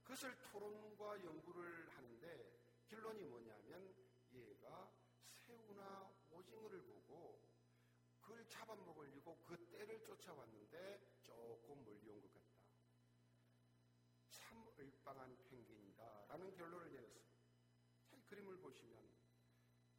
그것을 0.09 0.35
토론과 0.41 1.23
연구를 1.23 1.87
하는데 1.89 2.59
결론이 2.87 3.25
뭐냐면 3.25 3.93
얘가 4.33 4.91
새우나 5.45 6.11
오징어를 6.31 6.81
보고 6.81 7.39
그걸 8.19 8.43
잡아먹으려고 8.47 9.37
그 9.45 9.55
때를 9.69 10.03
쫓아왔는데 10.03 10.99
조금 11.21 11.85
멀리 11.85 12.09
온 12.09 12.19
것 12.21 12.33
같다. 12.33 12.49
참 14.31 14.67
을빵한 14.79 15.37
펭귄이다. 15.47 16.25
라는 16.27 16.55
결론을 16.55 16.91
내렸습니다. 16.91 17.37
자, 18.09 18.17
그림을 18.29 18.57
보시면 18.57 19.07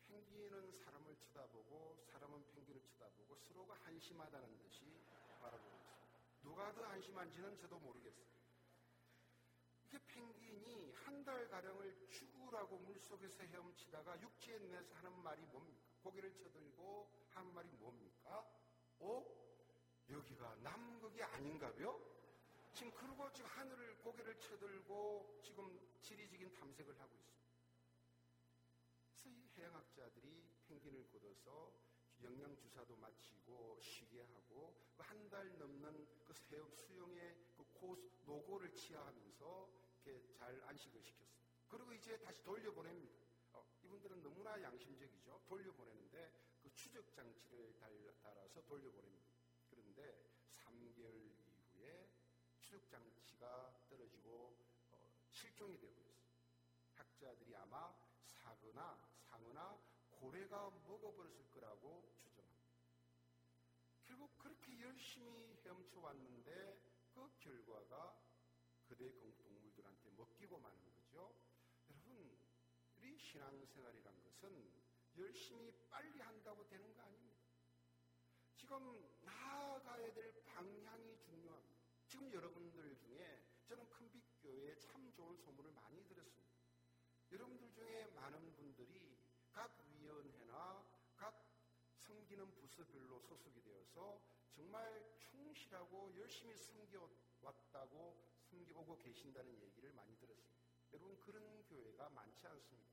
펭귄은 0.08 0.72
사람을 0.72 1.14
쳐다보고 1.20 2.02
사람은 2.10 2.44
펭귄을 2.48 2.82
쳐다보고 2.82 3.36
서로가 3.36 3.74
한심하다는 3.84 4.58
듯이 4.58 5.04
바라보고 5.38 5.76
있습니다. 5.78 6.42
누가 6.42 6.72
더 6.74 6.82
한심한지는 6.86 7.56
저도 7.58 7.78
모르겠어요. 7.78 8.39
펭귄이 10.20 10.92
한 10.92 11.24
달가량을 11.24 12.08
죽으라고 12.10 12.78
물속에서 12.78 13.42
헤엄치다가 13.44 14.20
육지에 14.20 14.58
내서 14.58 14.94
하는 14.96 15.12
말이 15.22 15.42
뭡니까? 15.46 15.80
고개를 16.02 16.34
쳐들고 16.34 17.10
한 17.30 17.52
말이 17.54 17.68
뭡니까? 17.78 18.46
어? 18.98 19.24
여기가 20.10 20.56
남극이 20.56 21.22
아닌가요? 21.22 21.98
지금 22.74 22.92
그러고 22.92 23.32
지금 23.32 23.48
하늘을 23.50 23.96
고개를 23.98 24.38
쳐들고 24.38 25.40
지금 25.42 25.80
지리적인 26.02 26.52
탐색을 26.52 26.98
하고 27.00 27.14
있습니다. 27.16 27.40
그래서 29.22 29.28
이 29.30 29.48
해양학자들이 29.56 30.44
펭귄을 30.68 31.06
걷어서 31.10 31.72
영양 32.22 32.54
주사도 32.56 32.96
마치고 32.96 33.78
쉬게 33.80 34.20
하고 34.22 34.74
그 34.96 35.02
한 35.02 35.30
달 35.30 35.48
넘는 35.58 36.06
그 36.26 36.34
수영의 36.34 37.36
그 37.56 37.64
고, 37.74 37.96
노고를 38.26 38.72
치하하면서 38.74 39.68
이렇게 40.10 40.32
잘 40.34 40.60
안식을 40.64 41.02
시켰습니다. 41.02 41.50
그리고 41.68 41.92
이제 41.92 42.18
다시 42.20 42.42
돌려보냅니다. 42.42 43.14
어, 43.52 43.66
이분들은 43.82 44.22
너무나 44.22 44.60
양심적이죠. 44.60 45.42
돌려보내는데 45.46 46.32
그 46.62 46.74
추적 46.74 47.12
장치를 47.14 47.74
달아서 48.22 48.64
돌려보냅니다. 48.66 49.30
그런데 49.70 50.30
3개월 50.64 51.14
이후에 51.16 52.08
추적 52.58 52.86
장치가 52.88 53.74
떨어지 53.88 54.20
실종이 55.30 55.78
되어버렸어요. 55.78 56.30
학자들이 56.96 57.56
아마 57.56 57.94
사거나 58.26 58.98
상어나 59.28 59.78
고래가 60.10 60.70
먹어버렸을 60.86 61.50
거라고 61.50 62.12
추정합니다. 62.20 62.70
결국 64.04 64.36
그렇게 64.38 64.80
열심히 64.80 65.56
헤엄쳐 65.64 66.00
왔는데 66.00 66.78
그 67.14 67.30
결과가 67.38 68.20
그대 68.84 69.10
동 69.16 69.32
신앙생활이란 73.30 74.22
것은 74.24 74.72
열심히 75.16 75.72
빨리 75.88 76.18
한다고 76.20 76.66
되는 76.66 76.92
거 76.94 77.02
아닙니다. 77.02 77.38
지금 78.56 79.08
나아가야 79.22 80.12
될 80.12 80.44
방향이 80.44 81.16
중요합니다. 81.18 81.80
지금 82.08 82.32
여러분들 82.32 82.96
중에 82.96 83.40
저는 83.66 83.88
큰빛교회에 83.88 84.76
참 84.80 85.12
좋은 85.12 85.36
소문을 85.36 85.70
많이 85.72 86.04
들었습니다. 86.08 86.58
여러분들 87.30 87.70
중에 87.70 88.06
많은 88.16 88.52
분들이 88.56 89.16
각 89.52 89.78
위원회나 89.94 90.84
각 91.14 91.46
섬기는 91.98 92.52
부서별로 92.56 93.20
소속이 93.20 93.62
되어서 93.62 94.20
정말 94.50 95.14
충실하고 95.18 96.12
열심히 96.16 96.56
섬겨왔다고 96.56 98.18
섬겨오고 98.42 98.98
계신다는 98.98 99.56
얘기를 99.62 99.92
많이 99.92 100.18
들었습니다. 100.18 100.58
여러분 100.92 101.16
그런 101.20 101.62
교회가 101.66 102.08
많지 102.10 102.44
않습니다. 102.48 102.89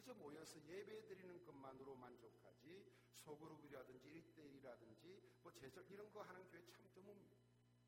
그저 0.00 0.14
모여서 0.14 0.58
예배 0.66 1.04
드리는 1.08 1.44
것만으로 1.44 1.94
만족하지 1.94 2.90
소그룹이라든지 3.16 4.08
1대1이라든지 4.08 5.20
뭐 5.42 5.52
제절 5.52 5.84
이런 5.90 6.10
거 6.10 6.22
하는 6.22 6.42
교회 6.48 6.64
참 6.70 6.88
드뭅니다. 6.94 7.36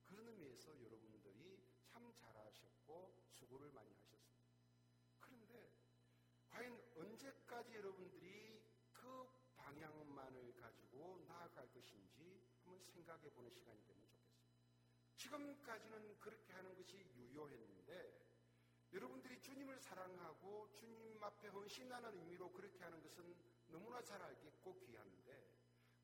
그런 0.05 0.29
의미에서 0.29 0.79
여러분들이 0.83 1.59
참 1.87 2.13
잘하셨고 2.13 3.15
수고를 3.31 3.71
많이 3.71 3.95
하셨습니다. 3.95 4.53
그런데 5.21 5.73
과연 6.51 6.79
언제까지 6.97 7.77
여러분들이 7.77 8.61
그 8.93 9.27
방향만을 9.57 10.55
가지고 10.57 11.25
나아갈 11.27 11.73
것인지 11.73 12.47
한번 12.63 12.79
생각해 12.85 13.31
보는 13.31 13.49
시간이 13.49 13.83
되면 13.87 14.07
좋겠습니다. 14.07 14.53
지금까지는 15.17 16.21
그렇게 16.21 16.53
하는 16.53 16.75
것이 16.75 16.99
유효했는데 17.15 18.22
여러분들이 18.93 19.41
주님을 19.41 19.79
사랑하고 19.79 20.69
주님 20.75 21.23
앞에 21.25 21.49
헌신하는 21.49 22.15
의미로 22.19 22.53
그렇게 22.53 22.85
하는 22.85 23.03
것은 23.03 23.35
너무나 23.69 24.03
잘 24.03 24.21
알겠고 24.21 24.79
귀한데 24.81 25.49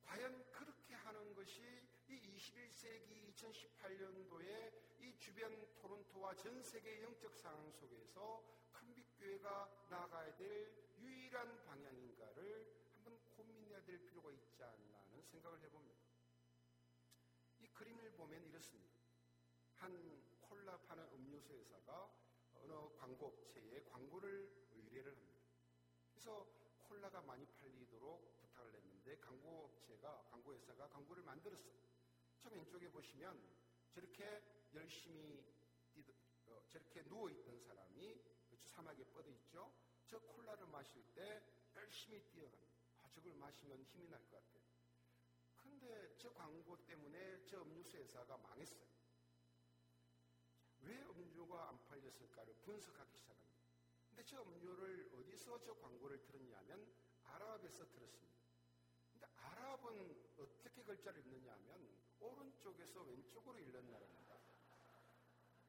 과연 0.04 0.50
그렇게 0.50 0.94
하는 0.94 1.34
것이 1.34 1.60
이 2.08 2.18
21세기 2.18 3.34
2018년도에 3.34 4.72
이 5.00 5.18
주변 5.18 5.74
토론토와 5.76 6.34
전 6.36 6.62
세계 6.62 7.02
영적 7.02 7.36
상황 7.36 7.70
속에서 7.72 8.42
큰빛교회가 8.72 9.86
나아가야 9.90 10.34
될 10.36 10.72
유일한 10.98 11.62
방향인가를 11.64 12.74
한번 12.94 13.18
고민해야 13.36 13.84
될 13.84 14.02
필요가 14.06 14.30
있지 14.32 14.62
않나 14.62 14.98
하는 15.10 15.22
생각을 15.22 15.60
해봅니다. 15.60 16.00
이 17.58 17.68
그림을 17.68 18.12
보면 18.12 18.46
이렇습니다. 18.46 18.98
한 19.74 20.24
콜라 20.40 20.78
파는 20.78 21.04
음료수 21.12 21.52
회사가 21.52 22.17
어느 22.70 22.94
광고업체에 22.96 23.82
광고를 23.84 24.68
의뢰를 24.74 25.16
합니다. 25.16 25.40
그래서 26.12 26.46
콜라가 26.82 27.22
많이 27.22 27.46
팔리도록 27.46 28.36
부탁을 28.40 28.74
했는데 28.74 29.18
광고업체가 29.20 30.26
광고회사가 30.30 30.88
광고를 30.88 31.22
만들었어요. 31.22 31.72
저 32.42 32.50
왼쪽에 32.50 32.90
보시면 32.90 33.40
저렇게 33.90 34.42
열심히 34.74 35.42
어, 36.46 36.62
저렇게 36.68 37.02
누워있던 37.02 37.58
사람이 37.60 38.20
사막에 38.66 39.04
뻗어 39.04 39.30
있죠. 39.30 39.72
저 40.06 40.18
콜라를 40.20 40.66
마실 40.66 41.02
때 41.14 41.42
열심히 41.74 42.20
뛰어갑니다. 42.30 42.68
아, 43.02 43.08
저걸 43.10 43.34
마시면 43.34 43.82
힘이 43.84 44.08
날 44.08 44.20
것 44.28 44.42
같아요. 44.44 44.62
근데 45.56 46.14
저 46.18 46.32
광고 46.34 46.76
때문에 46.84 47.44
저 47.46 47.62
음료수 47.62 47.96
회사가 47.96 48.36
망했어요. 48.38 48.97
왜 50.88 50.96
음료가 51.04 51.68
안 51.68 51.78
팔렸을까를 51.84 52.54
분석하기 52.62 53.14
시작합니다. 53.14 53.58
근데 54.08 54.24
저 54.24 54.42
음료를 54.42 55.10
어디서 55.14 55.60
저 55.60 55.74
광고를 55.74 56.22
들었냐면 56.22 56.90
아랍에서 57.24 57.86
들었습니다. 57.90 58.38
근데 59.12 59.26
아랍은 59.36 60.16
어떻게 60.38 60.82
글자를 60.82 61.20
읽느냐 61.20 61.52
하면 61.52 61.88
오른쪽에서 62.20 63.02
왼쪽으로 63.02 63.58
읽는 63.58 63.90
나라입니다. 63.90 64.38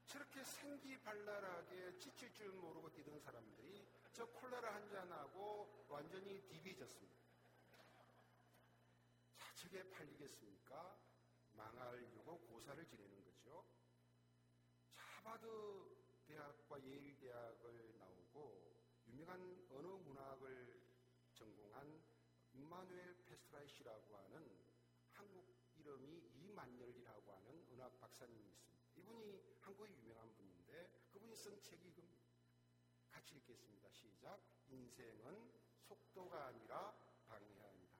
저렇게 0.07 0.43
생기발랄하게 0.43 1.99
지칠 1.99 2.34
줄 2.34 2.51
모르고 2.53 2.89
뛰던 2.93 3.20
사람들이 3.20 3.86
저 4.13 4.26
콜라를 4.26 4.74
한잔하고 4.74 5.86
완전히 5.89 6.41
디비졌습니다. 6.47 7.20
자, 9.38 9.53
저게 9.55 9.88
팔리겠습니까? 9.89 10.49
지내는 11.99 12.15
거죠. 12.15 12.38
하바드 15.20 15.47
대학과 16.28 16.82
예일 16.82 17.20
대학을 17.20 17.97
나오고 17.97 18.72
유명한 19.07 19.67
언어 19.70 19.97
문학을 19.97 20.82
전공한 21.34 22.01
임마누엘 22.53 23.26
페스트라이시라고 23.26 24.15
하는 24.15 24.49
한국 25.11 25.45
이름이 25.76 26.24
이만열이라고 26.39 27.34
하는 27.34 27.67
은학 27.70 27.99
박사님이 27.99 28.47
있습니다. 28.47 28.86
이분이 28.95 29.57
한국의 29.59 29.93
유명한 29.97 30.34
분인데 30.36 30.89
그분이 31.11 31.36
쓴 31.36 31.61
책이. 31.61 31.89
같이 33.09 33.36
읽겠습니다. 33.36 33.89
시작. 33.91 34.39
인생은 34.70 35.51
속도가 35.82 36.45
아니라 36.47 36.95
방향이다. 37.28 37.99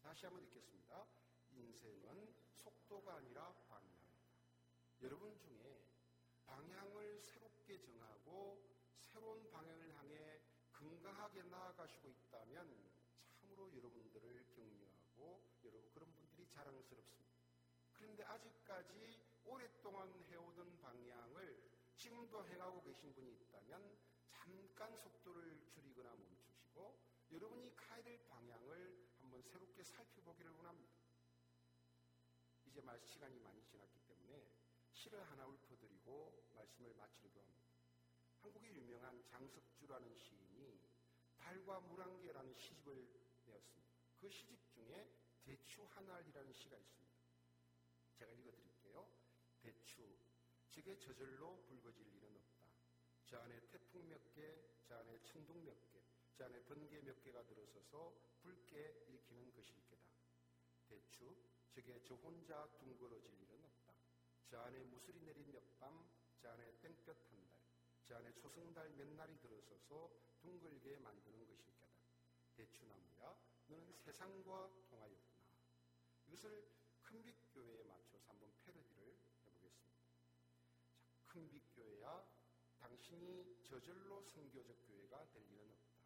다시 0.00 0.24
한번 0.24 0.44
읽겠습니다. 0.44 1.06
인생은 1.52 2.34
속도가 2.54 3.16
아니라 3.16 3.52
방향이다. 3.68 4.04
여러분 5.02 5.38
중 5.38 5.53
나아가시고 11.74 12.08
있다면 12.08 12.90
참으로 13.32 13.72
여러분들을 13.74 14.46
격려하고 14.54 15.42
여러분 15.64 15.90
그런 15.92 16.12
분들이 16.14 16.46
자랑스럽습니다. 16.48 17.34
그런데 17.92 18.24
아직까지 18.24 19.20
오랫동안 19.44 20.12
해오던 20.30 20.78
방향을 20.80 21.70
지금도 21.96 22.46
행하고 22.46 22.82
계신 22.82 23.12
분이 23.14 23.32
있다면 23.32 23.96
잠깐 24.30 24.96
속도를 24.96 25.66
줄이거나 25.68 26.14
멈추시고 26.14 26.98
여러분이 27.32 27.74
가야 27.76 28.02
될 28.02 28.24
방향을 28.28 29.08
한번 29.20 29.42
새롭게 29.42 29.82
살펴보기를 29.82 30.50
원합니다. 30.52 30.94
이제 32.66 32.80
말 32.80 33.00
시간이 33.00 33.38
많이 33.40 33.64
지났기 33.64 34.00
때문에 34.06 34.46
시를 34.92 35.22
하나 35.30 35.46
읊어드리고 35.46 36.50
말씀을 36.54 36.94
마치려고 36.94 37.40
합니다. 37.40 37.64
한국의 38.40 38.76
유명한 38.76 39.22
장석주라는 39.24 40.14
시인이 40.16 40.43
달과 41.54 41.78
물안개라는 41.80 42.52
시집을 42.56 43.06
내었습니다. 43.46 43.94
그 44.20 44.28
시집 44.28 44.58
중에 44.72 45.08
대추 45.44 45.84
하나이라는 45.84 46.52
시가 46.52 46.76
있습니다. 46.76 47.14
제가 48.16 48.32
읽어드릴게요. 48.32 49.06
대추, 49.60 50.18
즉에 50.72 50.98
저절로 50.98 51.62
붉어질 51.62 52.12
일은 52.12 52.34
없다. 52.34 52.66
저 53.26 53.38
안에 53.38 53.60
태풍 53.68 54.08
몇 54.08 54.32
개, 54.32 54.58
저 54.82 54.96
안에 54.96 55.20
천둥 55.22 55.64
몇 55.64 55.74
개, 55.92 56.02
저 56.34 56.46
안에 56.46 56.60
번개 56.64 57.00
몇 57.02 57.22
개가 57.22 57.46
들어서서 57.46 58.12
붉게 58.42 59.04
일으키는 59.06 59.52
것일 59.52 59.76
게다. 59.86 60.02
대추, 60.88 61.36
즉에 61.70 62.02
저 62.02 62.16
혼자 62.16 62.66
둥그러질 62.78 63.32
일은 63.42 63.62
없다. 63.62 63.94
저 64.48 64.60
안에 64.62 64.82
무술이 64.86 65.20
내린 65.20 65.52
몇 65.52 65.62
밤, 65.78 66.04
저 66.40 66.50
안에 66.50 66.80
땡볕 66.80 67.16
한 67.30 67.48
달, 67.48 67.60
저 68.08 68.16
안에 68.16 68.34
초승달 68.34 68.90
몇 68.96 69.06
날이 69.06 69.38
들어서서 69.38 70.33
둥글게 70.44 70.98
만드는 70.98 71.46
것일 71.46 71.64
게다. 71.64 71.88
대추나무야, 72.54 73.34
너는 73.66 73.94
세상과 73.94 74.70
통하였구나. 74.90 75.42
이것을 76.26 76.70
큰빛교회에 77.00 77.84
맞춰서 77.84 78.28
한번 78.28 78.52
패러디를 78.60 79.16
해보겠습니다. 79.46 79.88
자, 81.08 81.18
큰빛교회야, 81.28 82.28
당신이 82.76 83.62
저절로 83.62 84.22
성교적 84.22 84.76
교회가 84.86 85.30
될 85.30 85.50
일은 85.50 85.70
없다. 85.70 86.04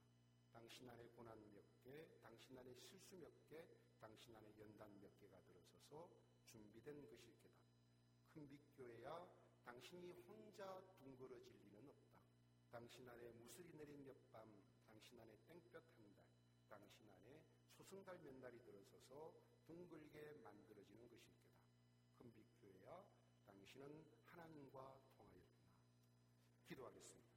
당신 0.53 0.89
안에 0.89 1.09
고난 1.09 1.36
몇 1.53 1.64
개, 1.82 2.07
당신 2.22 2.57
안에 2.59 2.72
실수 2.74 3.16
몇 3.16 3.32
개, 3.49 3.66
당신 3.99 4.36
안에 4.36 4.57
연단 4.57 5.01
몇 5.01 5.18
개가 5.18 5.43
들어서서 5.43 6.09
준비된 6.47 7.05
것일 7.09 7.34
게다. 7.43 7.59
큰빛교회야, 8.28 9.28
당신이 9.64 10.12
혼자 10.28 10.80
둥그러질. 10.97 11.58
당신 12.71 13.09
안에 13.09 13.31
무술이 13.33 13.73
내린 13.73 14.05
몇 14.05 14.14
밤, 14.31 14.47
당신 14.87 15.19
안에 15.19 15.37
땡볕 15.47 15.75
한 15.97 16.16
달, 16.16 16.27
당신 16.69 17.09
안에 17.11 17.43
초승달 17.75 18.19
몇 18.19 18.35
날이 18.37 18.62
들어서서 18.62 19.33
둥글게 19.66 20.39
만들어지는 20.45 21.09
것일 21.09 21.33
게다. 21.35 21.49
큰빛교회야, 22.19 23.07
당신은 23.47 24.05
하나님과 24.27 25.01
통하였구나. 25.16 25.71
기도하겠습니다. 26.66 27.29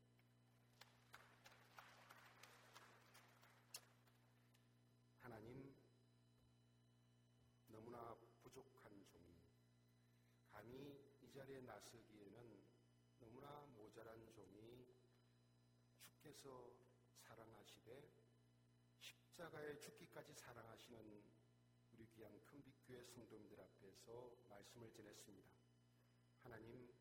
하나님, 5.22 5.74
너무나 7.68 8.18
부족한 8.42 9.06
종이 9.06 9.42
감히 10.52 11.00
이 11.22 11.32
자리에 11.32 11.62
나서기에는 11.62 12.62
너무나 13.20 13.66
모자란 13.76 14.30
종이 14.34 14.92
주께서 16.22 16.72
사랑하시되 17.18 18.08
십자가에 19.00 19.80
죽기까지 19.80 20.34
사랑하시는 20.36 21.24
우리 21.94 22.06
귀한 22.12 22.40
큰빛교회 22.46 23.04
성도님들 23.04 23.60
앞에서 23.60 24.32
말씀을 24.48 24.92
전했습니다. 24.92 25.50
하나님, 26.44 26.94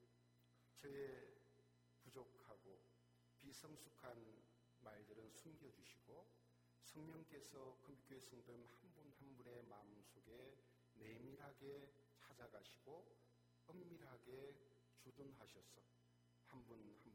저의 0.76 1.36
부족하고 2.02 2.80
비성숙한 3.40 4.42
말들은 4.80 5.30
숨겨주시고 5.30 6.26
성령께서 6.82 7.76
금교회 7.82 8.20
성도님 8.20 8.66
한 8.66 8.90
분 8.94 9.12
한 9.12 9.36
분의 9.36 9.64
마음속에 9.64 10.56
내밀하게 10.94 11.92
찾아가시고 12.16 13.18
은밀하게 13.68 14.56
주둔하셔서 14.96 15.82
한 16.46 16.64
분 16.66 16.80
한 17.04 17.09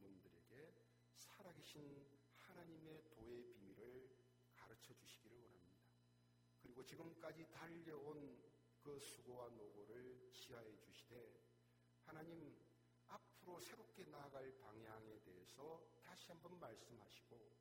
살아계신 1.17 2.05
하나님의 2.37 3.03
도의 3.09 3.43
비밀을 3.47 4.09
가르쳐 4.55 4.93
주시기를 4.93 5.37
원합니다. 5.37 5.91
그리고 6.61 6.83
지금까지 6.85 7.47
달려온 7.51 8.41
그 8.81 8.99
수고와 8.99 9.49
노고를 9.49 10.31
지하해 10.33 10.77
주시되 10.79 11.33
하나님 12.05 12.55
앞으로 13.07 13.59
새롭게 13.59 14.03
나아갈 14.05 14.55
방향에 14.59 15.19
대해서 15.23 15.83
다시 16.03 16.27
한번 16.27 16.59
말씀하시고 16.59 17.55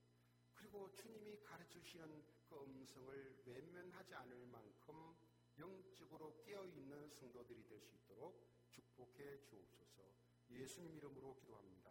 그리고 0.55 0.95
주님이 0.95 1.41
가르쳐 1.41 1.81
주시는 1.81 2.25
그 2.49 2.63
음성을 2.63 3.43
외면하지 3.47 4.15
않을 4.15 4.47
만큼 4.47 5.17
영적으로 5.59 6.43
깨어있는 6.43 7.11
성도들이 7.11 7.65
될 7.65 7.81
수 7.81 7.95
있도록 7.95 8.47
축복해 8.71 9.41
주옵소서 9.45 10.03
예수님 10.51 10.97
이름으로 10.97 11.35
기도합니다. 11.37 11.84